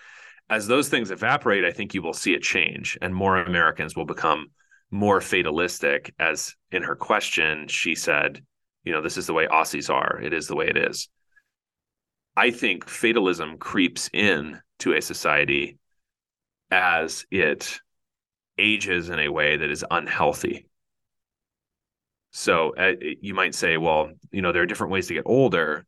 As 0.48 0.68
those 0.68 0.88
things 0.88 1.10
evaporate, 1.10 1.64
I 1.64 1.72
think 1.72 1.92
you 1.92 2.02
will 2.02 2.12
see 2.12 2.34
a 2.34 2.38
change 2.38 2.96
and 3.02 3.12
more 3.12 3.36
Americans 3.36 3.96
will 3.96 4.04
become 4.04 4.52
more 4.92 5.20
fatalistic. 5.20 6.14
As 6.20 6.54
in 6.70 6.84
her 6.84 6.94
question, 6.94 7.66
she 7.66 7.96
said, 7.96 8.44
you 8.84 8.92
know, 8.92 9.02
this 9.02 9.16
is 9.16 9.26
the 9.26 9.34
way 9.34 9.48
Aussies 9.48 9.92
are, 9.92 10.20
it 10.20 10.32
is 10.32 10.46
the 10.46 10.54
way 10.54 10.68
it 10.68 10.76
is. 10.76 11.08
I 12.36 12.52
think 12.52 12.88
fatalism 12.88 13.58
creeps 13.58 14.08
in 14.12 14.60
to 14.78 14.92
a 14.92 15.02
society 15.02 15.78
as 16.70 17.26
it 17.28 17.80
ages 18.58 19.08
in 19.08 19.18
a 19.18 19.28
way 19.28 19.56
that 19.56 19.70
is 19.70 19.84
unhealthy. 19.90 20.66
So 22.32 22.74
uh, 22.76 22.92
you 23.20 23.34
might 23.34 23.54
say, 23.54 23.76
well, 23.76 24.10
you 24.30 24.42
know, 24.42 24.52
there 24.52 24.62
are 24.62 24.66
different 24.66 24.92
ways 24.92 25.06
to 25.08 25.14
get 25.14 25.24
older. 25.26 25.86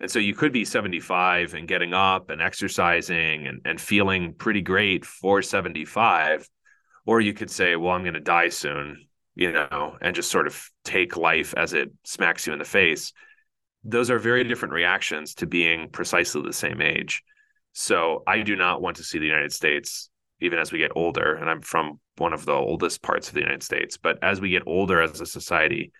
And 0.00 0.10
so 0.10 0.18
you 0.18 0.34
could 0.34 0.52
be 0.52 0.64
75 0.64 1.54
and 1.54 1.68
getting 1.68 1.92
up 1.92 2.30
and 2.30 2.40
exercising 2.40 3.46
and, 3.46 3.60
and 3.64 3.80
feeling 3.80 4.34
pretty 4.34 4.62
great 4.62 5.04
for 5.04 5.42
75. 5.42 6.48
Or 7.06 7.20
you 7.20 7.34
could 7.34 7.50
say, 7.50 7.76
well, 7.76 7.92
I'm 7.92 8.02
going 8.02 8.14
to 8.14 8.20
die 8.20 8.48
soon, 8.48 9.06
you 9.34 9.52
know, 9.52 9.96
and 10.00 10.16
just 10.16 10.30
sort 10.30 10.46
of 10.46 10.70
take 10.84 11.18
life 11.18 11.54
as 11.56 11.74
it 11.74 11.92
smacks 12.04 12.46
you 12.46 12.54
in 12.54 12.58
the 12.58 12.64
face. 12.64 13.12
Those 13.84 14.10
are 14.10 14.18
very 14.18 14.42
different 14.44 14.72
reactions 14.72 15.34
to 15.36 15.46
being 15.46 15.90
precisely 15.90 16.40
the 16.42 16.54
same 16.54 16.80
age. 16.80 17.22
So 17.74 18.22
I 18.26 18.40
do 18.40 18.56
not 18.56 18.80
want 18.80 18.96
to 18.96 19.04
see 19.04 19.18
the 19.18 19.26
United 19.26 19.52
States, 19.52 20.08
even 20.44 20.58
as 20.58 20.72
we 20.72 20.78
get 20.78 20.92
older, 20.94 21.34
and 21.34 21.48
I'm 21.48 21.62
from 21.62 21.98
one 22.16 22.32
of 22.32 22.44
the 22.44 22.52
oldest 22.52 23.02
parts 23.02 23.28
of 23.28 23.34
the 23.34 23.40
United 23.40 23.62
States. 23.62 23.96
But 23.96 24.18
as 24.22 24.40
we 24.40 24.50
get 24.50 24.62
older 24.66 25.00
as 25.00 25.20
a 25.20 25.26
society, 25.26 25.92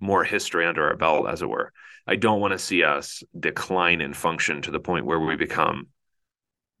more 0.00 0.24
history 0.24 0.66
under 0.66 0.88
our 0.88 0.96
belt, 0.96 1.28
as 1.28 1.42
it 1.42 1.48
were, 1.48 1.72
I 2.06 2.16
don't 2.16 2.40
want 2.40 2.52
to 2.52 2.58
see 2.58 2.82
us 2.82 3.22
decline 3.38 4.00
in 4.00 4.12
function 4.12 4.60
to 4.62 4.70
the 4.70 4.80
point 4.80 5.06
where 5.06 5.20
we 5.20 5.36
become 5.36 5.86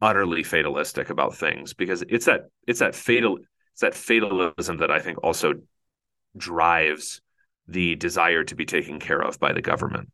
utterly 0.00 0.42
fatalistic 0.42 1.10
about 1.10 1.36
things 1.36 1.74
because 1.74 2.02
it's 2.08 2.26
that 2.26 2.48
it's 2.66 2.80
that 2.80 2.92
fatal 2.92 3.38
it's 3.72 3.82
that 3.82 3.94
fatalism 3.94 4.78
that 4.78 4.90
I 4.90 4.98
think 4.98 5.22
also 5.22 5.54
drives 6.36 7.20
the 7.68 7.94
desire 7.94 8.42
to 8.44 8.56
be 8.56 8.66
taken 8.66 8.98
care 8.98 9.22
of 9.22 9.38
by 9.38 9.52
the 9.52 9.62
government. 9.62 10.10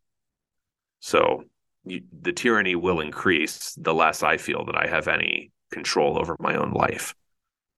So 1.01 1.45
you, 1.85 2.03
the 2.21 2.33
tyranny 2.33 2.75
will 2.75 3.01
increase 3.01 3.75
the 3.81 3.95
less 3.95 4.23
I 4.23 4.37
feel 4.37 4.67
that 4.67 4.77
I 4.77 4.87
have 4.87 5.09
any 5.09 5.51
control 5.71 6.19
over 6.19 6.37
my 6.39 6.55
own 6.55 6.73
life 6.73 7.14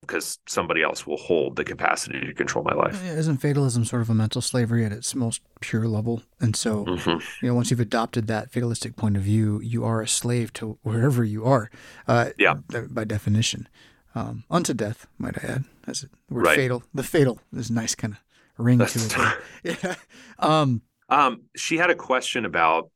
because 0.00 0.38
somebody 0.46 0.82
else 0.82 1.06
will 1.06 1.18
hold 1.18 1.56
the 1.56 1.64
capacity 1.64 2.20
to 2.20 2.32
control 2.32 2.64
my 2.64 2.74
life. 2.74 3.04
Isn't 3.04 3.36
fatalism 3.36 3.84
sort 3.84 4.02
of 4.02 4.10
a 4.10 4.14
mental 4.14 4.40
slavery 4.40 4.84
at 4.84 4.92
its 4.92 5.14
most 5.14 5.42
pure 5.60 5.86
level? 5.86 6.22
And 6.40 6.56
so, 6.56 6.86
mm-hmm. 6.86 7.44
you 7.44 7.48
know, 7.48 7.54
once 7.54 7.70
you've 7.70 7.80
adopted 7.80 8.26
that 8.26 8.50
fatalistic 8.50 8.96
point 8.96 9.16
of 9.16 9.22
view, 9.22 9.60
you 9.60 9.84
are 9.84 10.00
a 10.00 10.08
slave 10.08 10.52
to 10.54 10.78
wherever 10.82 11.22
you 11.22 11.44
are. 11.44 11.70
Uh, 12.08 12.30
yeah. 12.38 12.54
By 12.88 13.04
definition, 13.04 13.68
um, 14.14 14.44
unto 14.50 14.72
death, 14.72 15.06
might 15.18 15.42
I 15.44 15.46
add. 15.46 15.64
That's 15.86 16.04
it. 16.04 16.10
The 16.28 16.34
word 16.34 16.46
right. 16.46 16.56
fatal. 16.56 16.82
The 16.94 17.02
fatal 17.02 17.40
is 17.54 17.70
a 17.70 17.74
nice 17.74 17.94
kind 17.94 18.14
of 18.14 18.20
ring 18.64 18.78
That's 18.78 19.08
to 19.08 19.36
it. 19.62 19.78
yeah. 19.84 19.94
Um, 20.38 20.82
um, 21.08 21.42
she 21.56 21.76
had 21.76 21.90
a 21.90 21.94
question 21.94 22.44
about 22.44 22.90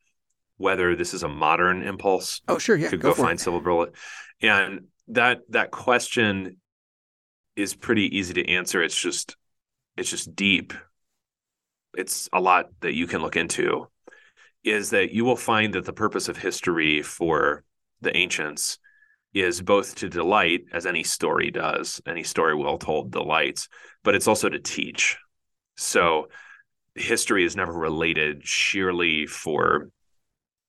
whether 0.57 0.95
this 0.95 1.15
is 1.15 1.23
a 1.23 1.29
modern 1.29 1.83
impulse. 1.83 2.41
Oh, 2.49 2.59
sure, 2.59 2.77
yeah. 2.77 2.89
To 2.91 2.97
go, 2.97 3.11
go 3.11 3.23
find 3.23 3.39
it. 3.39 3.43
silver 3.43 3.61
bullet, 3.61 3.93
and 4.41 4.87
that 5.09 5.41
that 5.51 5.71
question 5.71 6.57
is 7.57 7.75
pretty 7.75 8.17
easy 8.17 8.35
to 8.35 8.49
answer. 8.49 8.83
It's 8.83 8.99
just 8.99 9.37
it's 9.97 10.11
just 10.11 10.35
deep. 10.35 10.73
It's 11.97 12.29
a 12.33 12.41
lot 12.41 12.67
that 12.81 12.95
you 12.95 13.07
can 13.07 13.23
look 13.23 13.37
into. 13.37 13.89
Is 14.65 14.91
that 14.91 15.13
you 15.13 15.25
will 15.25 15.37
find 15.37 15.75
that 15.75 15.85
the 15.85 15.93
purpose 15.93 16.29
of 16.29 16.39
history 16.39 17.03
for 17.03 17.65
the 18.01 18.17
ancients 18.17 18.79
is 19.35 19.61
both 19.61 19.97
to 19.97 20.09
delight, 20.09 20.63
as 20.73 20.87
any 20.87 21.03
story 21.03 21.51
does, 21.51 22.01
any 22.07 22.23
story 22.23 22.55
well 22.55 22.79
told 22.79 23.11
delights, 23.11 23.69
but 24.05 24.15
it's 24.15 24.29
also 24.29 24.49
to 24.49 24.61
teach. 24.61 25.19
So 25.77 26.29
history 26.95 27.45
is 27.45 27.57
never 27.57 27.73
related 27.73 28.47
sheerly 28.47 29.27
for 29.27 29.91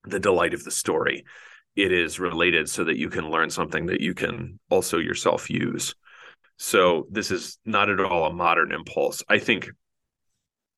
the 0.04 0.20
delight 0.20 0.54
of 0.54 0.64
the 0.64 0.72
story. 0.72 1.26
It 1.76 1.92
is 1.92 2.20
related 2.20 2.70
so 2.70 2.86
that 2.86 2.98
you 2.98 3.10
can 3.10 3.30
learn 3.30 3.50
something 3.50 3.88
that 3.88 4.02
you 4.02 4.14
can 4.14 4.60
also 4.70 4.98
yourself 4.98 5.50
use. 5.50 5.94
So 6.58 7.08
this 7.12 7.32
is 7.32 7.58
not 7.66 7.90
at 7.90 8.00
all 8.00 8.28
a 8.28 8.34
modern 8.34 8.72
impulse. 8.72 9.24
I 9.28 9.40
think 9.40 9.70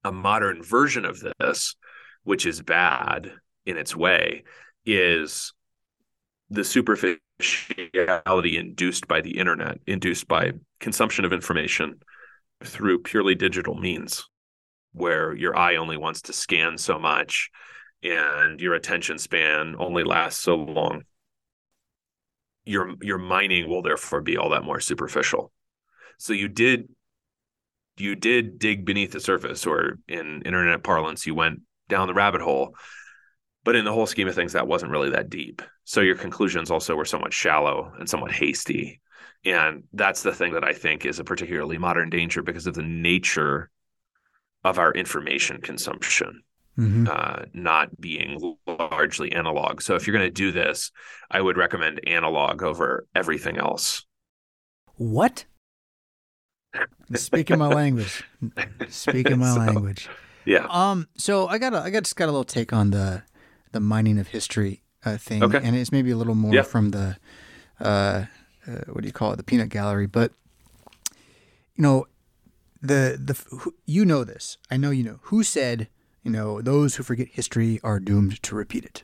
a 0.03 0.11
modern 0.11 0.63
version 0.63 1.05
of 1.05 1.23
this, 1.39 1.75
which 2.23 2.45
is 2.45 2.61
bad 2.61 3.31
in 3.65 3.77
its 3.77 3.95
way, 3.95 4.43
is 4.85 5.53
the 6.49 6.63
superficiality 6.63 8.57
induced 8.57 9.07
by 9.07 9.21
the 9.21 9.37
internet, 9.37 9.79
induced 9.85 10.27
by 10.27 10.53
consumption 10.79 11.25
of 11.25 11.33
information 11.33 11.99
through 12.63 13.03
purely 13.03 13.35
digital 13.35 13.75
means, 13.75 14.25
where 14.93 15.35
your 15.35 15.55
eye 15.55 15.75
only 15.75 15.97
wants 15.97 16.23
to 16.23 16.33
scan 16.33 16.77
so 16.77 16.97
much 16.97 17.51
and 18.03 18.59
your 18.59 18.75
attention 18.75 19.17
span 19.17 19.75
only 19.79 20.03
lasts 20.03 20.41
so 20.41 20.55
long 20.55 21.03
your 22.67 22.93
your 23.01 23.17
mining 23.17 23.69
will 23.69 23.81
therefore 23.81 24.21
be 24.21 24.37
all 24.37 24.49
that 24.49 24.63
more 24.63 24.79
superficial. 24.79 25.51
So 26.17 26.33
you 26.33 26.47
did 26.49 26.89
you 27.97 28.15
did 28.15 28.59
dig 28.59 28.85
beneath 28.85 29.13
the 29.13 29.19
surface 29.19 29.65
or 29.65 29.97
in 30.07 30.41
internet 30.43 30.83
parlance 30.83 31.25
you 31.25 31.33
went 31.33 31.61
down 31.87 32.07
the 32.07 32.13
rabbit 32.13 32.41
hole. 32.41 32.75
But 33.63 33.75
in 33.75 33.85
the 33.85 33.93
whole 33.93 34.05
scheme 34.05 34.27
of 34.27 34.35
things 34.35 34.53
that 34.53 34.67
wasn't 34.67 34.91
really 34.91 35.09
that 35.11 35.29
deep. 35.29 35.61
So 35.83 36.01
your 36.01 36.15
conclusions 36.15 36.69
also 36.69 36.95
were 36.95 37.05
somewhat 37.05 37.33
shallow 37.33 37.91
and 37.97 38.09
somewhat 38.09 38.31
hasty. 38.31 39.01
And 39.45 39.83
that's 39.93 40.23
the 40.23 40.33
thing 40.33 40.53
that 40.53 40.63
i 40.63 40.73
think 40.73 41.05
is 41.05 41.19
a 41.19 41.23
particularly 41.23 41.77
modern 41.77 42.09
danger 42.09 42.41
because 42.41 42.67
of 42.67 42.75
the 42.75 42.83
nature 42.83 43.69
of 44.63 44.77
our 44.77 44.91
information 44.91 45.61
consumption 45.61 46.43
mm-hmm. 46.77 47.07
uh, 47.09 47.45
not 47.53 47.99
being 47.99 48.55
largely 48.67 49.31
analog. 49.31 49.81
So 49.81 49.95
if 49.95 50.05
you're 50.05 50.15
going 50.15 50.27
to 50.27 50.31
do 50.31 50.51
this, 50.51 50.91
I 51.31 51.41
would 51.41 51.57
recommend 51.57 52.01
analog 52.07 52.63
over 52.63 53.07
everything 53.15 53.57
else. 53.57 54.05
What? 54.95 55.45
Speaking 57.13 57.57
my 57.57 57.67
language. 57.73 58.23
Speaking 58.89 59.39
my 59.39 59.53
so, 59.53 59.59
language. 59.59 60.09
Yeah. 60.45 60.67
Um. 60.69 61.07
So 61.17 61.47
I 61.47 61.57
got 61.57 61.73
a, 61.73 61.79
I 61.79 61.89
got 61.89 62.03
just 62.03 62.15
got 62.15 62.25
a 62.25 62.31
little 62.31 62.43
take 62.43 62.73
on 62.73 62.91
the 62.91 63.23
the 63.71 63.79
mining 63.79 64.17
of 64.17 64.27
history 64.27 64.83
uh, 65.05 65.17
thing, 65.17 65.43
okay. 65.43 65.59
and 65.61 65.75
it's 65.75 65.91
maybe 65.91 66.11
a 66.11 66.17
little 66.17 66.35
more 66.35 66.53
yeah. 66.53 66.61
from 66.61 66.91
the 66.91 67.17
uh, 67.79 68.25
uh, 68.67 68.71
what 68.91 69.01
do 69.01 69.07
you 69.07 69.13
call 69.13 69.33
it, 69.33 69.37
the 69.37 69.43
peanut 69.43 69.69
gallery, 69.69 70.07
but 70.07 70.31
you 71.75 71.81
know 71.83 72.07
the 72.81 73.19
the 73.23 73.71
you 73.85 74.05
know 74.05 74.23
this. 74.23 74.57
I 74.69 74.77
know 74.77 74.91
you 74.91 75.03
know 75.03 75.19
who 75.23 75.43
said 75.43 75.87
you 76.27 76.33
know, 76.33 76.61
those 76.61 76.97
who 76.97 77.03
forget 77.03 77.29
history 77.29 77.79
are 77.85 78.01
doomed 78.01 78.43
to 78.43 78.53
repeat 78.53 78.83
it. 78.83 79.03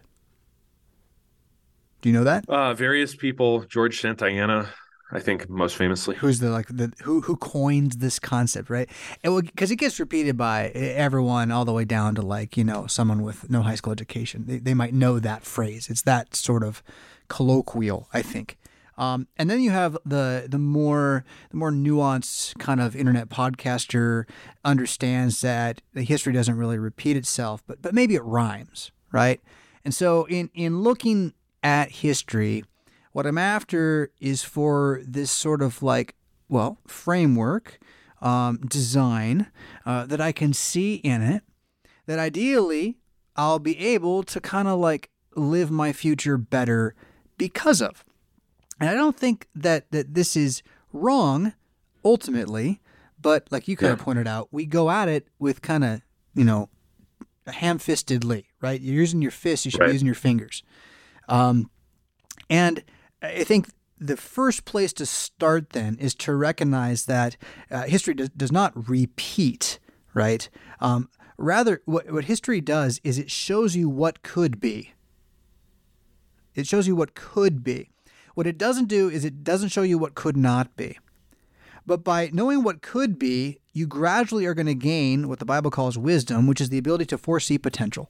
Do 2.01 2.09
you 2.09 2.13
know 2.13 2.25
that? 2.25 2.43
Uh, 2.49 2.73
various 2.73 3.15
people, 3.15 3.61
George 3.61 4.01
Santayana, 4.01 4.67
I 5.09 5.21
think 5.21 5.49
most 5.49 5.77
famously. 5.77 6.17
Who's 6.17 6.39
the 6.39 6.49
like 6.49 6.67
the 6.67 6.91
who 7.01 7.21
who 7.21 7.37
coins 7.37 7.95
this 7.97 8.19
concept, 8.19 8.69
right? 8.69 8.89
Because 9.21 9.71
it, 9.71 9.75
it, 9.75 9.77
gets 9.77 10.01
repeated 10.01 10.35
by 10.35 10.67
everyone 10.71 11.49
all 11.49 11.63
the 11.63 11.71
way 11.71 11.85
down 11.85 12.13
to 12.15 12.21
like 12.21 12.57
you 12.57 12.65
know 12.65 12.87
someone 12.87 13.21
with 13.21 13.49
no 13.49 13.61
high 13.61 13.75
school 13.75 13.93
education. 13.93 14.43
They 14.45 14.57
they 14.57 14.73
might 14.73 14.93
know 14.93 15.19
that 15.19 15.45
phrase. 15.45 15.89
It's 15.89 16.01
that 16.01 16.35
sort 16.35 16.61
of 16.61 16.83
colloquial, 17.29 18.09
I 18.13 18.21
think. 18.21 18.57
Um, 18.97 19.27
and 19.37 19.49
then 19.49 19.61
you 19.61 19.71
have 19.71 19.97
the 20.05 20.45
the 20.47 20.59
more 20.59 21.25
the 21.49 21.57
more 21.57 21.71
nuanced 21.71 22.57
kind 22.59 22.79
of 22.79 22.95
internet 22.95 23.29
podcaster 23.29 24.25
understands 24.63 25.41
that 25.41 25.81
the 25.93 26.03
history 26.03 26.33
doesn't 26.33 26.57
really 26.57 26.77
repeat 26.77 27.17
itself, 27.17 27.63
but 27.65 27.81
but 27.81 27.93
maybe 27.93 28.15
it 28.15 28.23
rhymes, 28.23 28.91
right? 29.11 29.41
And 29.83 29.93
so 29.93 30.25
in 30.25 30.49
in 30.53 30.81
looking 30.81 31.33
at 31.63 31.91
history, 31.91 32.63
what 33.11 33.25
I'm 33.25 33.37
after 33.37 34.11
is 34.19 34.43
for 34.43 35.01
this 35.05 35.31
sort 35.31 35.61
of 35.61 35.81
like 35.81 36.15
well 36.49 36.77
framework 36.87 37.79
um, 38.21 38.57
design 38.57 39.47
uh, 39.85 40.05
that 40.05 40.21
I 40.21 40.31
can 40.31 40.53
see 40.53 40.95
in 40.95 41.21
it 41.21 41.43
that 42.05 42.19
ideally 42.19 42.97
I'll 43.35 43.59
be 43.59 43.77
able 43.79 44.23
to 44.23 44.39
kind 44.39 44.67
of 44.67 44.79
like 44.79 45.09
live 45.35 45.71
my 45.71 45.93
future 45.93 46.37
better 46.37 46.95
because 47.37 47.81
of. 47.81 48.05
And 48.79 48.89
I 48.89 48.93
don't 48.93 49.17
think 49.17 49.47
that, 49.55 49.91
that 49.91 50.13
this 50.13 50.35
is 50.35 50.63
wrong 50.91 51.53
ultimately, 52.03 52.81
but 53.21 53.47
like 53.51 53.67
you 53.67 53.77
kind 53.77 53.89
yeah. 53.89 53.93
of 53.93 53.99
pointed 53.99 54.27
out, 54.27 54.49
we 54.51 54.65
go 54.65 54.89
at 54.89 55.07
it 55.07 55.27
with 55.39 55.61
kind 55.61 55.83
of, 55.83 56.01
you 56.35 56.43
know, 56.43 56.69
ham 57.47 57.79
fistedly, 57.79 58.45
right? 58.61 58.79
You're 58.79 58.95
using 58.95 59.21
your 59.21 59.31
fists, 59.31 59.65
you 59.65 59.71
should 59.71 59.81
right. 59.81 59.87
be 59.87 59.93
using 59.93 60.05
your 60.05 60.15
fingers. 60.15 60.63
Um, 61.27 61.69
and 62.49 62.83
I 63.21 63.43
think 63.43 63.69
the 63.99 64.17
first 64.17 64.65
place 64.65 64.91
to 64.93 65.05
start 65.05 65.69
then 65.69 65.97
is 65.99 66.13
to 66.15 66.35
recognize 66.35 67.05
that 67.05 67.37
uh, 67.71 67.83
history 67.83 68.13
does, 68.13 68.29
does 68.29 68.51
not 68.51 68.89
repeat, 68.89 69.79
right? 70.13 70.49
Um, 70.81 71.09
rather, 71.37 71.81
what, 71.85 72.11
what 72.11 72.25
history 72.25 72.59
does 72.59 72.99
is 73.03 73.17
it 73.17 73.31
shows 73.31 73.75
you 73.75 73.87
what 73.87 74.21
could 74.23 74.59
be. 74.59 74.93
It 76.55 76.67
shows 76.67 76.87
you 76.87 76.95
what 76.95 77.15
could 77.15 77.63
be. 77.63 77.89
What 78.33 78.47
it 78.47 78.57
doesn't 78.57 78.87
do 78.87 79.09
is 79.09 79.23
it 79.23 79.43
doesn't 79.43 79.69
show 79.69 79.83
you 79.83 79.97
what 79.97 80.15
could 80.15 80.35
not 80.35 80.75
be. 80.75 80.97
But 81.85 82.03
by 82.03 82.29
knowing 82.33 82.63
what 82.63 82.81
could 82.81 83.19
be, 83.19 83.59
you 83.73 83.85
gradually 83.85 84.45
are 84.45 84.53
going 84.53 84.67
to 84.67 84.75
gain 84.75 85.27
what 85.27 85.39
the 85.39 85.45
Bible 85.45 85.69
calls 85.69 85.97
wisdom, 85.97 86.47
which 86.47 86.61
is 86.61 86.69
the 86.69 86.77
ability 86.77 87.05
to 87.07 87.17
foresee 87.17 87.57
potential. 87.57 88.09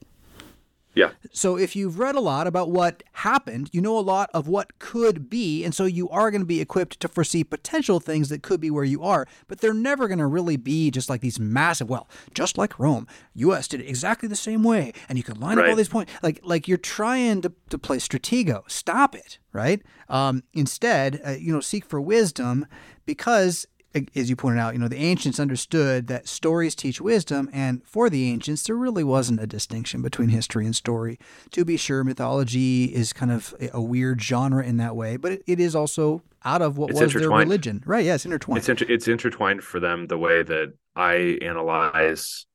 Yeah. 0.94 1.10
So 1.32 1.56
if 1.56 1.74
you've 1.74 1.98
read 1.98 2.14
a 2.14 2.20
lot 2.20 2.46
about 2.46 2.70
what 2.70 3.02
happened, 3.12 3.70
you 3.72 3.80
know 3.80 3.98
a 3.98 4.00
lot 4.00 4.30
of 4.32 4.48
what 4.48 4.78
could 4.78 5.28
be, 5.28 5.64
and 5.64 5.74
so 5.74 5.84
you 5.84 6.08
are 6.10 6.30
going 6.30 6.40
to 6.40 6.46
be 6.46 6.60
equipped 6.60 7.00
to 7.00 7.08
foresee 7.08 7.44
potential 7.44 8.00
things 8.00 8.28
that 8.28 8.42
could 8.42 8.60
be 8.60 8.70
where 8.70 8.84
you 8.84 9.02
are, 9.02 9.26
but 9.48 9.60
they're 9.60 9.74
never 9.74 10.06
going 10.08 10.18
to 10.18 10.26
really 10.26 10.56
be 10.56 10.90
just 10.90 11.10
like 11.10 11.20
these 11.20 11.40
massive, 11.40 11.88
well, 11.88 12.08
just 12.32 12.56
like 12.56 12.78
Rome, 12.78 13.06
US 13.34 13.68
did 13.68 13.80
it 13.80 13.88
exactly 13.88 14.28
the 14.28 14.36
same 14.36 14.62
way, 14.62 14.92
and 15.08 15.18
you 15.18 15.24
can 15.24 15.40
line 15.40 15.56
right. 15.56 15.66
up 15.66 15.70
all 15.70 15.76
these 15.76 15.88
points. 15.88 16.12
Like 16.22 16.40
like 16.42 16.68
you're 16.68 16.78
trying 16.78 17.42
to, 17.42 17.52
to 17.70 17.78
play 17.78 17.96
stratego. 17.98 18.62
Stop 18.70 19.14
it, 19.14 19.38
right? 19.52 19.82
Um, 20.08 20.44
instead, 20.52 21.20
uh, 21.26 21.30
you 21.32 21.52
know, 21.52 21.60
seek 21.60 21.84
for 21.84 22.00
wisdom 22.00 22.66
because 23.06 23.66
as 24.14 24.28
you 24.30 24.36
pointed 24.36 24.60
out, 24.60 24.74
you 24.74 24.80
know, 24.80 24.88
the 24.88 24.98
ancients 24.98 25.38
understood 25.38 26.06
that 26.08 26.28
stories 26.28 26.74
teach 26.74 27.00
wisdom, 27.00 27.48
and 27.52 27.86
for 27.86 28.10
the 28.10 28.30
ancients, 28.30 28.64
there 28.64 28.76
really 28.76 29.04
wasn't 29.04 29.40
a 29.40 29.46
distinction 29.46 30.02
between 30.02 30.28
history 30.30 30.66
and 30.66 30.74
story. 30.74 31.18
To 31.52 31.64
be 31.64 31.76
sure, 31.76 32.04
mythology 32.04 32.84
is 32.94 33.12
kind 33.12 33.30
of 33.30 33.54
a 33.72 33.80
weird 33.80 34.22
genre 34.22 34.64
in 34.64 34.76
that 34.78 34.96
way, 34.96 35.16
but 35.16 35.32
it, 35.32 35.42
it 35.46 35.60
is 35.60 35.74
also 35.74 36.22
out 36.44 36.62
of 36.62 36.76
what 36.76 36.90
it's 36.90 37.00
was 37.00 37.12
their 37.12 37.30
religion. 37.30 37.82
Right, 37.86 38.04
yeah, 38.04 38.14
it's 38.14 38.26
intertwined. 38.26 38.58
It's, 38.58 38.68
inter- 38.68 38.86
it's 38.88 39.08
intertwined 39.08 39.62
for 39.62 39.80
them 39.80 40.08
the 40.08 40.18
way 40.18 40.42
that 40.42 40.74
I 40.96 41.38
analyze 41.42 42.46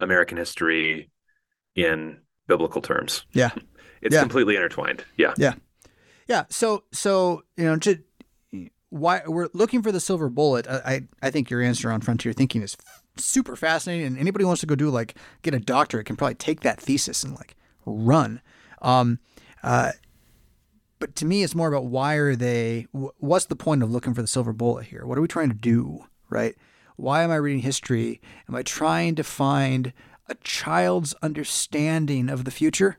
American 0.00 0.36
history 0.38 1.10
in 1.74 2.18
biblical 2.46 2.82
terms. 2.82 3.24
Yeah. 3.32 3.50
It's 4.02 4.12
yeah. 4.12 4.20
completely 4.20 4.54
intertwined. 4.54 5.02
Yeah. 5.16 5.32
Yeah. 5.38 5.54
Yeah. 6.28 6.44
So, 6.50 6.84
so, 6.92 7.42
you 7.56 7.64
know, 7.64 7.78
to, 7.78 7.98
why 8.94 9.22
we're 9.26 9.48
looking 9.52 9.82
for 9.82 9.90
the 9.90 9.98
silver 9.98 10.28
bullet. 10.28 10.68
I 10.68 11.08
I 11.20 11.30
think 11.30 11.50
your 11.50 11.60
answer 11.60 11.90
on 11.90 12.00
frontier 12.00 12.32
thinking 12.32 12.62
is 12.62 12.76
super 13.16 13.56
fascinating, 13.56 14.06
and 14.06 14.18
anybody 14.18 14.44
wants 14.44 14.60
to 14.60 14.66
go 14.66 14.76
do 14.76 14.88
like 14.88 15.16
get 15.42 15.52
a 15.52 15.58
doctorate 15.58 16.06
can 16.06 16.14
probably 16.14 16.36
take 16.36 16.60
that 16.60 16.80
thesis 16.80 17.24
and 17.24 17.34
like 17.34 17.56
run. 17.84 18.40
Um, 18.80 19.18
uh, 19.64 19.92
but 21.00 21.16
to 21.16 21.26
me, 21.26 21.42
it's 21.42 21.56
more 21.56 21.66
about 21.66 21.86
why 21.86 22.14
are 22.14 22.36
they? 22.36 22.86
What's 22.92 23.46
the 23.46 23.56
point 23.56 23.82
of 23.82 23.90
looking 23.90 24.14
for 24.14 24.22
the 24.22 24.28
silver 24.28 24.52
bullet 24.52 24.86
here? 24.86 25.04
What 25.04 25.18
are 25.18 25.22
we 25.22 25.28
trying 25.28 25.48
to 25.48 25.56
do? 25.56 26.04
Right? 26.30 26.54
Why 26.94 27.24
am 27.24 27.32
I 27.32 27.36
reading 27.36 27.62
history? 27.62 28.20
Am 28.48 28.54
I 28.54 28.62
trying 28.62 29.16
to 29.16 29.24
find 29.24 29.92
a 30.28 30.36
child's 30.36 31.14
understanding 31.20 32.28
of 32.28 32.44
the 32.44 32.52
future? 32.52 32.98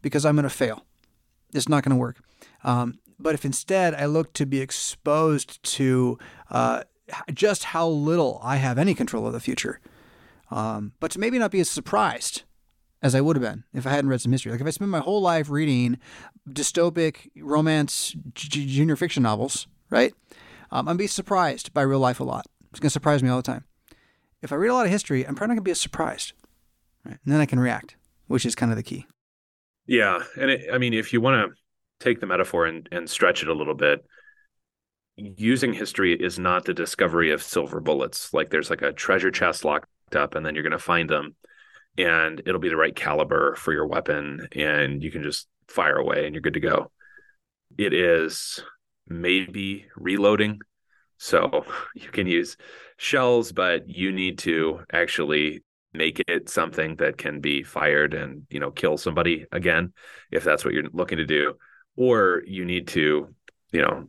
Because 0.00 0.24
I'm 0.24 0.36
going 0.36 0.44
to 0.44 0.48
fail. 0.48 0.84
It's 1.52 1.68
not 1.68 1.82
going 1.82 1.96
to 1.96 2.00
work. 2.00 2.18
Um, 2.62 3.00
but 3.18 3.34
if 3.34 3.44
instead 3.44 3.94
I 3.94 4.06
look 4.06 4.32
to 4.34 4.46
be 4.46 4.60
exposed 4.60 5.62
to 5.74 6.18
uh, 6.50 6.84
just 7.32 7.64
how 7.64 7.88
little 7.88 8.40
I 8.42 8.56
have 8.56 8.78
any 8.78 8.94
control 8.94 9.26
of 9.26 9.32
the 9.32 9.40
future, 9.40 9.80
um, 10.50 10.92
but 11.00 11.10
to 11.12 11.18
maybe 11.18 11.38
not 11.38 11.50
be 11.50 11.60
as 11.60 11.68
surprised 11.68 12.42
as 13.02 13.14
I 13.14 13.20
would 13.20 13.36
have 13.36 13.42
been 13.42 13.64
if 13.72 13.86
I 13.86 13.90
hadn't 13.90 14.10
read 14.10 14.20
some 14.20 14.32
history. 14.32 14.52
Like 14.52 14.60
if 14.60 14.66
I 14.66 14.70
spent 14.70 14.90
my 14.90 15.00
whole 15.00 15.20
life 15.20 15.50
reading 15.50 15.98
dystopic 16.48 17.30
romance 17.36 18.14
j- 18.34 18.66
junior 18.66 18.96
fiction 18.96 19.22
novels, 19.22 19.66
right? 19.90 20.14
Um, 20.70 20.88
I'm 20.88 20.96
be 20.96 21.06
surprised 21.06 21.72
by 21.72 21.82
real 21.82 22.00
life 22.00 22.20
a 22.20 22.24
lot. 22.24 22.46
It's 22.70 22.80
gonna 22.80 22.90
surprise 22.90 23.22
me 23.22 23.28
all 23.28 23.36
the 23.36 23.42
time. 23.42 23.64
If 24.42 24.52
I 24.52 24.56
read 24.56 24.68
a 24.68 24.74
lot 24.74 24.86
of 24.86 24.92
history, 24.92 25.26
I'm 25.26 25.34
probably 25.34 25.54
not 25.54 25.60
gonna 25.60 25.64
be 25.64 25.70
as 25.72 25.80
surprised, 25.80 26.32
right? 27.04 27.18
And 27.24 27.32
then 27.32 27.40
I 27.40 27.46
can 27.46 27.60
react, 27.60 27.96
which 28.26 28.46
is 28.46 28.54
kind 28.54 28.70
of 28.70 28.76
the 28.76 28.82
key. 28.82 29.06
Yeah, 29.86 30.22
and 30.38 30.50
it, 30.50 30.68
I 30.72 30.78
mean, 30.78 30.92
if 30.92 31.12
you 31.12 31.20
want 31.20 31.50
to 31.50 31.56
take 32.00 32.20
the 32.20 32.26
metaphor 32.26 32.66
and, 32.66 32.88
and 32.92 33.08
stretch 33.08 33.42
it 33.42 33.48
a 33.48 33.54
little 33.54 33.74
bit. 33.74 34.04
Using 35.16 35.72
history 35.72 36.14
is 36.14 36.38
not 36.38 36.64
the 36.64 36.74
discovery 36.74 37.32
of 37.32 37.42
silver 37.42 37.80
bullets. 37.80 38.32
Like 38.32 38.50
there's 38.50 38.70
like 38.70 38.82
a 38.82 38.92
treasure 38.92 39.30
chest 39.30 39.64
locked 39.64 39.88
up 40.14 40.34
and 40.34 40.46
then 40.46 40.54
you're 40.54 40.62
going 40.62 40.70
to 40.72 40.78
find 40.78 41.10
them 41.10 41.34
and 41.96 42.40
it'll 42.46 42.60
be 42.60 42.68
the 42.68 42.76
right 42.76 42.94
caliber 42.94 43.56
for 43.56 43.72
your 43.72 43.86
weapon 43.86 44.48
and 44.52 45.02
you 45.02 45.10
can 45.10 45.22
just 45.22 45.48
fire 45.66 45.96
away 45.96 46.24
and 46.24 46.34
you're 46.34 46.42
good 46.42 46.54
to 46.54 46.60
go. 46.60 46.90
It 47.76 47.92
is 47.92 48.62
maybe 49.08 49.86
reloading 49.96 50.60
so 51.16 51.64
you 51.94 52.08
can 52.10 52.26
use 52.26 52.56
shells 52.96 53.52
but 53.52 53.88
you 53.88 54.12
need 54.12 54.38
to 54.38 54.80
actually 54.92 55.62
make 55.92 56.22
it 56.28 56.48
something 56.48 56.96
that 56.96 57.16
can 57.16 57.40
be 57.40 57.62
fired 57.62 58.12
and 58.14 58.42
you 58.50 58.60
know 58.60 58.70
kill 58.70 58.98
somebody 58.98 59.46
again 59.52 59.92
if 60.30 60.44
that's 60.44 60.64
what 60.64 60.74
you're 60.74 60.88
looking 60.92 61.18
to 61.18 61.24
do 61.24 61.54
or 61.98 62.44
you 62.46 62.64
need 62.64 62.86
to, 62.86 63.34
you 63.72 63.82
know, 63.82 64.06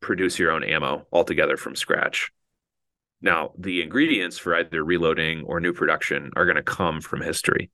produce 0.00 0.38
your 0.38 0.50
own 0.50 0.64
ammo 0.64 1.06
altogether 1.12 1.58
from 1.58 1.76
scratch. 1.76 2.32
Now, 3.20 3.50
the 3.58 3.82
ingredients 3.82 4.38
for 4.38 4.56
either 4.56 4.82
reloading 4.82 5.44
or 5.44 5.60
new 5.60 5.74
production 5.74 6.30
are 6.36 6.46
going 6.46 6.56
to 6.56 6.62
come 6.62 7.02
from 7.02 7.20
history 7.20 7.70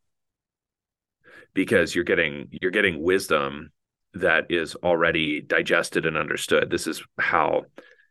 because 1.55 1.95
you're 1.95 2.05
getting 2.05 2.49
you're 2.61 2.73
getting 2.73 3.01
wisdom 3.01 3.71
that 4.15 4.47
is 4.51 4.75
already 4.75 5.41
digested 5.41 6.05
and 6.05 6.17
understood. 6.17 6.69
This 6.69 6.89
is 6.89 7.05
how 7.17 7.63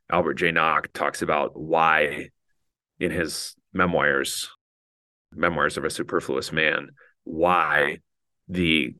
Albert 0.10 0.36
J. 0.36 0.52
Nock 0.52 0.88
talks 0.94 1.22
about 1.22 1.60
why 1.60 2.30
in 3.02 3.12
his 3.12 3.54
memoirs, 3.74 4.50
Memoirs 5.34 5.76
of 5.76 5.84
a 5.84 5.90
Superfluous 5.90 6.54
Man, 6.54 6.92
why 7.26 8.00
the 8.48 8.96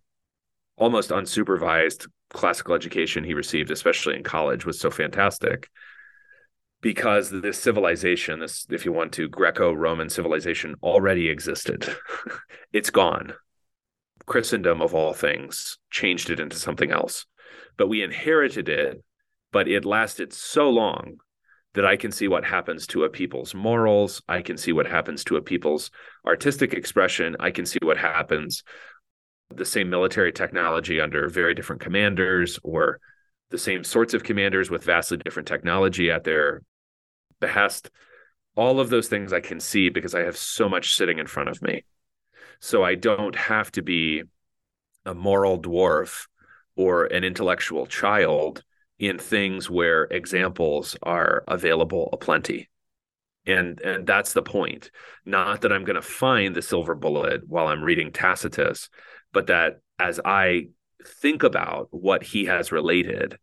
almost 0.76 1.10
unsupervised 1.10 2.08
classical 2.30 2.76
education 2.76 3.24
he 3.24 3.34
received, 3.34 3.72
especially 3.72 4.16
in 4.16 4.24
college, 4.24 4.66
was 4.66 4.80
so 4.80 4.92
fantastic 4.92 5.70
because 6.82 7.30
this 7.30 7.60
civilization, 7.60 8.40
this, 8.40 8.68
if 8.70 8.86
you 8.86 8.92
want 8.92 9.12
to, 9.14 9.28
Greco 9.28 9.74
Roman 9.74 10.10
civilization 10.10 10.76
already 10.84 11.30
existed. 11.30 11.88
it's 12.74 12.90
gone. 12.90 13.34
Christendom, 14.26 14.82
of 14.82 14.94
all 14.94 15.14
things, 15.14 15.78
changed 15.90 16.30
it 16.30 16.40
into 16.40 16.58
something 16.58 16.92
else. 16.92 17.26
But 17.78 17.88
we 17.88 18.04
inherited 18.04 18.70
it, 18.70 19.04
but 19.52 19.68
it 19.68 19.86
lasted 19.86 20.34
so 20.34 20.70
long 20.70 21.18
that 21.74 21.86
I 21.86 21.96
can 21.96 22.12
see 22.12 22.28
what 22.28 22.44
happens 22.44 22.88
to 22.88 23.04
a 23.04 23.10
people's 23.10 23.54
morals. 23.54 24.22
I 24.28 24.42
can 24.42 24.58
see 24.58 24.74
what 24.74 24.88
happens 24.88 25.24
to 25.26 25.38
a 25.38 25.42
people's 25.42 25.92
artistic 26.26 26.74
expression. 26.74 27.36
I 27.40 27.52
can 27.52 27.66
see 27.66 27.80
what 27.82 27.98
happens 27.98 28.64
the 29.54 29.66
same 29.66 29.90
military 29.90 30.32
technology 30.32 31.00
under 31.00 31.30
very 31.30 31.54
different 31.54 31.82
commanders 31.82 32.60
or 32.64 33.00
the 33.50 33.58
same 33.58 33.84
sorts 33.84 34.14
of 34.14 34.24
commanders 34.24 34.70
with 34.70 34.84
vastly 34.84 35.18
different 35.18 35.48
technology 35.48 36.12
at 36.12 36.24
their 36.24 36.64
behest. 37.40 37.90
All 38.56 38.80
of 38.80 38.90
those 38.90 39.08
things 39.08 39.32
I 39.32 39.40
can 39.40 39.60
see 39.60 39.90
because 39.90 40.16
I 40.16 40.22
have 40.22 40.38
so 40.38 40.68
much 40.68 40.96
sitting 40.96 41.20
in 41.20 41.28
front 41.28 41.50
of 41.50 41.62
me. 41.62 41.86
So 42.60 42.84
I 42.84 42.96
don't 42.96 43.36
have 43.36 43.72
to 43.74 43.82
be 43.82 44.24
a 45.06 45.14
moral 45.14 45.62
dwarf 45.62 46.28
or 46.76 47.06
an 47.06 47.24
intellectual 47.24 47.86
child 47.86 48.64
in 49.00 49.20
things 49.20 49.70
where 49.70 50.04
examples 50.06 50.98
are 51.04 51.44
available 51.48 52.10
aplenty. 52.12 52.70
And 53.46 53.80
and 53.80 54.06
that's 54.06 54.34
the 54.34 54.42
point. 54.42 54.92
Not 55.24 55.62
that 55.62 55.72
I'm 55.72 55.86
going 55.86 55.96
to 55.96 56.02
find 56.02 56.54
the 56.54 56.62
silver 56.62 56.96
bullet 56.96 57.48
while 57.48 57.68
I'm 57.68 57.84
reading 57.84 58.12
Tacitus, 58.12 58.90
but 59.38 59.46
that 59.46 59.82
as 60.00 60.20
I 60.26 60.70
think 61.06 61.44
about 61.44 61.90
what 61.92 62.24
he 62.24 62.46
has 62.46 62.72
related, 62.72 63.38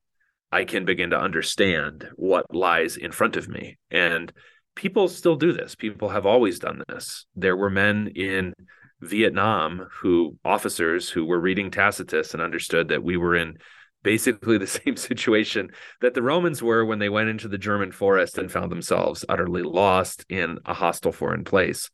I 0.51 0.65
can 0.65 0.85
begin 0.85 1.11
to 1.11 1.21
understand 1.21 2.09
what 2.17 2.53
lies 2.53 2.97
in 2.97 3.13
front 3.13 3.37
of 3.37 3.49
me. 3.49 3.79
And 3.93 4.33
people 4.75 5.07
still 5.07 5.37
do 5.37 5.53
this. 5.53 5.77
People 5.77 6.09
have 6.09 6.27
always 6.27 6.59
done 6.59 6.83
this. 6.89 7.27
There 7.37 7.57
were 7.57 7.71
men 7.71 8.09
in 8.17 8.55
Vietnam 9.03 9.87
who 10.01 10.37
officers 10.45 11.09
who 11.09 11.27
were 11.27 11.39
reading 11.39 11.71
Tacitus 11.71 12.35
and 12.35 12.43
understood 12.43 12.89
that 12.89 13.05
we 13.05 13.17
were 13.17 13.37
in 13.37 13.59
basically 14.03 14.59
the 14.59 14.67
same 14.85 14.97
situation 14.97 15.71
that 16.01 16.15
the 16.15 16.23
Romans 16.23 16.61
were 16.61 16.85
when 16.85 16.99
they 16.99 17.09
went 17.09 17.29
into 17.29 17.47
the 17.47 17.57
German 17.57 17.93
forest 17.93 18.37
and 18.37 18.51
found 18.51 18.73
themselves 18.73 19.25
utterly 19.29 19.63
lost 19.63 20.27
in 20.29 20.59
a 20.67 20.75
hostile 20.75 21.13
foreign 21.13 21.45
place. 21.45 21.89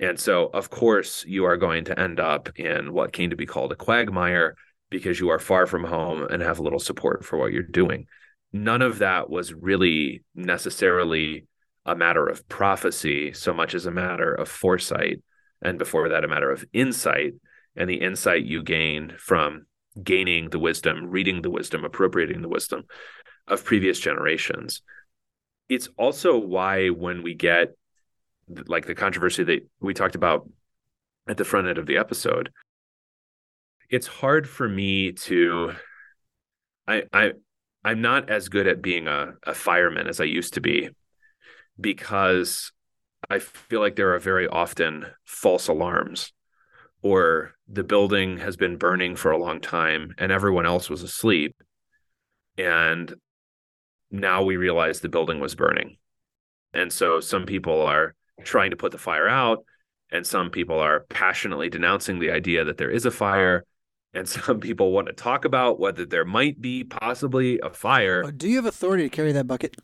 And 0.00 0.18
so, 0.18 0.50
of 0.52 0.70
course, 0.70 1.24
you 1.26 1.44
are 1.44 1.56
going 1.56 1.84
to 1.84 1.98
end 1.98 2.18
up 2.18 2.58
in 2.58 2.92
what 2.92 3.12
came 3.12 3.30
to 3.30 3.36
be 3.36 3.46
called 3.46 3.72
a 3.72 3.76
quagmire 3.76 4.56
because 4.90 5.20
you 5.20 5.28
are 5.30 5.38
far 5.38 5.66
from 5.66 5.84
home 5.84 6.22
and 6.24 6.42
have 6.42 6.60
little 6.60 6.80
support 6.80 7.24
for 7.24 7.38
what 7.38 7.52
you're 7.52 7.62
doing. 7.62 8.06
None 8.52 8.82
of 8.82 8.98
that 8.98 9.30
was 9.30 9.52
really 9.52 10.22
necessarily 10.34 11.46
a 11.86 11.94
matter 11.94 12.26
of 12.26 12.48
prophecy 12.48 13.32
so 13.32 13.52
much 13.52 13.74
as 13.74 13.86
a 13.86 13.90
matter 13.90 14.32
of 14.32 14.48
foresight. 14.48 15.22
And 15.62 15.78
before 15.78 16.08
that, 16.08 16.24
a 16.24 16.28
matter 16.28 16.50
of 16.50 16.64
insight. 16.72 17.34
And 17.76 17.90
the 17.90 18.00
insight 18.00 18.44
you 18.44 18.62
gain 18.62 19.14
from 19.18 19.66
gaining 20.02 20.50
the 20.50 20.58
wisdom, 20.58 21.10
reading 21.10 21.42
the 21.42 21.50
wisdom, 21.50 21.84
appropriating 21.84 22.42
the 22.42 22.48
wisdom 22.48 22.84
of 23.46 23.64
previous 23.64 23.98
generations. 23.98 24.82
It's 25.68 25.88
also 25.96 26.38
why 26.38 26.88
when 26.88 27.22
we 27.22 27.34
get 27.34 27.74
like 28.48 28.86
the 28.86 28.94
controversy 28.94 29.44
that 29.44 29.68
we 29.80 29.94
talked 29.94 30.14
about 30.14 30.48
at 31.26 31.36
the 31.36 31.44
front 31.44 31.68
end 31.68 31.78
of 31.78 31.86
the 31.86 31.96
episode, 31.96 32.50
it's 33.90 34.06
hard 34.06 34.48
for 34.48 34.68
me 34.68 35.12
to 35.12 35.72
I 36.86 37.04
I 37.12 37.32
I'm 37.84 38.00
not 38.00 38.30
as 38.30 38.48
good 38.48 38.66
at 38.66 38.82
being 38.82 39.08
a, 39.08 39.34
a 39.42 39.54
fireman 39.54 40.08
as 40.08 40.20
I 40.20 40.24
used 40.24 40.54
to 40.54 40.60
be 40.60 40.90
because 41.78 42.72
I 43.28 43.38
feel 43.38 43.80
like 43.80 43.96
there 43.96 44.14
are 44.14 44.18
very 44.18 44.46
often 44.48 45.06
false 45.24 45.68
alarms 45.68 46.32
or 47.02 47.54
the 47.68 47.84
building 47.84 48.38
has 48.38 48.56
been 48.56 48.76
burning 48.76 49.16
for 49.16 49.30
a 49.30 49.38
long 49.38 49.60
time 49.60 50.14
and 50.18 50.32
everyone 50.32 50.66
else 50.66 50.88
was 50.88 51.02
asleep 51.02 51.54
and 52.56 53.14
now 54.10 54.42
we 54.42 54.56
realize 54.56 55.00
the 55.00 55.08
building 55.08 55.40
was 55.40 55.54
burning. 55.54 55.96
And 56.72 56.92
so 56.92 57.20
some 57.20 57.46
people 57.46 57.82
are 57.82 58.14
trying 58.42 58.70
to 58.70 58.76
put 58.76 58.92
the 58.92 58.98
fire 58.98 59.28
out 59.28 59.64
and 60.10 60.26
some 60.26 60.50
people 60.50 60.78
are 60.78 61.06
passionately 61.08 61.70
denouncing 61.70 62.18
the 62.18 62.30
idea 62.30 62.64
that 62.64 62.76
there 62.76 62.90
is 62.90 63.06
a 63.06 63.10
fire 63.10 63.64
and 64.12 64.28
some 64.28 64.60
people 64.60 64.92
want 64.92 65.06
to 65.06 65.12
talk 65.12 65.44
about 65.44 65.78
whether 65.78 66.04
there 66.04 66.24
might 66.24 66.60
be 66.60 66.84
possibly 66.84 67.60
a 67.60 67.70
fire 67.70 68.22
oh, 68.26 68.30
do 68.30 68.48
you 68.48 68.56
have 68.56 68.66
authority 68.66 69.04
to 69.04 69.10
carry 69.10 69.32
that 69.32 69.46
bucket 69.46 69.76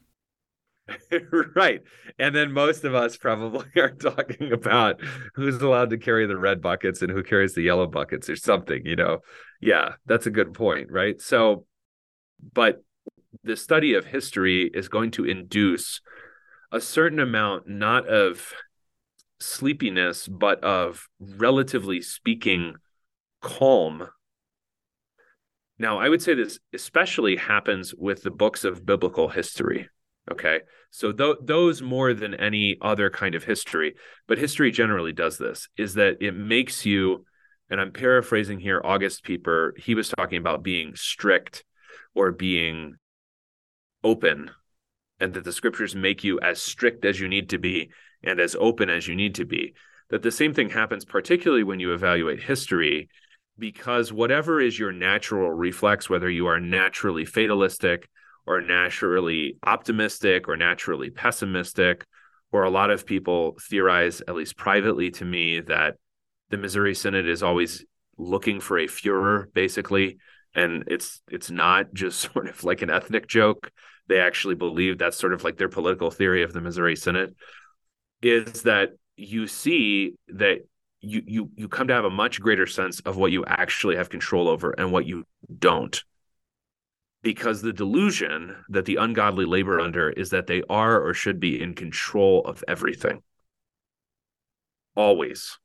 right. 1.54 1.82
And 2.18 2.34
then 2.34 2.52
most 2.52 2.84
of 2.84 2.96
us 2.96 3.16
probably 3.16 3.68
are 3.76 3.90
talking 3.90 4.52
about 4.52 5.00
who's 5.34 5.60
allowed 5.62 5.90
to 5.90 5.98
carry 5.98 6.26
the 6.26 6.36
red 6.36 6.60
buckets 6.60 7.02
and 7.02 7.10
who 7.10 7.22
carries 7.22 7.54
the 7.54 7.62
yellow 7.62 7.86
buckets 7.86 8.28
or 8.28 8.34
something, 8.34 8.84
you 8.84 8.96
know. 8.96 9.18
Yeah, 9.60 9.94
that's 10.06 10.26
a 10.26 10.30
good 10.30 10.52
point, 10.52 10.90
right? 10.90 11.20
So 11.20 11.66
but 12.52 12.82
the 13.44 13.56
study 13.56 13.94
of 13.94 14.04
history 14.04 14.70
is 14.72 14.88
going 14.88 15.12
to 15.12 15.24
induce 15.24 16.00
a 16.72 16.80
certain 16.80 17.18
amount 17.18 17.68
not 17.68 18.06
of 18.08 18.52
sleepiness 19.38 20.28
but 20.28 20.62
of 20.62 21.08
relatively 21.18 22.00
speaking 22.00 22.74
calm. 23.40 24.08
Now 25.78 25.98
i 25.98 26.08
would 26.08 26.22
say 26.22 26.34
this 26.34 26.58
especially 26.74 27.36
happens 27.36 27.94
with 27.94 28.22
the 28.22 28.30
books 28.30 28.64
of 28.64 28.84
biblical 28.84 29.28
history 29.28 29.88
Okay. 30.30 30.60
So 30.90 31.12
th- 31.12 31.36
those 31.42 31.82
more 31.82 32.14
than 32.14 32.34
any 32.34 32.76
other 32.80 33.10
kind 33.10 33.34
of 33.34 33.44
history, 33.44 33.94
but 34.26 34.38
history 34.38 34.70
generally 34.70 35.12
does 35.12 35.38
this, 35.38 35.68
is 35.76 35.94
that 35.94 36.18
it 36.20 36.32
makes 36.32 36.86
you, 36.86 37.24
and 37.68 37.80
I'm 37.80 37.92
paraphrasing 37.92 38.60
here 38.60 38.80
August 38.84 39.24
Pieper, 39.24 39.74
he 39.76 39.94
was 39.94 40.08
talking 40.08 40.38
about 40.38 40.62
being 40.62 40.94
strict 40.94 41.64
or 42.14 42.32
being 42.32 42.96
open, 44.04 44.50
and 45.20 45.34
that 45.34 45.44
the 45.44 45.52
scriptures 45.52 45.94
make 45.94 46.24
you 46.24 46.40
as 46.40 46.60
strict 46.60 47.04
as 47.04 47.20
you 47.20 47.28
need 47.28 47.50
to 47.50 47.58
be 47.58 47.90
and 48.22 48.40
as 48.40 48.56
open 48.58 48.90
as 48.90 49.06
you 49.06 49.14
need 49.14 49.34
to 49.36 49.44
be. 49.44 49.74
That 50.10 50.22
the 50.22 50.32
same 50.32 50.54
thing 50.54 50.70
happens, 50.70 51.04
particularly 51.04 51.62
when 51.62 51.80
you 51.80 51.92
evaluate 51.92 52.42
history, 52.42 53.08
because 53.58 54.12
whatever 54.12 54.60
is 54.60 54.78
your 54.78 54.92
natural 54.92 55.50
reflex, 55.50 56.08
whether 56.08 56.28
you 56.28 56.46
are 56.46 56.58
naturally 56.58 57.24
fatalistic, 57.24 58.08
or 58.46 58.60
naturally 58.60 59.56
optimistic 59.62 60.48
or 60.48 60.56
naturally 60.56 61.10
pessimistic, 61.10 62.04
or 62.52 62.64
a 62.64 62.70
lot 62.70 62.90
of 62.90 63.06
people 63.06 63.56
theorize, 63.60 64.22
at 64.26 64.34
least 64.34 64.56
privately 64.56 65.10
to 65.12 65.24
me, 65.24 65.60
that 65.60 65.94
the 66.48 66.56
Missouri 66.56 66.94
Synod 66.94 67.28
is 67.28 67.42
always 67.42 67.84
looking 68.18 68.58
for 68.58 68.78
a 68.78 68.86
Fuhrer, 68.86 69.52
basically. 69.54 70.18
And 70.54 70.84
it's 70.88 71.22
it's 71.30 71.50
not 71.50 71.94
just 71.94 72.20
sort 72.32 72.48
of 72.48 72.64
like 72.64 72.82
an 72.82 72.90
ethnic 72.90 73.28
joke. 73.28 73.70
They 74.10 74.18
actually 74.18 74.56
believe 74.56 74.98
that's 74.98 75.16
sort 75.16 75.32
of 75.32 75.44
like 75.44 75.56
their 75.56 75.68
political 75.68 76.10
theory 76.10 76.42
of 76.42 76.52
the 76.52 76.60
Missouri 76.60 76.96
Synod 76.96 77.36
is 78.20 78.62
that 78.62 78.90
you 79.16 79.46
see 79.46 80.14
that 80.26 80.58
you 81.00 81.22
you 81.24 81.50
you 81.54 81.68
come 81.68 81.86
to 81.86 81.94
have 81.94 82.04
a 82.04 82.10
much 82.10 82.40
greater 82.40 82.66
sense 82.66 82.98
of 83.00 83.16
what 83.16 83.30
you 83.30 83.44
actually 83.46 83.94
have 83.94 84.10
control 84.10 84.48
over 84.48 84.72
and 84.72 84.90
what 84.90 85.06
you 85.06 85.22
don't 85.60 86.02
because 87.22 87.62
the 87.62 87.72
delusion 87.72 88.56
that 88.68 88.84
the 88.84 88.96
ungodly 88.96 89.44
labor 89.44 89.80
under 89.80 90.10
is 90.10 90.30
that 90.30 90.48
they 90.48 90.64
are 90.68 91.00
or 91.00 91.14
should 91.14 91.38
be 91.38 91.62
in 91.62 91.74
control 91.74 92.44
of 92.44 92.64
everything. 92.66 93.22
Always. 94.96 95.56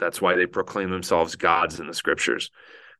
That's 0.00 0.20
why 0.20 0.34
they 0.34 0.46
proclaim 0.46 0.90
themselves 0.90 1.36
gods 1.36 1.78
in 1.78 1.86
the 1.86 1.94
scriptures. 1.94 2.50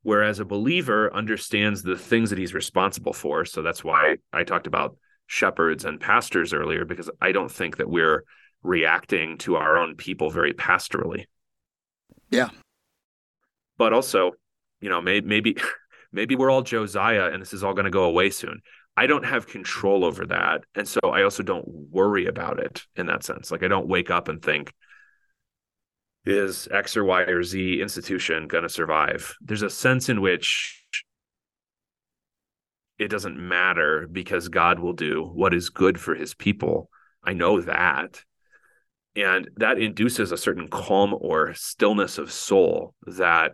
Whereas 0.05 0.39
a 0.39 0.45
believer 0.45 1.13
understands 1.13 1.83
the 1.83 1.97
things 1.97 2.29
that 2.31 2.39
he's 2.39 2.53
responsible 2.53 3.15
for. 3.15 3.47
So 3.47 3.63
that's 3.63 3.83
why 3.83 4.19
I 4.35 4.45
talked 4.45 4.67
about 4.67 4.97
shepherds 5.27 5.87
and 5.87 5.99
pastors 5.99 6.53
earlier, 6.53 6.85
because 6.85 7.11
I 7.23 7.33
don't 7.33 7.51
think 7.51 7.79
that 7.79 7.89
we're 7.89 8.25
reacting 8.63 9.39
to 9.39 9.57
our 9.57 9.79
own 9.79 9.97
people 9.97 10.29
very 10.29 10.53
pastorally. 10.53 11.25
Yeah. 12.31 12.51
But 13.79 13.95
also, 13.95 14.33
you 14.81 14.91
know, 14.91 15.01
may, 15.01 15.23
maybe 15.23 15.57
maybe 16.13 16.37
we're 16.37 16.51
all 16.51 16.63
Josiah 16.63 17.31
and 17.33 17.41
this 17.41 17.55
is 17.55 17.65
all 17.65 17.73
going 17.73 17.87
to 17.87 17.91
go 17.91 18.05
away 18.05 18.29
soon. 18.29 18.61
I 18.99 19.07
don't 19.07 19.25
have 19.25 19.47
control 19.47 20.05
over 20.05 20.27
that. 20.27 20.65
And 20.75 20.87
so 20.87 21.01
I 21.03 21.23
also 21.23 21.43
don't 21.43 21.67
worry 21.67 22.27
about 22.27 22.61
it 22.61 22.85
in 22.95 23.07
that 23.07 23.25
sense. 23.25 23.51
Like 23.51 23.63
I 23.63 23.69
don't 23.69 23.89
wake 23.89 24.11
up 24.11 24.29
and 24.29 24.43
think, 24.43 24.73
is 26.25 26.69
X 26.71 26.97
or 26.97 27.05
Y 27.05 27.23
or 27.23 27.43
Z 27.43 27.81
institution 27.81 28.49
going 28.49 28.63
to 28.63 28.69
survive? 28.69 29.35
There's 29.41 29.63
a 29.63 29.71
sense 29.71 30.09
in 30.09 30.21
which 30.21 30.83
it 32.99 33.09
doesn't 33.09 33.37
matter 33.37 34.09
because 34.11 34.49
God 34.49 34.79
will 34.79 34.93
do 34.93 35.23
what 35.23 35.55
is 35.55 35.69
good 35.69 35.99
for 36.01 36.15
his 36.15 36.35
people. 36.35 36.89
I 37.23 37.33
know 37.33 37.61
that. 37.61 38.23
And 39.17 39.51
that 39.57 39.79
induces 39.79 40.33
a 40.33 40.37
certain 40.37 40.69
calm 40.69 41.15
or 41.19 41.55
stillness 41.55 42.19
of 42.19 42.33
soul 42.33 42.95
that 43.07 43.53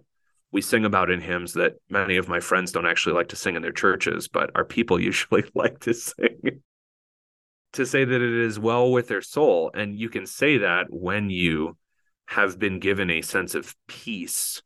we 0.53 0.63
sing 0.63 0.85
about 0.85 1.11
in 1.11 1.21
hymns 1.21 1.53
that 1.55 1.75
many 1.89 2.17
of 2.17 2.29
my 2.29 2.41
friends 2.41 2.73
don't 2.73 2.87
actually 2.87 3.15
like 3.15 3.29
to 3.29 3.37
sing 3.37 3.57
in 3.57 3.63
their 3.63 3.73
churches, 3.73 4.29
but 4.29 4.51
our 4.55 4.65
people 4.65 5.01
usually 5.01 5.45
like 5.55 5.81
to 5.81 5.95
sing. 5.95 6.63
to 7.73 7.87
say 7.87 8.05
that 8.05 8.23
it 8.23 8.45
is 8.45 8.59
well 8.59 8.91
with 8.91 9.09
their 9.09 9.23
soul. 9.23 9.71
And 9.75 9.99
you 9.99 10.09
can 10.09 10.27
say 10.27 10.59
that 10.59 10.87
when 10.89 11.31
you 11.31 11.77
have 12.31 12.59
been 12.59 12.79
given 12.79 13.11
a 13.11 13.23
sense 13.23 13.55
of 13.55 13.75
peace 13.87 14.63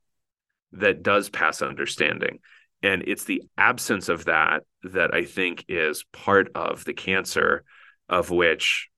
that 0.73 1.03
does 1.03 1.29
pass 1.29 1.63
understanding. 1.63 2.39
And 2.83 3.03
it's 3.07 3.25
the 3.25 3.43
absence 3.57 4.09
of 4.09 4.27
that 4.27 4.65
that 4.83 5.15
I 5.15 5.25
think 5.25 5.65
is 5.69 6.05
part 6.13 6.51
of 6.55 6.85
the 6.85 6.93
cancer 6.93 7.65
of 8.09 8.31
which 8.31 8.89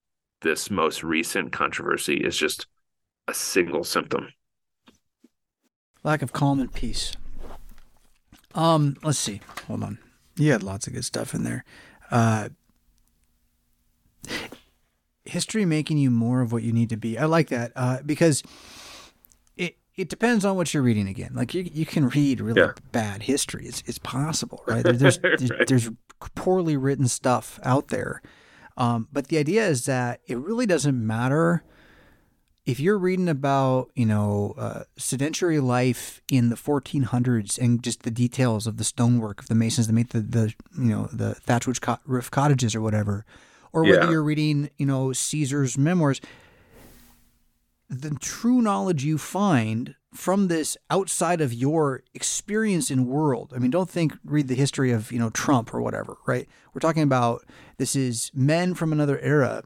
this 0.43 0.71
most 0.71 1.03
recent 1.03 1.53
controversy 1.53 2.17
is 2.17 2.37
just 2.37 2.67
a 3.29 3.35
single 3.35 3.85
symptom 3.85 4.29
lack 6.07 6.23
of 6.23 6.33
calm 6.33 6.61
and 6.61 6.73
peace. 6.73 7.14
Um, 8.55 8.97
let's 9.03 9.19
see. 9.19 9.41
Hold 9.67 9.83
on. 9.83 9.99
You 10.37 10.53
had 10.53 10.62
lots 10.62 10.87
of 10.87 10.93
good 10.93 11.05
stuff 11.05 11.35
in 11.35 11.43
there. 11.43 11.64
Uh, 12.11 12.51
history 15.27 15.64
making 15.64 15.99
you 15.99 16.11
more 16.11 16.41
of 16.41 16.53
what 16.53 16.62
you 16.62 16.72
need 16.72 16.91
to 16.91 16.97
be. 16.97 17.18
I 17.18 17.24
like 17.27 17.49
that 17.49 17.72
uh, 17.77 17.99
because 18.05 18.43
it 19.57 19.77
it 19.97 20.09
depends 20.09 20.45
on 20.45 20.57
what 20.57 20.72
you're 20.74 20.83
reading 20.83 21.09
again. 21.09 21.33
Like 21.35 21.55
you, 21.55 21.62
you 21.72 21.87
can 21.87 22.09
read 22.09 22.41
really 22.41 22.61
Yeah. 22.61 22.72
bad 22.93 23.22
history. 23.22 23.66
It's, 23.66 23.83
it's 23.87 23.99
possible, 23.99 24.62
right? 24.66 24.83
There- 24.85 24.93
There's, 24.93 25.18
there's, 25.22 25.51
Right. 25.51 25.66
there's 25.66 25.91
poorly 26.35 26.77
written 26.77 27.09
stuff 27.09 27.59
out 27.62 27.89
there. 27.89 28.22
Um, 28.77 29.09
but 29.12 29.29
the 29.29 29.39
idea 29.39 29.66
is 29.66 29.87
that 29.87 30.20
it 30.27 30.37
really 30.39 30.66
doesn't 30.66 31.07
matter 31.07 31.64
if 32.66 32.79
you're 32.81 32.99
reading 32.99 33.29
about, 33.29 33.91
you 33.95 34.05
know, 34.05 34.55
uh, 34.59 34.83
sedentary 34.99 35.61
life 35.61 36.20
in 36.31 36.49
the 36.51 36.57
1400s 36.57 37.59
and 37.59 37.83
just 37.83 38.03
the 38.03 38.11
details 38.11 38.66
of 38.66 38.77
the 38.77 38.85
stonework 38.85 39.41
of 39.41 39.49
the 39.49 39.55
masons 39.55 39.87
that 39.87 39.93
made 39.95 40.11
the, 40.11 40.20
the 40.20 40.53
you 40.77 40.85
know, 40.91 41.09
the 41.12 41.35
thatch 41.37 41.66
roof 41.66 41.79
roof 42.05 42.31
cottages 42.31 42.74
or 42.74 42.81
whatever, 42.83 43.24
or 43.77 43.85
whether 43.85 44.05
Yeah. 44.05 44.11
you're 44.11 44.22
reading, 44.24 44.70
you 44.79 44.87
know, 44.87 45.12
Caesar's 45.12 45.77
memoirs 45.79 46.20
the 47.89 48.11
true 48.20 48.61
knowledge 48.61 49.05
you 49.05 49.16
find 49.16 49.95
from 50.12 50.49
this 50.49 50.77
outside 50.91 51.41
of 51.41 51.53
your 51.53 52.03
experience 52.14 52.91
in 52.91 53.07
world. 53.07 53.53
I 53.55 53.59
mean, 53.61 53.70
don't 53.70 53.89
think 53.89 54.14
read 54.24 54.49
the 54.49 54.57
history 54.57 54.91
of, 54.91 55.12
you 55.12 55.20
know, 55.20 55.31
Trump 55.31 55.72
or 55.72 55.81
whatever, 55.81 56.16
right? 56.27 56.49
We're 56.74 56.81
talking 56.81 57.05
about 57.05 57.45
this 57.79 57.95
is 57.95 58.33
men 58.35 58.74
from 58.74 58.93
another 58.93 59.20
era. 59.20 59.62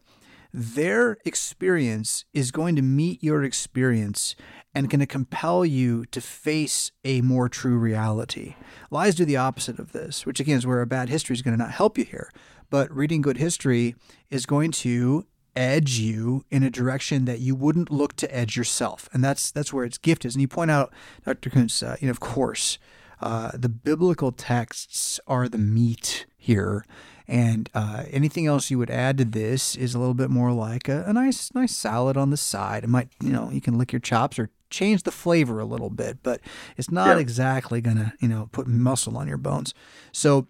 Their 0.53 1.17
experience 1.25 2.25
is 2.35 2.51
going 2.51 2.77
to 2.77 2.83
meet 2.83 3.23
your 3.23 3.43
experience 3.43 4.35
and 4.75 4.91
going 4.91 5.01
to 5.01 5.07
compel 5.07 5.65
you 5.65 6.05
to 6.07 6.21
face 6.21 6.93
a 7.05 7.23
more 7.23 7.49
true 7.49 7.79
reality. 7.79 8.55
Lies 8.91 9.15
do 9.15 9.25
the 9.25 9.37
opposite 9.39 9.79
of 9.79 9.93
this, 9.93 10.27
which 10.27 10.41
again 10.41 10.59
is 10.59 10.67
where 10.67 10.83
a 10.83 10.87
bad 10.87 11.09
history 11.09 11.35
is 11.35 11.43
going 11.43 11.57
to 11.57 11.63
not 11.63 11.73
help 11.73 11.97
you 11.97 12.05
here. 12.05 12.31
But 12.71 12.91
reading 12.95 13.21
good 13.21 13.37
history 13.37 13.95
is 14.31 14.47
going 14.47 14.71
to 14.73 15.27
edge 15.57 15.99
you 15.99 16.45
in 16.51 16.63
a 16.63 16.71
direction 16.71 17.25
that 17.25 17.41
you 17.41 17.55
wouldn't 17.57 17.91
look 17.91 18.15
to 18.17 18.35
edge 18.35 18.57
yourself, 18.57 19.09
and 19.13 19.23
that's 19.23 19.51
that's 19.51 19.73
where 19.73 19.85
its 19.85 19.99
gift 19.99 20.25
is. 20.25 20.35
And 20.35 20.41
you 20.43 20.49
point 20.49 20.71
out, 20.71 20.93
Dr. 21.25 21.51
Koontz, 21.51 21.83
uh, 21.83 21.97
you 22.01 22.07
know, 22.07 22.13
of 22.13 22.21
course, 22.21 22.79
uh, 23.21 23.51
the 23.55 23.69
biblical 23.69 24.33
texts 24.33 25.19
are 25.27 25.49
the 25.49 25.59
meat 25.59 26.27
here, 26.39 26.85
and 27.27 27.69
uh, 27.75 28.05
anything 28.11 28.47
else 28.47 28.71
you 28.71 28.79
would 28.79 28.91
add 28.91 29.19
to 29.19 29.25
this 29.25 29.75
is 29.77 29.95
a 29.95 29.99
little 29.99 30.15
bit 30.15 30.31
more 30.31 30.53
like 30.53 30.89
a, 30.89 31.05
a 31.07 31.13
nice 31.13 31.53
nice 31.55 31.77
salad 31.77 32.17
on 32.17 32.31
the 32.31 32.37
side. 32.37 32.85
It 32.85 32.89
might, 32.91 33.09
you 33.21 33.31
know, 33.31 33.51
you 33.51 33.61
can 33.61 33.77
lick 33.77 33.93
your 33.93 34.01
chops 34.01 34.39
or 34.39 34.51
change 34.71 35.03
the 35.03 35.11
flavor 35.11 35.59
a 35.59 35.65
little 35.65 35.91
bit, 35.91 36.23
but 36.23 36.41
it's 36.77 36.93
not 36.93 37.17
Yeah. 37.17 37.19
exactly 37.19 37.81
gonna, 37.81 38.15
you 38.21 38.29
know, 38.29 38.49
put 38.53 38.69
muscle 38.69 39.19
on 39.19 39.27
your 39.27 39.37
bones. 39.37 39.75
So 40.13 40.47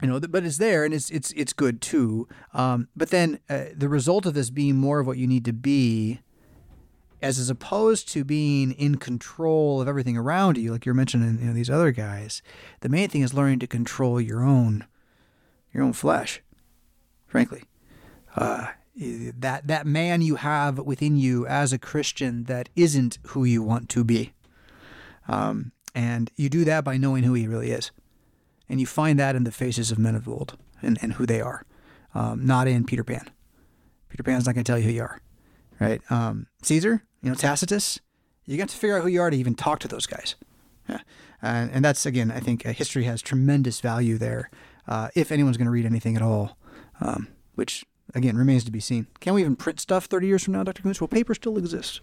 you 0.00 0.08
know, 0.08 0.20
but 0.20 0.44
it's 0.44 0.58
there 0.58 0.84
and 0.84 0.94
it's 0.94 1.10
it's 1.10 1.30
it's 1.32 1.52
good 1.52 1.80
too. 1.80 2.26
Um, 2.54 2.88
but 2.96 3.10
then 3.10 3.40
uh, 3.48 3.64
the 3.74 3.88
result 3.88 4.26
of 4.26 4.34
this 4.34 4.50
being 4.50 4.76
more 4.76 5.00
of 5.00 5.06
what 5.06 5.18
you 5.18 5.26
need 5.26 5.44
to 5.44 5.52
be, 5.52 6.20
as 7.20 7.38
as 7.38 7.50
opposed 7.50 8.08
to 8.12 8.24
being 8.24 8.72
in 8.72 8.96
control 8.96 9.80
of 9.80 9.88
everything 9.88 10.16
around 10.16 10.56
you, 10.56 10.72
like 10.72 10.86
you're 10.86 10.94
mentioning, 10.94 11.38
you 11.40 11.46
know, 11.46 11.52
these 11.52 11.70
other 11.70 11.92
guys. 11.92 12.42
The 12.80 12.88
main 12.88 13.08
thing 13.08 13.22
is 13.22 13.34
learning 13.34 13.58
to 13.60 13.66
control 13.66 14.20
your 14.20 14.42
own, 14.42 14.86
your 15.72 15.82
own 15.82 15.92
flesh. 15.92 16.42
Frankly, 17.26 17.62
uh, 18.36 18.68
that 18.96 19.66
that 19.66 19.86
man 19.86 20.22
you 20.22 20.36
have 20.36 20.78
within 20.78 21.16
you 21.16 21.46
as 21.46 21.72
a 21.72 21.78
Christian 21.78 22.44
that 22.44 22.70
isn't 22.74 23.18
who 23.28 23.44
you 23.44 23.62
want 23.62 23.90
to 23.90 24.02
be, 24.02 24.32
um, 25.28 25.72
and 25.94 26.30
you 26.36 26.48
do 26.48 26.64
that 26.64 26.84
by 26.84 26.96
knowing 26.96 27.24
who 27.24 27.34
he 27.34 27.46
really 27.46 27.70
is 27.70 27.90
and 28.70 28.80
you 28.80 28.86
find 28.86 29.18
that 29.18 29.36
in 29.36 29.42
the 29.44 29.50
faces 29.50 29.90
of 29.90 29.98
men 29.98 30.14
of 30.14 30.28
old 30.28 30.56
and, 30.80 30.96
and 31.02 31.14
who 31.14 31.26
they 31.26 31.40
are, 31.40 31.66
um, 32.14 32.46
not 32.46 32.68
in 32.68 32.84
Peter 32.84 33.04
Pan. 33.04 33.28
Peter 34.08 34.22
Pan's 34.22 34.46
not 34.46 34.54
going 34.54 34.64
to 34.64 34.70
tell 34.70 34.78
you 34.78 34.84
who 34.84 34.92
you 34.92 35.02
are, 35.02 35.20
right? 35.80 36.00
Um, 36.10 36.46
Caesar, 36.62 37.02
you 37.20 37.28
know, 37.28 37.34
Tacitus, 37.34 37.98
you 38.46 38.56
got 38.56 38.68
to 38.68 38.76
figure 38.76 38.96
out 38.96 39.02
who 39.02 39.08
you 39.08 39.20
are 39.20 39.28
to 39.28 39.36
even 39.36 39.54
talk 39.54 39.80
to 39.80 39.88
those 39.88 40.06
guys. 40.06 40.36
Yeah. 40.88 41.00
And, 41.42 41.70
and 41.72 41.84
that's, 41.84 42.06
again, 42.06 42.30
I 42.30 42.38
think 42.40 42.64
uh, 42.64 42.72
history 42.72 43.04
has 43.04 43.20
tremendous 43.20 43.80
value 43.80 44.18
there 44.18 44.50
uh, 44.86 45.08
if 45.14 45.32
anyone's 45.32 45.56
going 45.56 45.66
to 45.66 45.72
read 45.72 45.86
anything 45.86 46.16
at 46.16 46.22
all, 46.22 46.56
um, 47.00 47.28
which, 47.56 47.84
again, 48.14 48.36
remains 48.36 48.64
to 48.64 48.70
be 48.70 48.80
seen. 48.80 49.08
Can 49.20 49.34
we 49.34 49.40
even 49.40 49.56
print 49.56 49.80
stuff 49.80 50.06
30 50.06 50.26
years 50.28 50.44
from 50.44 50.54
now, 50.54 50.62
Dr. 50.62 50.82
Koontz? 50.82 51.00
Will 51.00 51.08
paper 51.08 51.34
still 51.34 51.58
exist? 51.58 52.00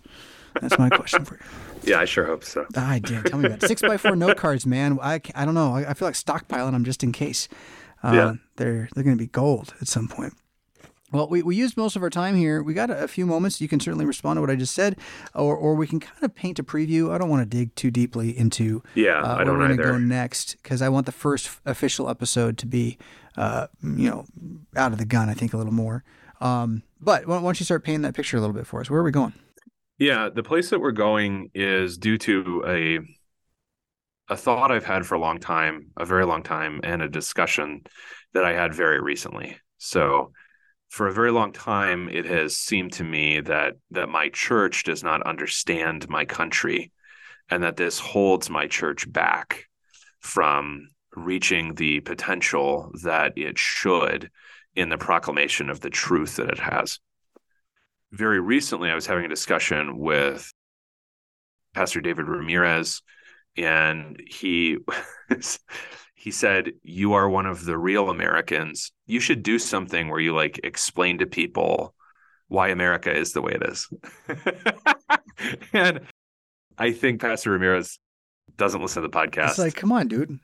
That's 0.62 0.78
my 0.80 0.90
question 0.90 1.26
for 1.26 1.36
you. 1.36 1.42
Yeah, 1.84 2.00
I 2.00 2.06
sure 2.06 2.26
hope 2.26 2.44
so. 2.44 2.66
I 2.76 3.00
did. 3.00 3.26
Tell 3.28 3.40
me 3.40 3.46
about 3.48 3.64
it. 3.64 3.68
Six 3.68 3.82
by 3.82 3.98
four 3.98 4.16
note 4.16 4.38
cards, 4.38 4.66
man. 4.66 5.00
I, 5.02 5.22
I 5.36 5.46
don't 5.46 5.54
know. 5.54 5.76
I, 5.76 5.92
I 5.92 5.94
feel 5.94 6.08
like 6.08 6.16
stockpiling 6.16 6.72
them 6.72 6.84
just 6.84 7.04
in 7.04 7.12
case. 7.12 7.48
Uh, 8.04 8.12
Yeah. 8.14 8.34
They're 8.58 8.90
they're 8.94 9.04
going 9.04 9.16
to 9.18 9.22
be 9.24 9.28
gold 9.28 9.74
at 9.82 9.88
some 9.88 10.08
point. 10.08 10.34
Well, 11.14 11.30
we, 11.30 11.42
we 11.42 11.56
used 11.56 11.78
most 11.78 11.96
of 11.96 12.04
our 12.04 12.10
time 12.10 12.36
here. 12.36 12.62
We 12.62 12.74
got 12.74 12.90
a, 12.90 13.04
a 13.06 13.08
few 13.08 13.26
moments. 13.26 13.62
You 13.62 13.70
can 13.70 13.80
certainly 13.80 14.06
respond 14.06 14.36
to 14.38 14.42
what 14.42 14.50
I 14.50 14.56
just 14.56 14.76
said, 14.76 14.98
or 15.34 15.56
or 15.56 15.74
we 15.76 15.88
can 15.88 16.02
kind 16.02 16.22
of 16.22 16.36
paint 16.36 16.60
a 16.60 16.64
preview. 16.64 17.12
I 17.14 17.18
don't 17.18 17.30
want 17.30 17.50
to 17.50 17.58
dig 17.58 17.74
too 17.76 17.90
deeply 17.92 18.38
into 18.38 18.84
Yeah, 18.94 19.22
uh, 19.22 19.36
I 19.36 19.44
don't 19.46 19.58
where 19.58 19.70
we're 19.70 19.76
gonna 19.78 19.92
go 19.92 19.98
next 19.98 20.58
because 20.62 20.82
I 20.82 20.90
want 20.90 21.06
the 21.06 21.14
first 21.14 21.50
official 21.66 22.10
episode 22.10 22.58
to 22.58 22.66
be, 22.66 22.98
uh, 23.38 23.68
you 23.82 24.10
know, 24.10 24.26
out 24.76 24.92
of 24.92 24.98
the 24.98 25.06
gun. 25.06 25.30
I 25.30 25.34
think 25.34 25.54
a 25.54 25.58
little 25.58 25.72
more. 25.74 26.04
Um, 26.42 26.84
but 27.00 27.26
why 27.26 27.40
don't 27.40 27.60
you 27.60 27.64
start 27.64 27.84
painting 27.86 28.02
that 28.02 28.14
picture 28.14 28.36
a 28.36 28.42
little 28.42 28.54
bit 28.56 28.68
for 28.68 28.82
us? 28.82 28.90
Where 28.90 29.00
are 29.00 29.04
we 29.04 29.12
going? 29.12 29.34
Yeah, 29.98 30.30
the 30.34 30.44
place 30.44 30.70
that 30.70 30.80
we're 30.80 30.92
going 30.92 31.50
is 31.56 31.98
due 31.98 32.18
to 32.20 32.64
a 32.68 33.00
a 34.30 34.38
thought 34.38 34.72
I've 34.72 34.86
had 34.86 35.06
for 35.06 35.16
a 35.16 35.20
long 35.20 35.40
time, 35.40 35.92
a 35.96 36.06
very 36.06 36.26
long 36.26 36.44
time, 36.44 36.82
and 36.84 37.02
a 37.02 37.08
discussion 37.10 37.82
that 38.34 38.44
I 38.44 38.54
had 38.54 38.74
very 38.74 39.02
recently. 39.02 39.58
So, 39.78 40.34
for 40.90 41.08
a 41.08 41.14
very 41.14 41.32
long 41.32 41.52
time, 41.52 42.10
it 42.10 42.26
has 42.26 42.58
seemed 42.58 42.94
to 42.94 43.04
me 43.04 43.40
that 43.42 43.76
that 43.92 44.10
my 44.10 44.30
church 44.30 44.84
does 44.84 45.04
not 45.04 45.24
understand 45.24 46.08
my 46.10 46.26
country, 46.26 46.92
and 47.50 47.64
that 47.64 47.78
this 47.78 47.98
holds 47.98 48.50
my 48.50 48.68
church 48.68 49.12
back 49.12 49.66
from 50.20 50.90
reaching 51.16 51.74
the 51.74 52.02
potential 52.02 52.92
that 53.04 53.34
it 53.36 53.58
should 53.58 54.30
in 54.76 54.90
the 54.90 54.98
proclamation 54.98 55.72
of 55.72 55.80
the 55.80 55.90
truth 55.90 56.36
that 56.36 56.50
it 56.50 56.60
has 56.60 57.00
very 58.12 58.40
recently, 58.40 58.90
I 58.90 58.96
was 58.96 59.06
having 59.06 59.26
a 59.26 59.30
discussion 59.30 59.98
with 59.98 60.52
Pastor 61.74 62.02
David 62.02 62.28
Ramirez, 62.28 63.02
and 63.56 64.22
he 64.28 64.78
he 66.16 66.32
said, 66.32 66.72
"You 66.84 67.14
are 67.14 67.30
one 67.30 67.46
of 67.46 67.66
the 67.66 67.78
real 67.78 68.10
Americans. 68.10 68.92
You 69.06 69.20
should 69.20 69.44
do 69.44 69.60
something 69.60 70.10
where 70.10 70.20
you 70.20 70.34
like 70.34 70.60
explain 70.64 71.20
to 71.20 71.26
people 71.26 71.94
why 72.48 72.70
America 72.70 73.14
is 73.14 73.34
the 73.34 73.42
way 73.42 73.54
it 73.54 73.64
is." 73.70 73.90
and 75.74 76.02
I 76.78 76.92
think 76.92 77.22
Pastor 77.22 77.52
Ramirez 77.52 78.00
doesn't 78.56 78.82
listen 78.82 79.04
to 79.04 79.08
the 79.08 79.16
podcast, 79.16 79.50
It's 79.50 79.58
like, 79.60 79.76
come 79.76 79.92
on, 79.92 80.08
dude. 80.08 80.40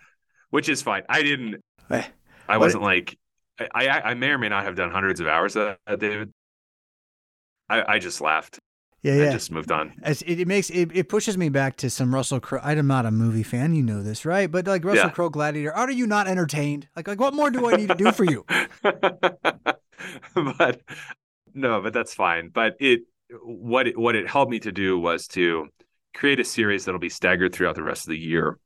which 0.49 0.69
is 0.69 0.81
fine. 0.81 1.03
I 1.09 1.23
didn't. 1.23 1.61
Eh, 1.89 2.03
I 2.47 2.57
wasn't 2.57 2.83
like. 2.83 3.17
I, 3.59 3.87
I 3.87 4.01
I 4.11 4.13
may 4.15 4.29
or 4.29 4.37
may 4.37 4.49
not 4.49 4.63
have 4.65 4.75
done 4.75 4.91
hundreds 4.91 5.19
of 5.19 5.27
hours 5.27 5.55
of 5.55 5.77
that, 5.87 5.99
David. 5.99 6.31
I 7.69 7.95
I 7.95 7.99
just 7.99 8.21
laughed. 8.21 8.59
Yeah, 9.03 9.27
I 9.27 9.31
just 9.33 9.51
moved 9.51 9.69
on. 9.69 9.95
As 10.01 10.21
it, 10.21 10.39
it 10.39 10.47
makes 10.47 10.69
it, 10.69 10.89
it 10.93 11.09
pushes 11.09 11.37
me 11.37 11.49
back 11.49 11.75
to 11.77 11.89
some 11.89 12.15
Russell 12.15 12.39
Crowe. 12.39 12.61
I'm 12.63 12.87
not 12.87 13.05
a 13.05 13.11
movie 13.11 13.43
fan, 13.43 13.75
you 13.75 13.83
know 13.83 14.01
this, 14.01 14.23
right? 14.23 14.49
But 14.49 14.65
like 14.65 14.85
Russell 14.85 15.07
Yeah. 15.07 15.11
Crowe 15.11 15.29
Gladiator, 15.29 15.73
are 15.73 15.91
you 15.91 16.07
not 16.07 16.27
entertained? 16.29 16.87
Like, 16.95 17.09
like 17.09 17.19
what 17.19 17.33
more 17.33 17.51
do 17.51 17.69
I 17.69 17.75
need 17.75 17.89
to 17.89 17.95
do 17.95 18.13
for 18.13 18.23
you? 18.23 18.45
but 20.35 20.81
no, 21.53 21.81
but 21.81 21.91
that's 21.93 22.13
fine. 22.13 22.49
But 22.49 22.75
it 22.79 23.01
what 23.43 23.87
it, 23.87 23.97
what 23.97 24.15
it 24.15 24.29
helped 24.29 24.51
me 24.51 24.59
to 24.59 24.71
do 24.71 24.97
was 24.97 25.27
to 25.29 25.67
create 26.13 26.39
a 26.39 26.45
series 26.45 26.85
that'll 26.85 26.99
be 26.99 27.09
staggered 27.09 27.53
throughout 27.53 27.75
the 27.75 27.83
rest 27.83 28.05
of 28.05 28.11
the 28.11 28.19
year. 28.19 28.57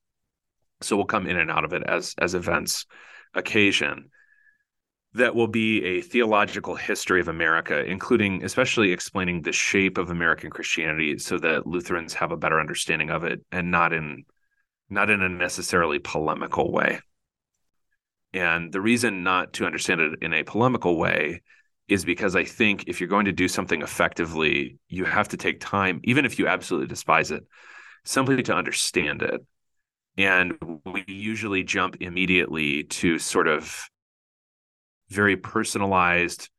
So 0.82 0.95
we'll 0.95 1.06
come 1.06 1.26
in 1.26 1.38
and 1.38 1.50
out 1.50 1.66
of 1.66 1.74
it 1.74 1.82
as 1.88 2.14
as 2.20 2.36
events 2.36 2.86
occasion. 3.34 4.12
That 5.18 5.34
will 5.34 5.47
be 5.47 5.84
a 5.84 6.01
theological 6.01 6.76
history 6.76 7.20
of 7.20 7.28
America, 7.28 7.84
including 7.84 8.43
especially 8.43 8.91
explaining 8.91 9.41
the 9.41 9.51
shape 9.51 9.97
of 9.97 10.11
American 10.11 10.51
Christianity 10.51 11.18
so 11.18 11.39
that 11.39 11.65
Lutherans 11.65 12.13
have 12.13 12.32
a 12.32 12.38
better 12.38 12.59
understanding 12.59 13.09
of 13.09 13.24
it 13.24 13.41
and 13.51 13.72
not 13.72 13.93
in 13.93 14.26
not 14.89 15.09
in 15.09 15.24
a 15.24 15.30
necessarily 15.30 15.97
polemical 15.97 16.72
way. 16.72 16.99
And 18.32 18.72
the 18.72 18.80
reason 18.80 19.24
not 19.24 19.53
to 19.53 19.65
understand 19.65 20.01
it 20.01 20.20
in 20.22 20.34
a 20.34 20.43
polemical 20.43 20.97
way 20.97 21.41
is 21.88 22.05
because 22.05 22.36
I 22.36 22.43
think 22.43 22.84
if 22.88 22.99
you're 22.99 23.09
going 23.09 23.26
to 23.26 23.32
do 23.32 23.47
something 23.47 23.82
effectively, 23.82 24.78
you 24.88 25.05
have 25.05 25.30
to 25.30 25.38
take 25.38 25.59
time, 25.59 25.99
even 26.03 26.26
if 26.26 26.38
you 26.38 26.47
absolutely 26.47 26.88
despise 26.88 27.32
it, 27.32 27.43
simply 28.05 28.43
to 28.43 28.53
understand 28.53 29.24
it. 29.24 29.41
And 30.15 30.53
we 30.86 31.03
usually 31.07 31.63
jump 31.63 31.97
immediately 32.01 32.84
to 32.84 33.18
sort 33.18 33.47
of 33.47 33.89
very 35.10 35.38
personalized, 35.38 36.49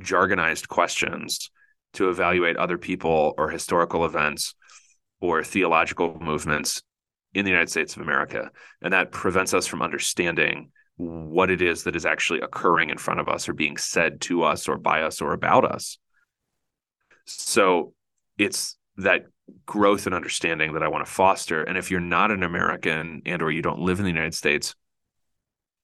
jargonized 0.00 0.68
questions 0.68 1.50
to 1.94 2.10
evaluate 2.10 2.56
other 2.56 2.78
people 2.78 3.34
or 3.38 3.50
historical 3.50 4.04
events 4.04 4.54
or 5.20 5.42
theological 5.42 6.18
movements 6.20 6.82
in 7.34 7.44
the 7.44 7.50
United 7.50 7.70
States 7.70 7.96
of 7.96 8.02
America. 8.02 8.50
And 8.82 8.92
that 8.92 9.12
prevents 9.12 9.54
us 9.54 9.66
from 9.66 9.82
understanding 9.82 10.70
what 10.96 11.50
it 11.50 11.62
is 11.62 11.84
that 11.84 11.96
is 11.96 12.06
actually 12.06 12.40
occurring 12.40 12.90
in 12.90 12.98
front 12.98 13.20
of 13.20 13.28
us 13.28 13.48
or 13.48 13.52
being 13.52 13.76
said 13.76 14.20
to 14.22 14.42
us 14.42 14.68
or 14.68 14.76
by 14.76 15.02
us 15.02 15.20
or 15.20 15.32
about 15.32 15.64
us. 15.64 15.98
So 17.24 17.94
it's 18.36 18.76
that 18.96 19.26
growth 19.64 20.06
and 20.06 20.14
understanding 20.14 20.74
that 20.74 20.82
I 20.82 20.88
want 20.88 21.06
to 21.06 21.12
foster. 21.12 21.62
And 21.62 21.78
if 21.78 21.90
you're 21.90 22.00
not 22.00 22.30
an 22.30 22.42
American 22.42 23.22
and 23.24 23.42
or 23.42 23.50
you 23.50 23.62
don't 23.62 23.80
live 23.80 23.98
in 23.98 24.04
the 24.04 24.10
United 24.10 24.34
States, 24.34 24.74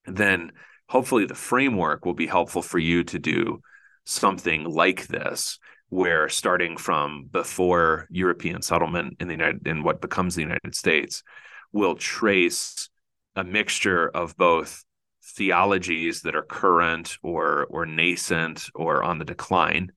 then 0.05 0.51
hopefully 0.87 1.25
the 1.25 1.35
framework 1.35 2.05
will 2.05 2.13
be 2.13 2.27
helpful 2.27 2.61
for 2.61 2.79
you 2.79 3.03
to 3.03 3.19
do 3.19 3.61
something 4.05 4.63
like 4.63 5.07
this 5.07 5.59
where 5.89 6.29
starting 6.29 6.77
from 6.77 7.27
before 7.31 8.07
European 8.09 8.61
settlement 8.61 9.17
in 9.19 9.27
the 9.27 9.33
United 9.33 9.67
in 9.67 9.83
what 9.83 10.01
becomes 10.01 10.35
the 10.35 10.41
United 10.41 10.75
States 10.75 11.23
will 11.71 11.95
trace 11.95 12.89
a 13.35 13.43
mixture 13.43 14.07
of 14.09 14.35
both 14.37 14.83
theologies 15.23 16.21
that 16.21 16.35
are 16.35 16.43
current 16.43 17.17
or 17.21 17.65
or 17.69 17.85
nascent 17.85 18.69
or 18.73 19.03
on 19.03 19.19
the 19.19 19.25
decline. 19.25 19.91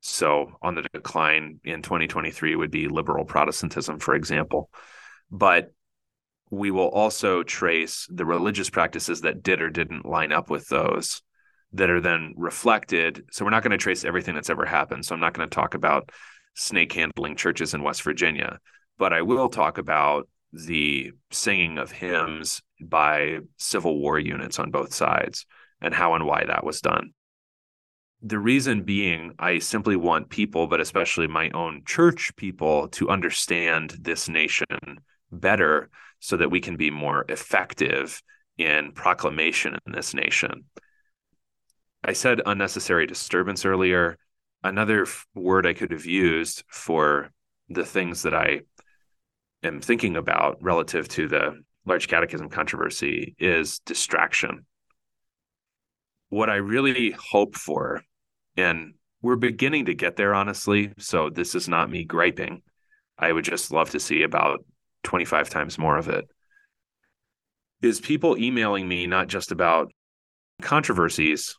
So 0.00 0.52
on 0.62 0.74
the 0.74 0.82
decline 0.82 1.60
in 1.64 1.82
2023 1.82 2.56
would 2.56 2.70
be 2.70 2.88
liberal 2.88 3.24
Protestantism, 3.24 3.98
for 3.98 4.14
example. 4.14 4.70
But 5.30 5.72
we 6.50 6.70
will 6.70 6.88
also 6.88 7.42
trace 7.42 8.08
the 8.10 8.24
religious 8.24 8.68
practices 8.68 9.20
that 9.20 9.42
did 9.42 9.62
or 9.62 9.70
didn't 9.70 10.04
line 10.04 10.32
up 10.32 10.50
with 10.50 10.68
those 10.68 11.22
that 11.72 11.90
are 11.90 12.00
then 12.00 12.34
reflected. 12.36 13.24
So 13.30 13.44
we're 13.44 13.52
not 13.52 13.62
going 13.62 13.70
to 13.70 13.78
trace 13.78 14.04
everything 14.04 14.34
that's 14.34 14.50
ever 14.50 14.66
happened. 14.66 15.04
So 15.04 15.14
I'm 15.14 15.20
not 15.20 15.34
going 15.34 15.48
to 15.48 15.54
talk 15.54 15.74
about 15.74 16.10
snake 16.54 16.92
handling 16.92 17.36
churches 17.36 17.74
in 17.74 17.84
West 17.84 18.02
Virginia, 18.02 18.58
but 18.98 19.12
I 19.12 19.22
will 19.22 19.48
talk 19.48 19.78
about 19.78 20.28
the 20.52 21.12
singing 21.30 21.78
of 21.78 21.92
hymns 21.92 22.60
by 22.82 23.38
Civil 23.56 24.00
War 24.00 24.18
units 24.18 24.58
on 24.58 24.72
both 24.72 24.92
sides 24.92 25.46
and 25.80 25.94
how 25.94 26.14
and 26.14 26.26
why 26.26 26.44
that 26.44 26.64
was 26.64 26.80
done. 26.80 27.12
The 28.22 28.38
reason 28.38 28.82
being, 28.82 29.34
I 29.38 29.60
simply 29.60 29.96
want 29.96 30.28
people, 30.28 30.66
but 30.66 30.80
especially 30.80 31.28
my 31.28 31.50
own 31.50 31.82
church 31.86 32.32
people, 32.36 32.88
to 32.88 33.08
understand 33.08 33.96
this 34.00 34.28
nation 34.28 34.66
better 35.30 35.88
so 36.20 36.36
that 36.36 36.50
we 36.50 36.60
can 36.60 36.76
be 36.76 36.90
more 36.90 37.24
effective 37.28 38.22
in 38.56 38.92
proclamation 38.92 39.78
in 39.86 39.92
this 39.92 40.14
nation. 40.14 40.64
I 42.04 42.12
said 42.12 42.40
unnecessary 42.44 43.06
disturbance 43.06 43.64
earlier. 43.64 44.16
Another 44.62 45.06
word 45.34 45.66
I 45.66 45.74
could 45.74 45.90
have 45.90 46.06
used 46.06 46.64
for 46.68 47.30
the 47.68 47.84
things 47.84 48.22
that 48.22 48.34
I 48.34 48.60
am 49.62 49.80
thinking 49.80 50.16
about 50.16 50.62
relative 50.62 51.08
to 51.08 51.28
the 51.28 51.62
large 51.86 52.08
catechism 52.08 52.48
controversy 52.48 53.34
is 53.38 53.78
distraction. 53.80 54.66
What 56.28 56.50
I 56.50 56.56
really 56.56 57.10
hope 57.10 57.56
for, 57.56 58.02
and 58.56 58.94
we're 59.22 59.36
beginning 59.36 59.86
to 59.86 59.94
get 59.94 60.16
there, 60.16 60.34
honestly. 60.34 60.92
So 60.98 61.30
this 61.30 61.54
is 61.54 61.68
not 61.68 61.90
me 61.90 62.04
griping. 62.04 62.62
I 63.18 63.32
would 63.32 63.44
just 63.44 63.72
love 63.72 63.90
to 63.90 64.00
see 64.00 64.22
about 64.22 64.64
25 65.02 65.48
times 65.48 65.78
more 65.78 65.96
of 65.96 66.08
it. 66.08 66.28
Is 67.82 68.00
people 68.00 68.36
emailing 68.36 68.86
me 68.86 69.06
not 69.06 69.28
just 69.28 69.52
about 69.52 69.92
controversies, 70.60 71.56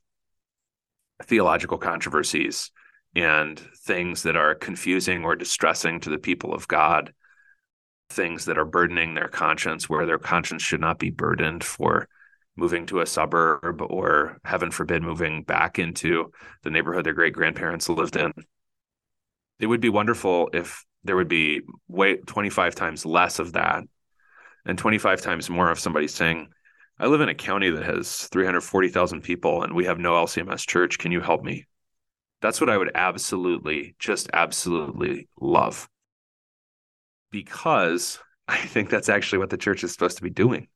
theological 1.23 1.77
controversies, 1.77 2.71
and 3.15 3.59
things 3.59 4.23
that 4.23 4.35
are 4.35 4.55
confusing 4.55 5.23
or 5.23 5.35
distressing 5.35 5.99
to 6.01 6.09
the 6.09 6.19
people 6.19 6.53
of 6.53 6.67
God, 6.67 7.13
things 8.09 8.45
that 8.45 8.57
are 8.57 8.65
burdening 8.65 9.13
their 9.13 9.27
conscience 9.27 9.89
where 9.89 10.05
their 10.05 10.19
conscience 10.19 10.61
should 10.61 10.81
not 10.81 10.99
be 10.99 11.09
burdened 11.09 11.63
for 11.63 12.07
moving 12.55 12.85
to 12.85 12.99
a 12.99 13.05
suburb 13.05 13.81
or 13.81 14.37
heaven 14.43 14.69
forbid 14.69 15.01
moving 15.01 15.43
back 15.43 15.79
into 15.79 16.31
the 16.63 16.69
neighborhood 16.69 17.05
their 17.05 17.13
great 17.13 17.33
grandparents 17.33 17.87
lived 17.87 18.17
in 18.17 18.31
it 19.61 19.67
would 19.67 19.79
be 19.79 19.89
wonderful 19.89 20.49
if 20.53 20.83
there 21.03 21.15
would 21.15 21.27
be 21.27 21.61
way 21.87 22.17
25 22.17 22.75
times 22.75 23.05
less 23.05 23.39
of 23.39 23.53
that 23.53 23.83
and 24.65 24.77
25 24.77 25.21
times 25.21 25.49
more 25.49 25.69
of 25.71 25.79
somebody 25.79 26.07
saying 26.07 26.49
i 26.99 27.07
live 27.07 27.21
in 27.21 27.29
a 27.29 27.35
county 27.35 27.69
that 27.69 27.83
has 27.83 28.27
340000 28.27 29.21
people 29.21 29.63
and 29.63 29.73
we 29.73 29.85
have 29.85 29.99
no 29.99 30.13
lcms 30.13 30.67
church. 30.67 30.97
Can 30.99 31.11
you 31.11 31.21
help 31.21 31.43
me? 31.43 31.65
That's 32.41 32.61
what 32.61 32.69
i 32.69 32.77
would 32.77 32.91
absolutely 32.95 33.95
just 33.99 34.29
absolutely 34.33 35.27
love. 35.39 35.89
Because 37.31 38.19
I 38.47 38.57
think 38.57 38.89
that's 38.89 39.09
actually 39.09 39.39
what 39.39 39.49
the 39.49 39.57
church 39.57 39.83
is 39.83 39.93
supposed 39.93 40.17
to 40.17 40.23
be 40.23 40.29
doing. 40.29 40.67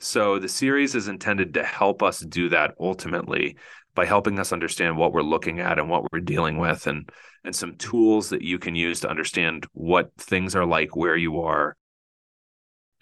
So 0.00 0.38
the 0.38 0.48
series 0.48 0.94
is 0.94 1.08
intended 1.08 1.54
to 1.54 1.62
help 1.62 2.02
us 2.02 2.20
do 2.20 2.48
that 2.48 2.74
ultimately 2.80 3.56
by 3.94 4.06
helping 4.06 4.38
us 4.38 4.52
understand 4.52 4.96
what 4.96 5.12
we're 5.12 5.22
looking 5.22 5.60
at 5.60 5.78
and 5.78 5.90
what 5.90 6.10
we're 6.10 6.20
dealing 6.20 6.58
with 6.58 6.86
and 6.86 7.08
and 7.44 7.54
some 7.54 7.76
tools 7.76 8.30
that 8.30 8.42
you 8.42 8.58
can 8.58 8.74
use 8.74 9.00
to 9.00 9.10
understand 9.10 9.66
what 9.72 10.10
things 10.16 10.54
are 10.54 10.66
like 10.66 10.96
where 10.96 11.16
you 11.16 11.40
are 11.42 11.76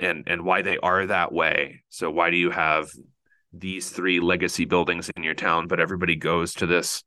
and 0.01 0.25
and 0.27 0.45
why 0.45 0.63
they 0.63 0.77
are 0.79 1.07
that 1.07 1.33
way. 1.33 1.83
So 1.89 2.11
why 2.11 2.31
do 2.31 2.37
you 2.37 2.51
have 2.51 2.91
these 3.53 3.91
three 3.91 4.19
legacy 4.19 4.65
buildings 4.65 5.09
in 5.17 5.23
your 5.23 5.35
town 5.35 5.69
but 5.69 5.81
everybody 5.81 6.17
goes 6.17 6.53
to 6.55 6.67
this 6.67 7.03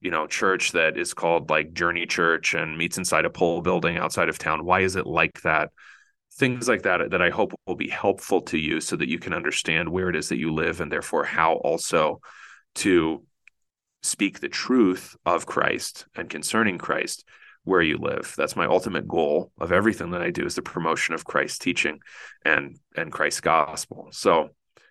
you 0.00 0.10
know 0.10 0.26
church 0.26 0.72
that 0.72 0.96
is 0.96 1.14
called 1.14 1.50
like 1.50 1.72
journey 1.72 2.06
church 2.06 2.54
and 2.54 2.78
meets 2.78 2.98
inside 2.98 3.24
a 3.24 3.30
pole 3.30 3.62
building 3.62 3.96
outside 3.96 4.28
of 4.28 4.38
town 4.38 4.64
why 4.64 4.80
is 4.80 4.94
it 4.94 5.06
like 5.06 5.42
that 5.42 5.70
things 6.34 6.68
like 6.68 6.82
that 6.82 7.10
that 7.10 7.22
i 7.22 7.30
hope 7.30 7.52
will 7.66 7.74
be 7.74 7.88
helpful 7.88 8.40
to 8.40 8.58
you 8.58 8.80
so 8.80 8.96
that 8.96 9.08
you 9.08 9.18
can 9.18 9.34
understand 9.34 9.88
where 9.88 10.08
it 10.08 10.16
is 10.16 10.28
that 10.28 10.38
you 10.38 10.52
live 10.52 10.80
and 10.80 10.90
therefore 10.90 11.24
how 11.24 11.54
also 11.54 12.20
to 12.74 13.24
speak 14.02 14.40
the 14.40 14.48
truth 14.48 15.14
of 15.26 15.46
christ 15.46 16.06
and 16.14 16.28
concerning 16.30 16.78
christ 16.78 17.24
where 17.64 17.82
you 17.82 17.98
live. 17.98 18.34
That's 18.36 18.56
my 18.56 18.66
ultimate 18.66 19.06
goal 19.06 19.52
of 19.60 19.72
everything 19.72 20.10
that 20.10 20.22
i 20.22 20.30
do 20.30 20.44
is 20.44 20.54
the 20.54 20.62
promotion 20.62 21.14
of 21.14 21.24
christ's 21.24 21.58
teaching 21.58 22.00
and 22.44 22.78
and 22.96 23.12
christ's 23.12 23.40
gospel. 23.40 24.08
So 24.12 24.50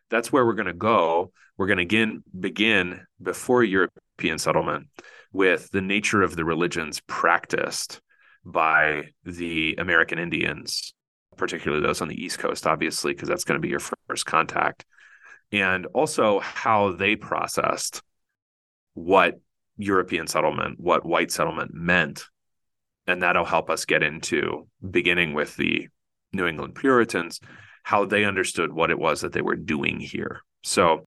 that's 0.09 0.31
where 0.31 0.45
we're 0.45 0.53
going 0.53 0.67
to 0.67 0.73
go. 0.73 1.31
We're 1.57 1.67
going 1.67 1.79
to 1.79 1.85
begin 1.85 2.23
begin 2.37 3.01
before 3.21 3.63
European 3.63 4.37
settlement 4.37 4.87
with 5.31 5.69
the 5.71 5.81
nature 5.81 6.21
of 6.21 6.35
the 6.35 6.45
religions 6.45 7.01
practiced 7.07 8.01
by 8.43 9.09
the 9.23 9.75
American 9.77 10.19
Indians, 10.19 10.93
particularly 11.37 11.85
those 11.85 12.01
on 12.01 12.07
the 12.07 12.21
East 12.21 12.39
Coast, 12.39 12.67
obviously, 12.67 13.13
because 13.13 13.29
that's 13.29 13.43
going 13.43 13.59
to 13.59 13.61
be 13.61 13.69
your 13.69 13.81
first 14.07 14.25
contact, 14.25 14.85
and 15.51 15.85
also 15.87 16.39
how 16.39 16.91
they 16.93 17.15
processed 17.15 18.01
what 18.93 19.39
European 19.77 20.27
settlement, 20.27 20.79
what 20.79 21.05
white 21.05 21.31
settlement 21.31 21.73
meant. 21.73 22.25
And 23.07 23.23
that'll 23.23 23.45
help 23.45 23.69
us 23.69 23.85
get 23.85 24.03
into 24.03 24.67
beginning 24.87 25.33
with 25.33 25.55
the 25.55 25.87
New 26.33 26.45
England 26.45 26.75
Puritans, 26.75 27.39
how 27.83 28.05
they 28.05 28.25
understood 28.25 28.71
what 28.71 28.91
it 28.91 28.99
was 28.99 29.21
that 29.21 29.33
they 29.33 29.41
were 29.41 29.55
doing 29.55 29.99
here. 29.99 30.41
So 30.63 31.05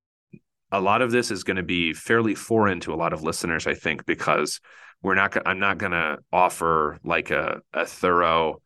a 0.72 0.80
lot 0.80 1.02
of 1.02 1.12
this 1.12 1.30
is 1.30 1.44
going 1.44 1.56
to 1.56 1.62
be 1.62 1.92
fairly 1.92 2.34
foreign 2.34 2.80
to 2.80 2.92
a 2.92 2.96
lot 2.96 3.12
of 3.12 3.22
listeners, 3.22 3.66
I 3.66 3.74
think, 3.74 4.04
because 4.06 4.60
we're 5.02 5.14
not. 5.14 5.36
I'm 5.46 5.60
not 5.60 5.78
going 5.78 5.92
to 5.92 6.18
offer 6.32 6.98
like 7.04 7.30
a, 7.30 7.60
a 7.72 7.86
thorough 7.86 8.60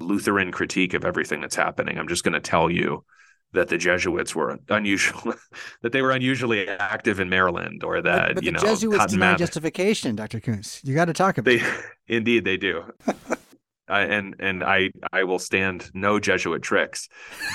Lutheran 0.00 0.52
critique 0.52 0.94
of 0.94 1.04
everything 1.04 1.40
that's 1.40 1.56
happening. 1.56 1.98
I'm 1.98 2.08
just 2.08 2.24
going 2.24 2.34
to 2.34 2.40
tell 2.40 2.70
you 2.70 3.04
that 3.52 3.68
the 3.68 3.78
Jesuits 3.78 4.34
were 4.34 4.58
unusual, 4.68 5.34
that 5.82 5.92
they 5.92 6.02
were 6.02 6.10
unusually 6.12 6.68
active 6.68 7.18
in 7.20 7.28
Maryland, 7.28 7.82
or 7.82 8.02
that 8.02 8.26
but, 8.28 8.34
but 8.36 8.44
you 8.44 8.50
the 8.52 8.58
know 8.58 8.62
Jesuits 8.62 8.96
Cotton 8.98 9.14
deny 9.14 9.26
Mather- 9.32 9.38
justification, 9.38 10.16
Doctor 10.16 10.40
Koontz. 10.40 10.82
You 10.84 10.94
got 10.94 11.06
to 11.06 11.12
talk 11.14 11.38
about. 11.38 11.50
They, 11.50 11.60
it. 11.60 11.84
indeed, 12.08 12.44
they 12.44 12.56
do. 12.56 12.84
I, 13.88 14.02
and 14.02 14.36
and 14.38 14.62
I 14.62 14.90
I 15.14 15.24
will 15.24 15.38
stand 15.38 15.90
no 15.94 16.20
Jesuit 16.20 16.60
tricks, 16.62 17.08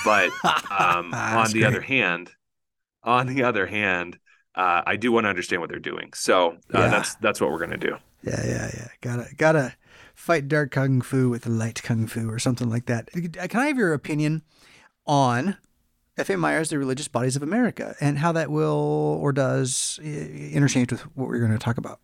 but 0.04 0.30
um, 0.68 1.14
on 1.14 1.46
the 1.52 1.60
great. 1.60 1.64
other 1.64 1.80
hand, 1.80 2.32
on 3.04 3.28
the 3.28 3.44
other 3.44 3.66
hand, 3.66 4.18
uh, 4.56 4.82
I 4.84 4.96
do 4.96 5.12
want 5.12 5.26
to 5.26 5.28
understand 5.28 5.60
what 5.60 5.70
they're 5.70 5.78
doing. 5.78 6.10
So 6.12 6.50
uh, 6.74 6.80
Yeah. 6.80 6.88
that's 6.88 7.14
that's 7.16 7.40
what 7.40 7.52
we're 7.52 7.60
gonna 7.60 7.76
do. 7.76 7.96
Yeah, 8.24 8.44
yeah, 8.44 8.70
yeah. 8.74 8.88
Gotta 9.00 9.26
gotta 9.36 9.74
fight 10.24 10.48
dark 10.48 10.70
kung 10.70 11.02
fu 11.02 11.28
with 11.28 11.46
light 11.46 11.82
kung 11.82 12.06
fu 12.06 12.30
or 12.30 12.38
something 12.38 12.70
like 12.70 12.86
that. 12.86 13.10
Can 13.12 13.60
I 13.60 13.66
have 13.66 13.76
your 13.76 13.92
opinion 13.92 14.42
on 15.06 15.58
F.E. 16.16 16.36
Mayer's 16.36 16.70
The 16.70 16.78
Religious 16.78 17.08
Bodies 17.08 17.36
of 17.36 17.42
America 17.42 17.94
and 18.00 18.16
how 18.16 18.32
that 18.32 18.50
will 18.50 19.18
or 19.20 19.32
does 19.32 20.00
uh, 20.02 20.06
interchange 20.08 20.90
with 20.90 21.02
what 21.14 21.28
we're 21.28 21.40
going 21.40 21.52
to 21.52 21.58
talk 21.58 21.76
about? 21.76 22.00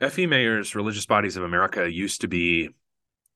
F.E. 0.00 0.24
Mayer's 0.24 0.74
Religious 0.74 1.04
Bodies 1.04 1.36
of 1.36 1.42
America 1.42 1.92
used 1.92 2.22
to 2.22 2.28
be 2.28 2.70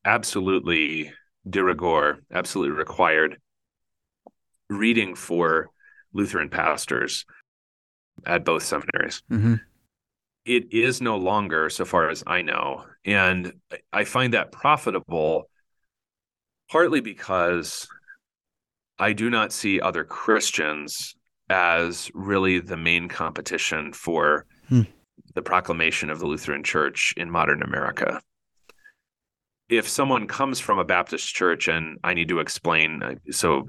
absolutely 0.07 1.13
de 1.49 1.63
rigueur, 1.63 2.21
absolutely 2.33 2.75
required 2.75 3.37
reading 4.71 5.15
for 5.15 5.69
Lutheran 6.15 6.49
pastors 6.49 7.27
at 8.25 8.47
both 8.47 8.63
seminaries. 8.63 9.23
Mm-hmm. 9.31 9.57
It 10.45 10.73
is 10.73 11.01
no 11.01 11.17
longer, 11.17 11.71
so 11.71 11.85
far 11.85 12.11
as 12.11 12.23
I 12.27 12.43
know. 12.43 12.85
And 13.05 13.53
I 13.93 14.05
find 14.05 14.35
that 14.35 14.53
profitable 14.53 15.49
partly 16.71 17.01
because 17.01 17.87
I 18.99 19.13
do 19.13 19.31
not 19.31 19.53
see 19.53 19.81
other 19.81 20.05
Christians 20.05 21.15
as 21.51 22.11
really 22.15 22.59
the 22.61 22.77
main 22.77 23.09
competition 23.09 23.93
for 23.93 24.47
Hmm. 24.69 24.83
the 25.35 25.43
proclamation 25.43 26.09
of 26.11 26.19
the 26.19 26.27
Lutheran 26.27 26.63
Church 26.63 27.13
in 27.17 27.31
modern 27.31 27.63
America. 27.63 28.21
if 29.71 29.89
someone 29.89 30.27
comes 30.27 30.61
from 30.61 30.79
a 30.79 30.85
Baptist 30.85 31.35
church 31.35 31.69
and 31.69 31.99
I 32.05 32.13
need 32.13 32.29
to 32.29 32.39
explain, 32.41 33.03
uh, 33.03 33.15
so 33.31 33.67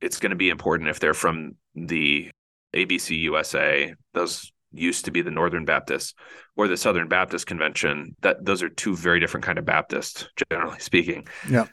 it's 0.00 0.20
going 0.20 0.30
to 0.30 0.36
be 0.36 0.48
important 0.48 0.88
if 0.90 1.00
they're 1.00 1.12
from 1.12 1.56
the 1.74 2.30
ABC 2.72 3.16
USA, 3.22 3.94
those 4.14 4.52
used 4.72 5.06
to 5.06 5.10
be 5.10 5.22
the 5.22 5.30
Northern 5.30 5.64
Baptist 5.64 6.14
or 6.56 6.68
the 6.68 6.76
Southern 6.76 7.08
Baptist 7.08 7.46
Convention, 7.46 8.16
that 8.20 8.44
those 8.44 8.62
are 8.62 8.68
two 8.68 8.94
very 8.96 9.20
different 9.20 9.44
kind 9.44 9.58
of 9.58 9.64
Baptists, 9.64 10.28
generally 10.50 10.78
speaking. 10.78 11.26
Yeah. 11.48 11.66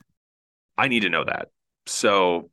I 0.78 0.88
need 0.88 1.02
to 1.02 1.10
know 1.10 1.24
that. 1.26 1.50
So 1.86 2.50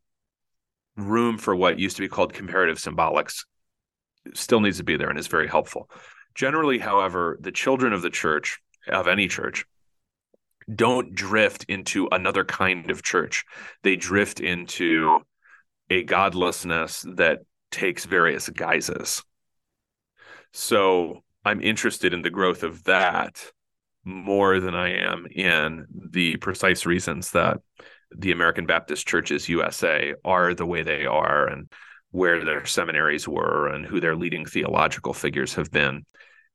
room 0.97 1.39
for 1.39 1.55
what 1.57 1.79
used 1.79 1.97
to 1.97 2.03
be 2.03 2.09
called 2.09 2.35
comparative 2.35 2.79
symbolics 2.79 3.45
still 4.35 4.61
needs 4.61 4.79
to 4.79 4.85
be 4.85 4.97
there 4.97 5.09
and 5.09 5.19
is 5.19 5.27
very 5.27 5.49
helpful. 5.49 5.91
Generally, 6.35 6.79
however, 6.79 7.39
the 7.41 7.53
children 7.53 7.93
of 7.93 8.03
the 8.03 8.11
church, 8.11 8.61
of 8.89 9.09
any 9.09 9.29
church, 9.29 9.65
don't 10.73 11.15
drift 11.15 11.65
into 11.69 12.09
another 12.13 12.45
kind 12.45 12.91
of 12.91 13.03
church. 13.03 13.45
They 13.83 13.97
drift 13.97 14.41
into 14.41 15.19
a 15.91 16.05
godlessness 16.05 17.05
that 17.17 17.41
takes 17.71 18.05
various 18.05 18.49
guises. 18.49 19.23
So 20.53 21.23
I'm 21.45 21.61
interested 21.61 22.13
in 22.13 22.23
the 22.23 22.31
growth 22.31 22.63
of 22.63 22.85
that 22.85 23.45
more 24.05 24.61
than 24.61 24.75
I 24.75 24.95
am 24.95 25.27
in 25.31 25.87
the 26.11 26.37
precise 26.37 26.87
reasons 26.87 27.31
that 27.33 27.59
the 28.11 28.33
American 28.33 28.67
Baptist 28.67 29.07
Churches 29.07 29.49
USA 29.49 30.15
are 30.25 30.55
the 30.55 30.67
way 30.67 30.83
they 30.83 31.07
are 31.07 31.47
and 31.47 31.71
where 32.11 32.45
their 32.45 32.67
seminaries 32.67 33.27
were 33.27 33.69
and 33.69 33.87
who 33.87 34.01
their 34.01 34.17
leading 34.17 34.45
theological 34.45 35.15
figures 35.15 35.55
have 35.55 35.71
been. 35.71 36.05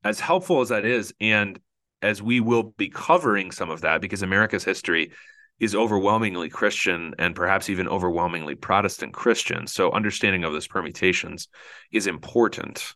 As 0.03 0.19
helpful 0.19 0.61
as 0.61 0.69
that 0.69 0.85
is, 0.85 1.13
and 1.19 1.59
as 2.01 2.21
we 2.21 2.39
will 2.39 2.75
be 2.77 2.89
covering 2.89 3.51
some 3.51 3.71
of 3.71 3.81
that 3.81 4.01
because 4.01 4.21
America's 4.21 4.63
history 4.63 5.11
is 5.59 5.73
overwhelmingly 5.73 6.49
Christian 6.49 7.15
and 7.17 7.35
perhaps 7.35 7.69
even 7.69 7.87
overwhelmingly 7.87 8.53
Protestant 8.53 9.13
Christian. 9.13 9.65
So 9.65 9.91
understanding 9.91 10.43
of 10.43 10.53
those 10.53 10.67
permutations 10.67 11.47
is 11.91 12.05
important. 12.05 12.93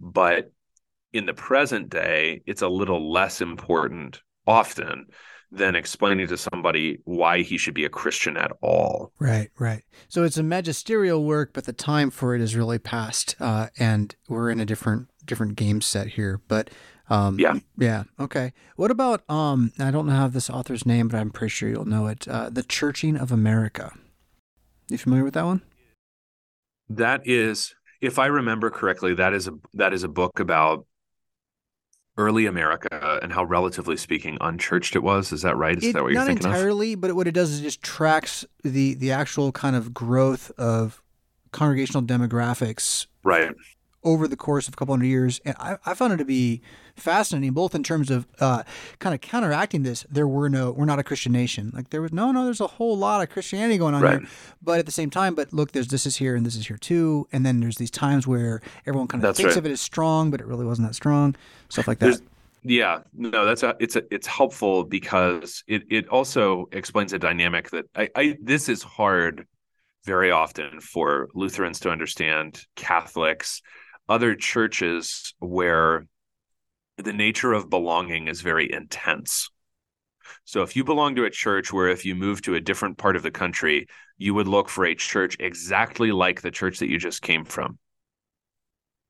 But 0.00 0.52
in 1.12 1.26
the 1.26 1.34
present 1.34 1.90
day, 1.90 2.42
it's 2.46 2.62
a 2.62 2.68
little 2.68 3.12
less 3.12 3.40
important 3.40 4.22
often 4.46 5.06
than 5.52 5.74
explaining 5.74 6.28
to 6.28 6.36
somebody 6.36 6.98
why 7.04 7.42
he 7.42 7.58
should 7.58 7.74
be 7.74 7.84
a 7.84 7.88
Christian 7.88 8.36
at 8.36 8.52
all. 8.62 9.12
Right, 9.18 9.50
right. 9.58 9.82
So 10.08 10.22
it's 10.22 10.36
a 10.38 10.42
magisterial 10.42 11.24
work, 11.24 11.52
but 11.52 11.64
the 11.64 11.72
time 11.72 12.10
for 12.10 12.34
it 12.34 12.40
is 12.40 12.54
really 12.54 12.78
past, 12.78 13.34
uh, 13.40 13.68
and 13.78 14.14
we're 14.28 14.50
in 14.50 14.60
a 14.60 14.66
different 14.66 15.08
different 15.24 15.56
game 15.56 15.80
set 15.80 16.08
here. 16.08 16.40
But 16.46 16.70
um, 17.08 17.38
yeah, 17.38 17.58
yeah, 17.76 18.04
okay. 18.20 18.52
What 18.76 18.92
about 18.92 19.28
um? 19.28 19.72
I 19.78 19.90
don't 19.90 20.08
have 20.08 20.32
this 20.32 20.48
author's 20.48 20.86
name, 20.86 21.08
but 21.08 21.18
I'm 21.18 21.30
pretty 21.30 21.50
sure 21.50 21.68
you'll 21.68 21.84
know 21.84 22.06
it. 22.06 22.28
Uh, 22.28 22.48
the 22.48 22.62
Churching 22.62 23.16
of 23.16 23.32
America. 23.32 23.92
You 24.88 24.98
familiar 24.98 25.24
with 25.24 25.34
that 25.34 25.44
one? 25.44 25.62
That 26.88 27.22
is, 27.24 27.74
if 28.00 28.18
I 28.18 28.26
remember 28.26 28.70
correctly, 28.70 29.14
that 29.14 29.32
is 29.34 29.48
a 29.48 29.52
that 29.74 29.92
is 29.92 30.02
a 30.04 30.08
book 30.08 30.40
about 30.40 30.86
early 32.16 32.46
America 32.46 33.18
and 33.22 33.32
how, 33.32 33.44
relatively 33.44 33.96
speaking, 33.96 34.36
unchurched 34.40 34.94
it 34.94 35.02
was. 35.02 35.32
Is 35.32 35.42
that 35.42 35.56
right? 35.56 35.78
Is 35.78 35.86
it, 35.86 35.92
that 35.94 36.02
what 36.02 36.12
you're 36.12 36.24
thinking 36.24 36.42
Not 36.42 36.56
entirely, 36.56 36.94
but 36.94 37.14
what 37.14 37.26
it 37.26 37.32
does 37.32 37.50
is 37.50 37.60
it 37.60 37.62
just 37.64 37.82
tracks 37.82 38.44
the 38.62 38.94
the 38.94 39.12
actual 39.12 39.52
kind 39.52 39.76
of 39.76 39.94
growth 39.94 40.50
of 40.58 41.02
congregational 41.52 42.02
demographics, 42.02 43.06
right, 43.24 43.52
over 44.02 44.26
the 44.26 44.36
course 44.36 44.66
of 44.68 44.74
a 44.74 44.76
couple 44.76 44.94
hundred 44.94 45.06
years, 45.06 45.40
and 45.44 45.54
I, 45.58 45.76
I 45.84 45.94
found 45.94 46.12
it 46.12 46.16
to 46.18 46.24
be 46.24 46.62
fascinating, 46.96 47.52
both 47.52 47.74
in 47.74 47.82
terms 47.82 48.10
of 48.10 48.26
uh, 48.40 48.62
kind 48.98 49.14
of 49.14 49.20
counteracting 49.20 49.82
this. 49.82 50.06
There 50.10 50.26
were 50.26 50.48
no, 50.48 50.70
we're 50.70 50.86
not 50.86 50.98
a 50.98 51.04
Christian 51.04 51.32
nation. 51.32 51.70
Like 51.74 51.90
there 51.90 52.02
was 52.02 52.12
no, 52.12 52.32
no. 52.32 52.44
There's 52.44 52.60
a 52.60 52.66
whole 52.66 52.96
lot 52.96 53.22
of 53.22 53.30
Christianity 53.30 53.78
going 53.78 53.94
on 53.94 54.02
right. 54.02 54.20
here, 54.20 54.28
but 54.62 54.78
at 54.78 54.86
the 54.86 54.92
same 54.92 55.10
time, 55.10 55.34
but 55.34 55.52
look, 55.52 55.72
there's 55.72 55.88
this 55.88 56.06
is 56.06 56.16
here 56.16 56.34
and 56.34 56.46
this 56.46 56.56
is 56.56 56.66
here 56.66 56.78
too, 56.78 57.28
and 57.32 57.44
then 57.44 57.60
there's 57.60 57.76
these 57.76 57.90
times 57.90 58.26
where 58.26 58.62
everyone 58.86 59.08
kind 59.08 59.22
of 59.22 59.28
That's 59.28 59.38
thinks 59.38 59.54
right. 59.54 59.58
of 59.58 59.66
it 59.66 59.72
as 59.72 59.80
strong, 59.80 60.30
but 60.30 60.40
it 60.40 60.46
really 60.46 60.64
wasn't 60.66 60.88
that 60.88 60.94
strong. 60.94 61.36
Stuff 61.68 61.88
like 61.88 61.98
that. 61.98 62.06
There's- 62.06 62.22
Yeah, 62.62 63.00
no, 63.14 63.44
that's 63.46 63.62
a, 63.62 63.74
it's 63.80 63.96
a, 63.96 64.02
it's 64.10 64.26
helpful 64.26 64.84
because 64.84 65.64
it 65.66 65.82
it 65.90 66.08
also 66.08 66.68
explains 66.72 67.12
a 67.14 67.18
dynamic 67.18 67.70
that 67.70 67.86
I, 67.96 68.08
I 68.14 68.36
this 68.42 68.68
is 68.68 68.82
hard 68.82 69.46
very 70.04 70.30
often 70.30 70.80
for 70.80 71.28
Lutherans 71.34 71.80
to 71.80 71.90
understand, 71.90 72.62
Catholics, 72.74 73.62
other 74.10 74.34
churches 74.34 75.34
where 75.38 76.04
the 76.98 77.12
nature 77.12 77.52
of 77.52 77.70
belonging 77.70 78.26
is 78.26 78.40
very 78.40 78.70
intense. 78.70 79.48
So 80.44 80.62
if 80.62 80.74
you 80.74 80.82
belong 80.82 81.14
to 81.14 81.24
a 81.24 81.30
church 81.30 81.72
where 81.72 81.88
if 81.88 82.04
you 82.04 82.16
move 82.16 82.42
to 82.42 82.56
a 82.56 82.60
different 82.60 82.98
part 82.98 83.14
of 83.14 83.22
the 83.22 83.30
country, 83.30 83.86
you 84.18 84.34
would 84.34 84.48
look 84.48 84.68
for 84.68 84.84
a 84.84 84.96
church 84.96 85.36
exactly 85.38 86.10
like 86.10 86.40
the 86.40 86.50
church 86.50 86.80
that 86.80 86.90
you 86.90 86.98
just 86.98 87.22
came 87.22 87.44
from. 87.44 87.78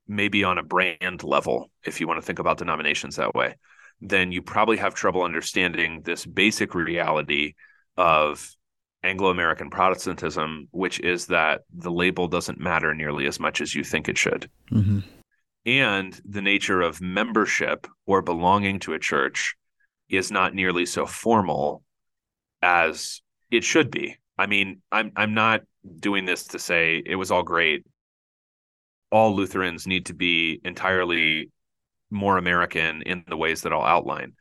Maybe 0.07 0.45
on 0.45 0.59
a 0.59 0.63
brand 0.63 1.23
level, 1.25 1.71
if 1.85 2.01
you 2.01 2.07
want 2.07 2.21
to 2.21 2.27
think 2.27 2.39
about 2.39 2.59
denominations 2.59 3.17
that 3.17 3.35
way, 3.35 3.55
then 4.03 4.33
you 4.33 4.43
probably 4.43 4.77
have 4.77 4.95
trouble 4.95 5.23
understanding 5.23 6.03
this 6.03 6.27
basic 6.27 6.75
reality 6.75 7.55
of 7.97 8.55
Anglo 9.03 9.31
American 9.31 9.71
Protestantism, 9.71 10.69
which 10.73 11.01
is 11.01 11.27
that 11.27 11.63
the 11.73 11.91
label 11.91 12.29
doesn't 12.29 12.61
matter 12.61 12.95
nearly 12.95 13.27
as 13.27 13.41
much 13.41 13.61
as 13.61 13.75
you 13.75 13.83
think 13.83 14.09
it 14.09 14.19
should 14.19 14.51
mm-hmm. 14.71 15.01
and 15.65 16.21
the 16.25 16.43
nature 16.43 16.83
of 16.83 17.01
membership 17.01 17.87
or 18.07 18.21
belonging 18.23 18.79
to 18.81 18.93
a 18.93 18.99
church 18.99 19.55
is 20.09 20.31
not 20.31 20.55
nearly 20.55 20.85
so 20.85 21.07
formal 21.07 21.83
as 22.63 23.23
it 23.51 23.65
should 23.65 23.91
be. 23.91 24.17
I 24.37 24.47
mean, 24.47 24.83
I'm 24.91 25.13
I'm 25.17 25.35
not 25.35 25.63
doing 25.99 26.25
this 26.25 26.49
to 26.49 26.59
say 26.59 27.03
it 27.05 27.17
was 27.17 27.31
all 27.31 27.43
great. 27.43 27.85
All 29.11 29.35
Lutherans 29.35 29.87
need 29.87 30.07
to 30.07 30.15
be 30.15 30.61
entirely 30.65 31.51
more 32.11 32.37
American 32.37 33.03
in 33.03 33.25
the 33.29 33.37
ways 33.37 33.63
that 33.63 33.73
I'll 33.73 33.83
outline. 33.83 34.35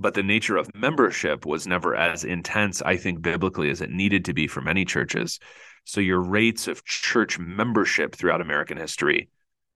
But 0.00 0.14
the 0.14 0.22
nature 0.22 0.56
of 0.56 0.74
membership 0.74 1.44
was 1.44 1.66
never 1.66 1.94
as 1.94 2.24
intense, 2.24 2.80
I 2.80 2.96
think, 2.96 3.20
biblically 3.20 3.68
as 3.68 3.82
it 3.82 3.90
needed 3.90 4.24
to 4.24 4.32
be 4.32 4.46
for 4.46 4.62
many 4.62 4.86
churches. 4.86 5.38
So 5.84 6.00
your 6.00 6.20
rates 6.20 6.68
of 6.68 6.84
church 6.84 7.38
membership 7.38 8.16
throughout 8.16 8.40
American 8.40 8.78
history 8.78 9.28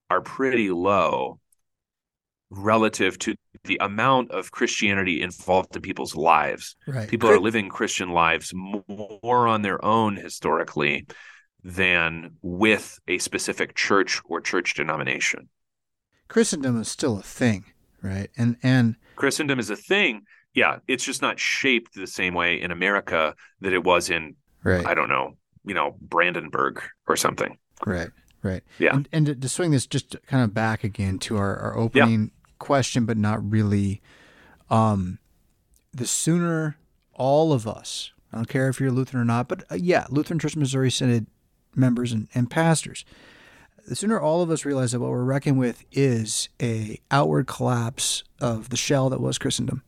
are 0.09 0.23
pretty 0.23 0.71
low 0.71 1.41
relative 2.51 3.19
to 3.19 3.35
the 3.65 3.79
amount 3.83 4.31
of 4.31 4.51
Christianity 4.51 5.21
involved 5.21 5.77
in 5.77 5.83
people's 5.83 6.17
lives. 6.17 6.77
Right. 6.87 7.09
People 7.09 7.29
are 7.31 7.39
living 7.39 7.69
Christian 7.69 8.11
lives 8.11 8.53
more 8.55 9.47
on 9.47 9.63
their 9.63 9.85
own 9.85 10.17
historically 10.17 11.07
than 11.63 12.37
with 12.43 12.99
a 13.09 13.19
specific 13.19 13.75
church 13.75 14.23
or 14.25 14.41
church 14.41 14.75
denomination. 14.75 15.49
Christendom 16.29 16.81
is 16.81 16.89
still 16.89 17.19
a 17.19 17.23
thing, 17.23 17.65
right? 18.05 18.31
And 18.37 18.57
and 18.63 18.97
Christendom 19.17 19.59
is 19.59 19.71
a 19.71 19.77
thing. 19.77 20.23
Yeah, 20.53 20.79
it's 20.87 21.05
just 21.05 21.23
not 21.23 21.41
shaped 21.41 21.95
the 21.95 22.07
same 22.07 22.35
way 22.35 22.61
in 22.61 22.71
America 22.71 23.35
that 23.61 23.73
it 23.73 23.83
was 23.83 24.11
in 24.11 24.37
right, 24.63 24.87
I 24.87 24.95
don't 24.95 25.09
know, 25.09 25.37
you 25.65 25.75
know, 25.75 25.97
Brandenburg 26.01 26.81
or 27.09 27.17
something. 27.17 27.59
right, 27.85 28.11
right. 28.43 28.63
Yeah. 28.79 28.95
And, 28.95 29.09
and 29.11 29.27
to, 29.27 29.35
to 29.35 29.49
swing 29.49 29.73
this 29.73 29.87
just 29.87 30.15
kind 30.27 30.45
of 30.45 30.55
back 30.55 30.85
again 30.85 31.19
to 31.21 31.37
our, 31.39 31.57
our 31.57 31.77
opening 31.77 32.31
question, 32.61 33.05
but 33.05 33.17
not 33.17 33.51
really. 33.51 34.01
Um, 34.71 35.19
the 35.93 36.07
sooner 36.07 36.77
all 37.13 37.53
of 37.53 37.69
us, 37.69 38.13
I 38.33 38.37
don't 38.37 38.49
care 38.49 38.69
if 38.69 38.81
you're 38.81 38.91
Lutheran 38.91 39.23
or 39.23 39.25
not, 39.25 39.49
but 39.49 39.65
uh, 39.71 39.77
yeah, 39.77 40.07
Lutheran 40.11 40.39
Church 40.39 40.57
Missouri 40.57 40.91
Synod 40.91 41.27
members 41.75 42.13
and, 42.13 42.29
and 42.35 42.51
pastors, 42.51 43.05
the 43.87 43.97
sooner 43.97 44.19
all 44.19 44.43
of 44.43 44.51
us 44.51 44.65
realize 44.65 44.93
that 44.93 45.01
what 45.01 45.11
we're 45.11 45.25
reckoning 45.25 45.59
with 45.59 45.85
is 45.93 46.49
a 46.61 47.01
outward 47.11 47.47
collapse 47.47 48.25
of 48.41 48.71
the 48.71 48.77
shell 48.77 49.11
that 49.11 49.21
was 49.21 49.39
Christendom, 49.39 49.83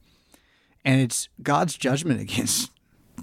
and 0.84 1.00
it's 1.00 1.28
God's 1.42 1.76
judgment 1.76 2.20
against 2.28 2.70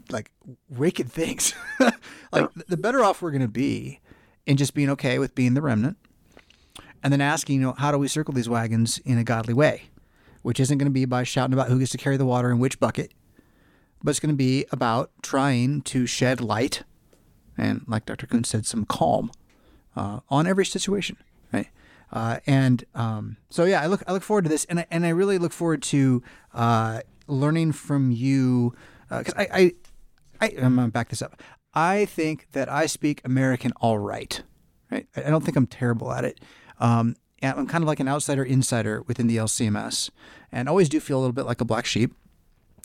like 0.10 0.32
wicked 0.70 1.12
things. 1.12 1.54
like 2.32 2.52
the 2.68 2.78
better 2.78 3.04
off 3.04 3.22
we're 3.22 3.32
going 3.32 3.42
to 3.42 3.48
be 3.48 4.00
in 4.46 4.58
just 4.58 4.74
being 4.74 4.90
okay 4.90 5.20
with 5.20 5.36
being 5.36 5.54
the 5.54 5.62
remnant, 5.62 5.98
and 7.04 7.14
then 7.14 7.22
asking, 7.22 7.56
you 7.56 7.62
know, 7.62 7.74
how 7.74 7.92
do 7.92 7.98
we 7.98 8.08
circle 8.08 8.34
these 8.34 8.50
wagons 8.50 8.98
in 9.00 9.18
a 9.18 9.24
godly 9.24 9.54
way, 9.54 9.84
which 10.42 10.60
isn't 10.60 10.78
going 10.78 10.90
to 10.90 10.92
be 10.92 11.06
by 11.06 11.24
shouting 11.24 11.54
about 11.54 11.70
who 11.70 11.80
gets 11.80 11.92
to 11.92 11.98
carry 11.98 12.18
the 12.18 12.26
water 12.26 12.50
in 12.50 12.60
which 12.60 12.80
bucket, 12.80 13.14
but 14.02 14.10
it's 14.10 14.20
going 14.20 14.34
to 14.34 14.38
be 14.38 14.66
about 14.72 15.12
trying 15.22 15.82
to 15.82 16.06
shed 16.06 16.42
light 16.42 16.84
and, 17.56 17.86
like 17.88 18.06
Dr. 18.06 18.26
Koontz 18.26 18.50
said, 18.50 18.66
some 18.66 18.84
calm 18.84 19.32
uh, 19.96 20.20
on 20.30 20.48
every 20.48 20.66
situation, 20.66 21.18
right? 21.52 21.68
Uh, 22.12 22.40
and 22.46 22.86
um, 22.94 23.38
so, 23.50 23.66
yeah, 23.66 23.82
I 23.82 23.88
look 23.88 24.04
I 24.08 24.12
look 24.12 24.24
forward 24.24 24.44
to 24.44 24.50
this, 24.50 24.66
and 24.66 24.82
I, 24.82 24.86
and 24.92 25.06
I 25.06 25.10
really 25.10 25.38
look 25.38 25.52
forward 25.52 25.82
to 25.84 26.22
uh, 26.54 27.02
learning 27.28 27.72
from 27.72 28.12
you 28.12 28.76
because 29.10 29.34
I, 29.36 29.48
I, 29.52 29.72
I 30.42 30.54
I'm 30.62 30.76
gonna 30.76 30.90
back 30.90 31.10
this 31.10 31.22
up. 31.22 31.42
I 31.74 32.06
think 32.06 32.48
that 32.52 32.70
I 32.70 32.86
speak 32.86 33.22
American 33.26 33.72
all 33.82 33.98
right, 33.98 34.44
right? 34.92 35.08
I 35.16 35.30
don't 35.30 35.44
think 35.44 35.58
I'm 35.58 35.66
terrible 35.68 36.12
at 36.12 36.24
it. 36.24 36.40
Um, 36.80 37.16
I'm 37.42 37.68
kind 37.68 37.84
of 37.84 37.88
like 37.88 38.00
an 38.00 38.08
outsider 38.08 38.44
insider 38.44 39.02
within 39.04 39.28
the 39.28 39.38
LCMS, 39.38 40.10
and 40.52 40.70
always 40.70 40.88
do 40.90 41.00
feel 41.00 41.18
a 41.18 41.22
little 41.22 41.34
bit 41.34 41.46
like 41.46 41.62
a 41.62 41.66
black 41.66 41.86
sheep, 41.86 42.14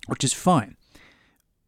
which 0.06 0.24
is 0.24 0.32
fine. 0.32 0.76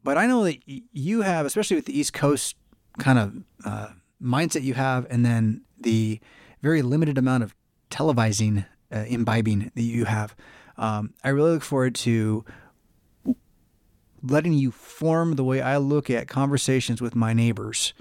but 0.03 0.17
I 0.17 0.27
know 0.27 0.45
that 0.45 0.59
you 0.67 1.23
have, 1.23 1.45
especially 1.47 1.77
with 1.77 1.85
the 1.85 1.99
East 1.99 2.13
Coast 2.13 2.57
kind 2.99 3.19
of 3.19 3.35
uh, 3.65 3.89
mindset 4.23 4.63
you 4.63 4.75
have, 4.75 5.07
and 5.11 5.25
then 5.25 5.63
the 5.79 6.21
very 6.63 6.83
limited 6.83 7.19
amount 7.19 7.43
of 7.43 7.55
televising, 7.91 8.67
uh, 8.93 9.05
imbibing 9.09 9.71
that 9.75 9.83
you 9.83 10.05
have. 10.05 10.35
Um, 10.77 11.15
I 11.25 11.31
really 11.31 11.53
look 11.53 11.63
forward 11.63 11.95
to 11.97 12.45
letting 14.23 14.53
you 14.53 14.71
form 14.71 15.37
the 15.37 15.45
way 15.45 15.61
I 15.61 15.79
look 15.79 16.11
at 16.11 16.29
conversations 16.29 17.01
with 17.01 17.15
my 17.15 17.33
neighbors 17.33 17.95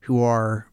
who 0.00 0.22
are, 0.22 0.66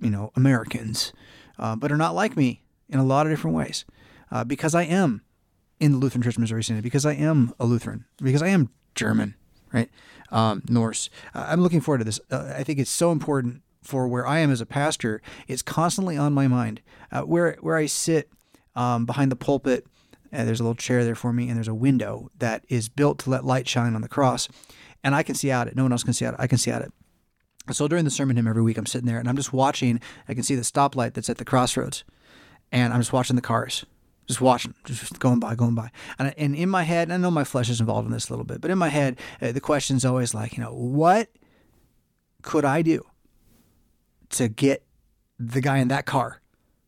you 0.00 0.10
know, 0.10 0.30
Americans, 0.36 1.12
uh, 1.58 1.76
but 1.76 1.90
are 1.90 1.96
not 1.96 2.14
like 2.14 2.36
me 2.36 2.62
in 2.88 2.98
a 2.98 3.04
lot 3.04 3.26
of 3.26 3.32
different 3.32 3.56
ways. 3.56 3.84
Uh, 4.30 4.44
because 4.44 4.74
I 4.74 4.82
am 4.82 5.22
in 5.80 5.92
the 5.92 5.98
Lutheran 5.98 6.22
Church 6.22 6.38
Missouri 6.38 6.64
Synod, 6.64 6.82
because 6.82 7.06
I 7.06 7.14
am 7.14 7.54
a 7.60 7.64
Lutheran, 7.64 8.04
because 8.20 8.42
I 8.42 8.48
am 8.48 8.70
German, 8.94 9.34
right? 9.72 9.88
Um, 10.30 10.62
Norse. 10.68 11.08
Uh, 11.34 11.46
I'm 11.48 11.60
looking 11.60 11.80
forward 11.80 11.98
to 11.98 12.04
this. 12.04 12.20
Uh, 12.30 12.52
I 12.56 12.62
think 12.64 12.78
it's 12.78 12.90
so 12.90 13.12
important 13.12 13.62
for 13.86 14.08
where 14.08 14.26
I 14.26 14.40
am 14.40 14.50
as 14.50 14.60
a 14.60 14.66
pastor. 14.66 15.22
It's 15.48 15.62
constantly 15.62 16.16
on 16.16 16.32
my 16.32 16.48
mind. 16.48 16.80
Uh, 17.10 17.22
where 17.22 17.56
where 17.60 17.76
I 17.76 17.86
sit 17.86 18.30
um, 18.74 19.06
behind 19.06 19.30
the 19.32 19.36
pulpit, 19.36 19.86
uh, 20.32 20.44
there's 20.44 20.60
a 20.60 20.62
little 20.62 20.74
chair 20.74 21.04
there 21.04 21.14
for 21.14 21.32
me, 21.32 21.48
and 21.48 21.56
there's 21.56 21.68
a 21.68 21.74
window 21.74 22.30
that 22.38 22.64
is 22.68 22.88
built 22.88 23.18
to 23.20 23.30
let 23.30 23.44
light 23.44 23.68
shine 23.68 23.94
on 23.94 24.02
the 24.02 24.08
cross, 24.08 24.48
and 25.04 25.14
I 25.14 25.22
can 25.22 25.34
see 25.34 25.50
out 25.50 25.68
it. 25.68 25.76
No 25.76 25.84
one 25.84 25.92
else 25.92 26.02
can 26.02 26.12
see 26.12 26.26
out 26.26 26.34
it. 26.34 26.40
I 26.40 26.46
can 26.46 26.58
see 26.58 26.70
out 26.70 26.82
it. 26.82 26.92
So 27.72 27.88
during 27.88 28.04
the 28.04 28.10
sermon 28.10 28.36
hymn 28.36 28.46
every 28.46 28.62
week, 28.62 28.78
I'm 28.78 28.86
sitting 28.86 29.08
there 29.08 29.18
and 29.18 29.28
I'm 29.28 29.36
just 29.36 29.52
watching. 29.52 30.00
I 30.28 30.34
can 30.34 30.44
see 30.44 30.54
the 30.54 30.62
stoplight 30.62 31.14
that's 31.14 31.28
at 31.28 31.38
the 31.38 31.44
crossroads, 31.44 32.04
and 32.70 32.92
I'm 32.92 33.00
just 33.00 33.12
watching 33.12 33.36
the 33.36 33.42
cars 33.42 33.84
just 34.26 34.40
watching, 34.40 34.74
just 34.84 35.20
going 35.20 35.38
by, 35.38 35.54
going 35.54 35.76
by. 35.76 35.88
And, 36.18 36.34
and 36.36 36.56
in 36.56 36.68
my 36.68 36.82
head, 36.82 37.12
I 37.12 37.16
know 37.16 37.30
my 37.30 37.44
flesh 37.44 37.70
is 37.70 37.78
involved 37.78 38.06
in 38.06 38.12
this 38.12 38.28
a 38.28 38.32
little 38.32 38.44
bit, 38.44 38.60
but 38.60 38.72
in 38.72 38.78
my 38.78 38.88
head, 38.88 39.20
uh, 39.40 39.52
the 39.52 39.60
question's 39.60 40.04
always 40.04 40.34
like, 40.34 40.56
you 40.56 40.64
know, 40.64 40.72
what 40.72 41.28
could 42.42 42.64
I 42.64 42.82
do 42.82 43.04
to 44.30 44.48
get 44.48 44.84
the 45.38 45.60
guy 45.60 45.78
in 45.78 45.88
that 45.88 46.06
car 46.06 46.40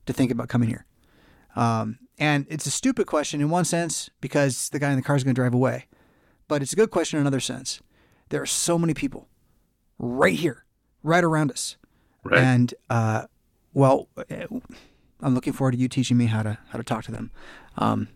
to 0.07 0.13
think 0.13 0.31
about 0.31 0.49
coming 0.49 0.69
here? 0.69 0.87
Um, 1.57 1.99
and 2.19 2.47
it's 2.49 2.67
a 2.67 2.71
stupid 2.71 3.07
question 3.07 3.41
in 3.41 3.51
one 3.51 3.65
sense 3.65 4.11
because 4.21 4.71
the 4.71 4.79
guy 4.79 4.91
in 4.91 4.97
the 4.97 5.03
car 5.03 5.17
is 5.17 5.25
going 5.25 5.35
to 5.35 5.41
drive 5.41 5.55
away, 5.55 5.87
but 6.47 6.63
it's 6.63 6.73
a 6.73 6.77
good 6.77 6.91
question 6.91 7.19
in 7.19 7.23
another 7.23 7.41
sense. 7.41 7.81
There 8.29 8.43
are 8.43 8.47
so 8.47 8.79
many 8.79 8.95
people 8.95 9.29
right 9.99 10.37
here, 10.37 10.65
right 11.03 11.25
around 11.25 11.51
us, 11.51 11.77
right. 12.25 12.39
and 12.39 12.75
uh, 12.91 13.27
well 13.73 14.09
I'm 15.21 15.35
looking 15.35 15.53
forward 15.53 15.73
to 15.73 15.79
you 15.79 15.89
teaching 15.89 16.17
me 16.17 16.27
how 16.27 16.43
to 16.43 16.59
how 16.69 16.79
to 16.79 16.85
talk 16.85 17.05
to 17.05 17.13
them. 17.13 17.31
Um, 17.77 18.09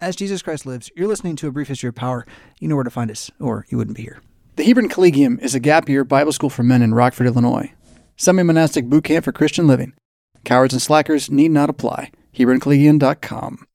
as 0.00 0.16
Jesus 0.16 0.42
Christ 0.42 0.66
lives, 0.66 0.90
you're 0.96 1.08
listening 1.08 1.36
to 1.36 1.48
a 1.48 1.52
brief 1.52 1.68
history 1.68 1.88
of 1.88 1.94
power. 1.94 2.26
You 2.60 2.68
know 2.68 2.74
where 2.74 2.84
to 2.84 2.90
find 2.90 3.10
us, 3.10 3.30
or 3.40 3.66
you 3.68 3.78
wouldn't 3.78 3.96
be 3.96 4.02
here. 4.02 4.20
The 4.56 4.64
Hebron 4.64 4.88
Collegium 4.88 5.38
is 5.40 5.54
a 5.54 5.60
gap 5.60 5.88
year 5.88 6.04
Bible 6.04 6.32
school 6.32 6.50
for 6.50 6.62
men 6.62 6.82
in 6.82 6.94
Rockford, 6.94 7.26
Illinois. 7.26 7.72
Semi-monastic 8.16 8.86
boot 8.86 9.04
camp 9.04 9.24
for 9.24 9.32
Christian 9.32 9.66
living. 9.66 9.94
Cowards 10.44 10.72
and 10.72 10.82
slackers 10.82 11.30
need 11.30 11.50
not 11.50 11.70
apply. 11.70 12.10
HebronCollegium.com. 12.34 13.66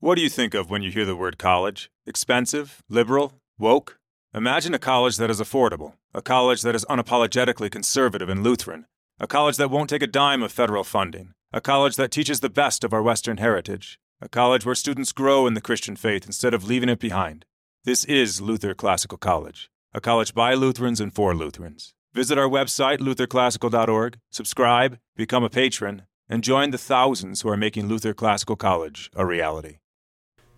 What 0.00 0.14
do 0.14 0.22
you 0.22 0.28
think 0.28 0.54
of 0.54 0.70
when 0.70 0.82
you 0.82 0.90
hear 0.90 1.04
the 1.04 1.16
word 1.16 1.38
college? 1.38 1.90
Expensive? 2.06 2.82
Liberal? 2.88 3.34
Woke? 3.58 3.98
Imagine 4.34 4.74
a 4.74 4.78
college 4.78 5.16
that 5.16 5.30
is 5.30 5.40
affordable, 5.40 5.94
a 6.12 6.22
college 6.22 6.62
that 6.62 6.74
is 6.74 6.84
unapologetically 6.86 7.70
conservative 7.70 8.28
and 8.28 8.42
Lutheran, 8.42 8.86
a 9.18 9.26
college 9.26 9.56
that 9.56 9.70
won't 9.70 9.88
take 9.88 10.02
a 10.02 10.06
dime 10.06 10.42
of 10.42 10.52
federal 10.52 10.84
funding 10.84 11.32
a 11.56 11.60
college 11.60 11.96
that 11.96 12.10
teaches 12.10 12.40
the 12.40 12.50
best 12.50 12.84
of 12.84 12.92
our 12.92 13.02
Western 13.02 13.38
heritage, 13.38 13.98
a 14.20 14.28
college 14.28 14.66
where 14.66 14.74
students 14.74 15.10
grow 15.10 15.46
in 15.46 15.54
the 15.54 15.60
Christian 15.60 15.96
faith 15.96 16.26
instead 16.26 16.52
of 16.52 16.64
leaving 16.64 16.90
it 16.90 16.98
behind. 16.98 17.46
This 17.84 18.04
is 18.04 18.42
Luther 18.42 18.74
Classical 18.74 19.16
College, 19.16 19.70
a 19.94 20.00
college 20.00 20.34
by 20.34 20.52
Lutherans 20.52 21.00
and 21.00 21.14
for 21.14 21.34
Lutherans. 21.34 21.94
Visit 22.16 22.38
our 22.38 22.48
website, 22.48 23.00
lutherclassical.org, 23.00 24.18
subscribe, 24.30 24.98
become 25.16 25.44
a 25.44 25.50
patron, 25.50 26.06
and 26.30 26.42
join 26.42 26.70
the 26.70 26.78
thousands 26.78 27.42
who 27.42 27.50
are 27.50 27.58
making 27.58 27.88
Luther 27.88 28.14
Classical 28.14 28.56
College 28.56 29.10
a 29.14 29.26
reality. 29.26 29.80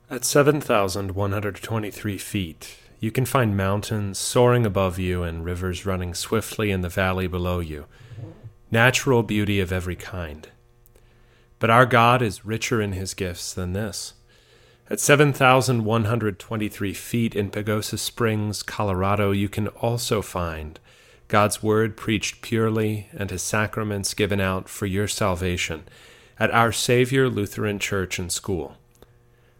At 0.08 0.24
7,123 0.24 2.18
feet, 2.18 2.76
you 3.00 3.10
can 3.10 3.24
find 3.24 3.56
mountains 3.56 4.18
soaring 4.18 4.64
above 4.64 5.00
you 5.00 5.24
and 5.24 5.44
rivers 5.44 5.84
running 5.84 6.14
swiftly 6.14 6.70
in 6.70 6.82
the 6.82 6.88
valley 6.88 7.26
below 7.26 7.58
you. 7.58 7.86
Natural 8.70 9.24
beauty 9.24 9.58
of 9.58 9.72
every 9.72 9.96
kind. 9.96 10.46
But 11.58 11.70
our 11.70 11.86
God 11.86 12.22
is 12.22 12.44
richer 12.44 12.80
in 12.80 12.92
his 12.92 13.14
gifts 13.14 13.52
than 13.52 13.72
this. 13.72 14.14
At 14.88 15.00
7,123 15.00 16.94
feet 16.94 17.34
in 17.34 17.50
Pagosa 17.50 17.98
Springs, 17.98 18.62
Colorado, 18.62 19.32
you 19.32 19.48
can 19.48 19.66
also 19.66 20.22
find 20.22 20.78
God's 21.28 21.62
Word 21.62 21.96
preached 21.96 22.40
purely 22.40 23.08
and 23.12 23.30
His 23.30 23.42
sacraments 23.42 24.14
given 24.14 24.40
out 24.40 24.68
for 24.68 24.86
your 24.86 25.06
salvation 25.06 25.84
at 26.40 26.50
Our 26.50 26.72
Savior 26.72 27.28
Lutheran 27.28 27.78
Church 27.78 28.18
and 28.18 28.32
School. 28.32 28.78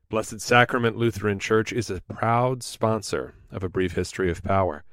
Blessed 0.08 0.40
Sacrament 0.40 0.96
Lutheran 0.96 1.38
Church 1.38 1.72
is 1.72 1.90
a 1.90 2.00
proud 2.02 2.62
sponsor 2.62 3.34
of 3.50 3.62
A 3.62 3.68
Brief 3.68 3.92
History 3.92 4.30
of 4.30 4.42
Power. 4.42 4.84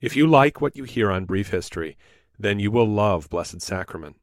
If 0.00 0.16
you 0.16 0.26
like 0.26 0.60
what 0.60 0.76
you 0.76 0.84
hear 0.84 1.10
on 1.10 1.24
Brief 1.24 1.50
History, 1.50 1.96
then 2.38 2.58
you 2.58 2.70
will 2.70 2.88
love 2.88 3.28
Blessed 3.28 3.60
Sacrament 3.60 4.16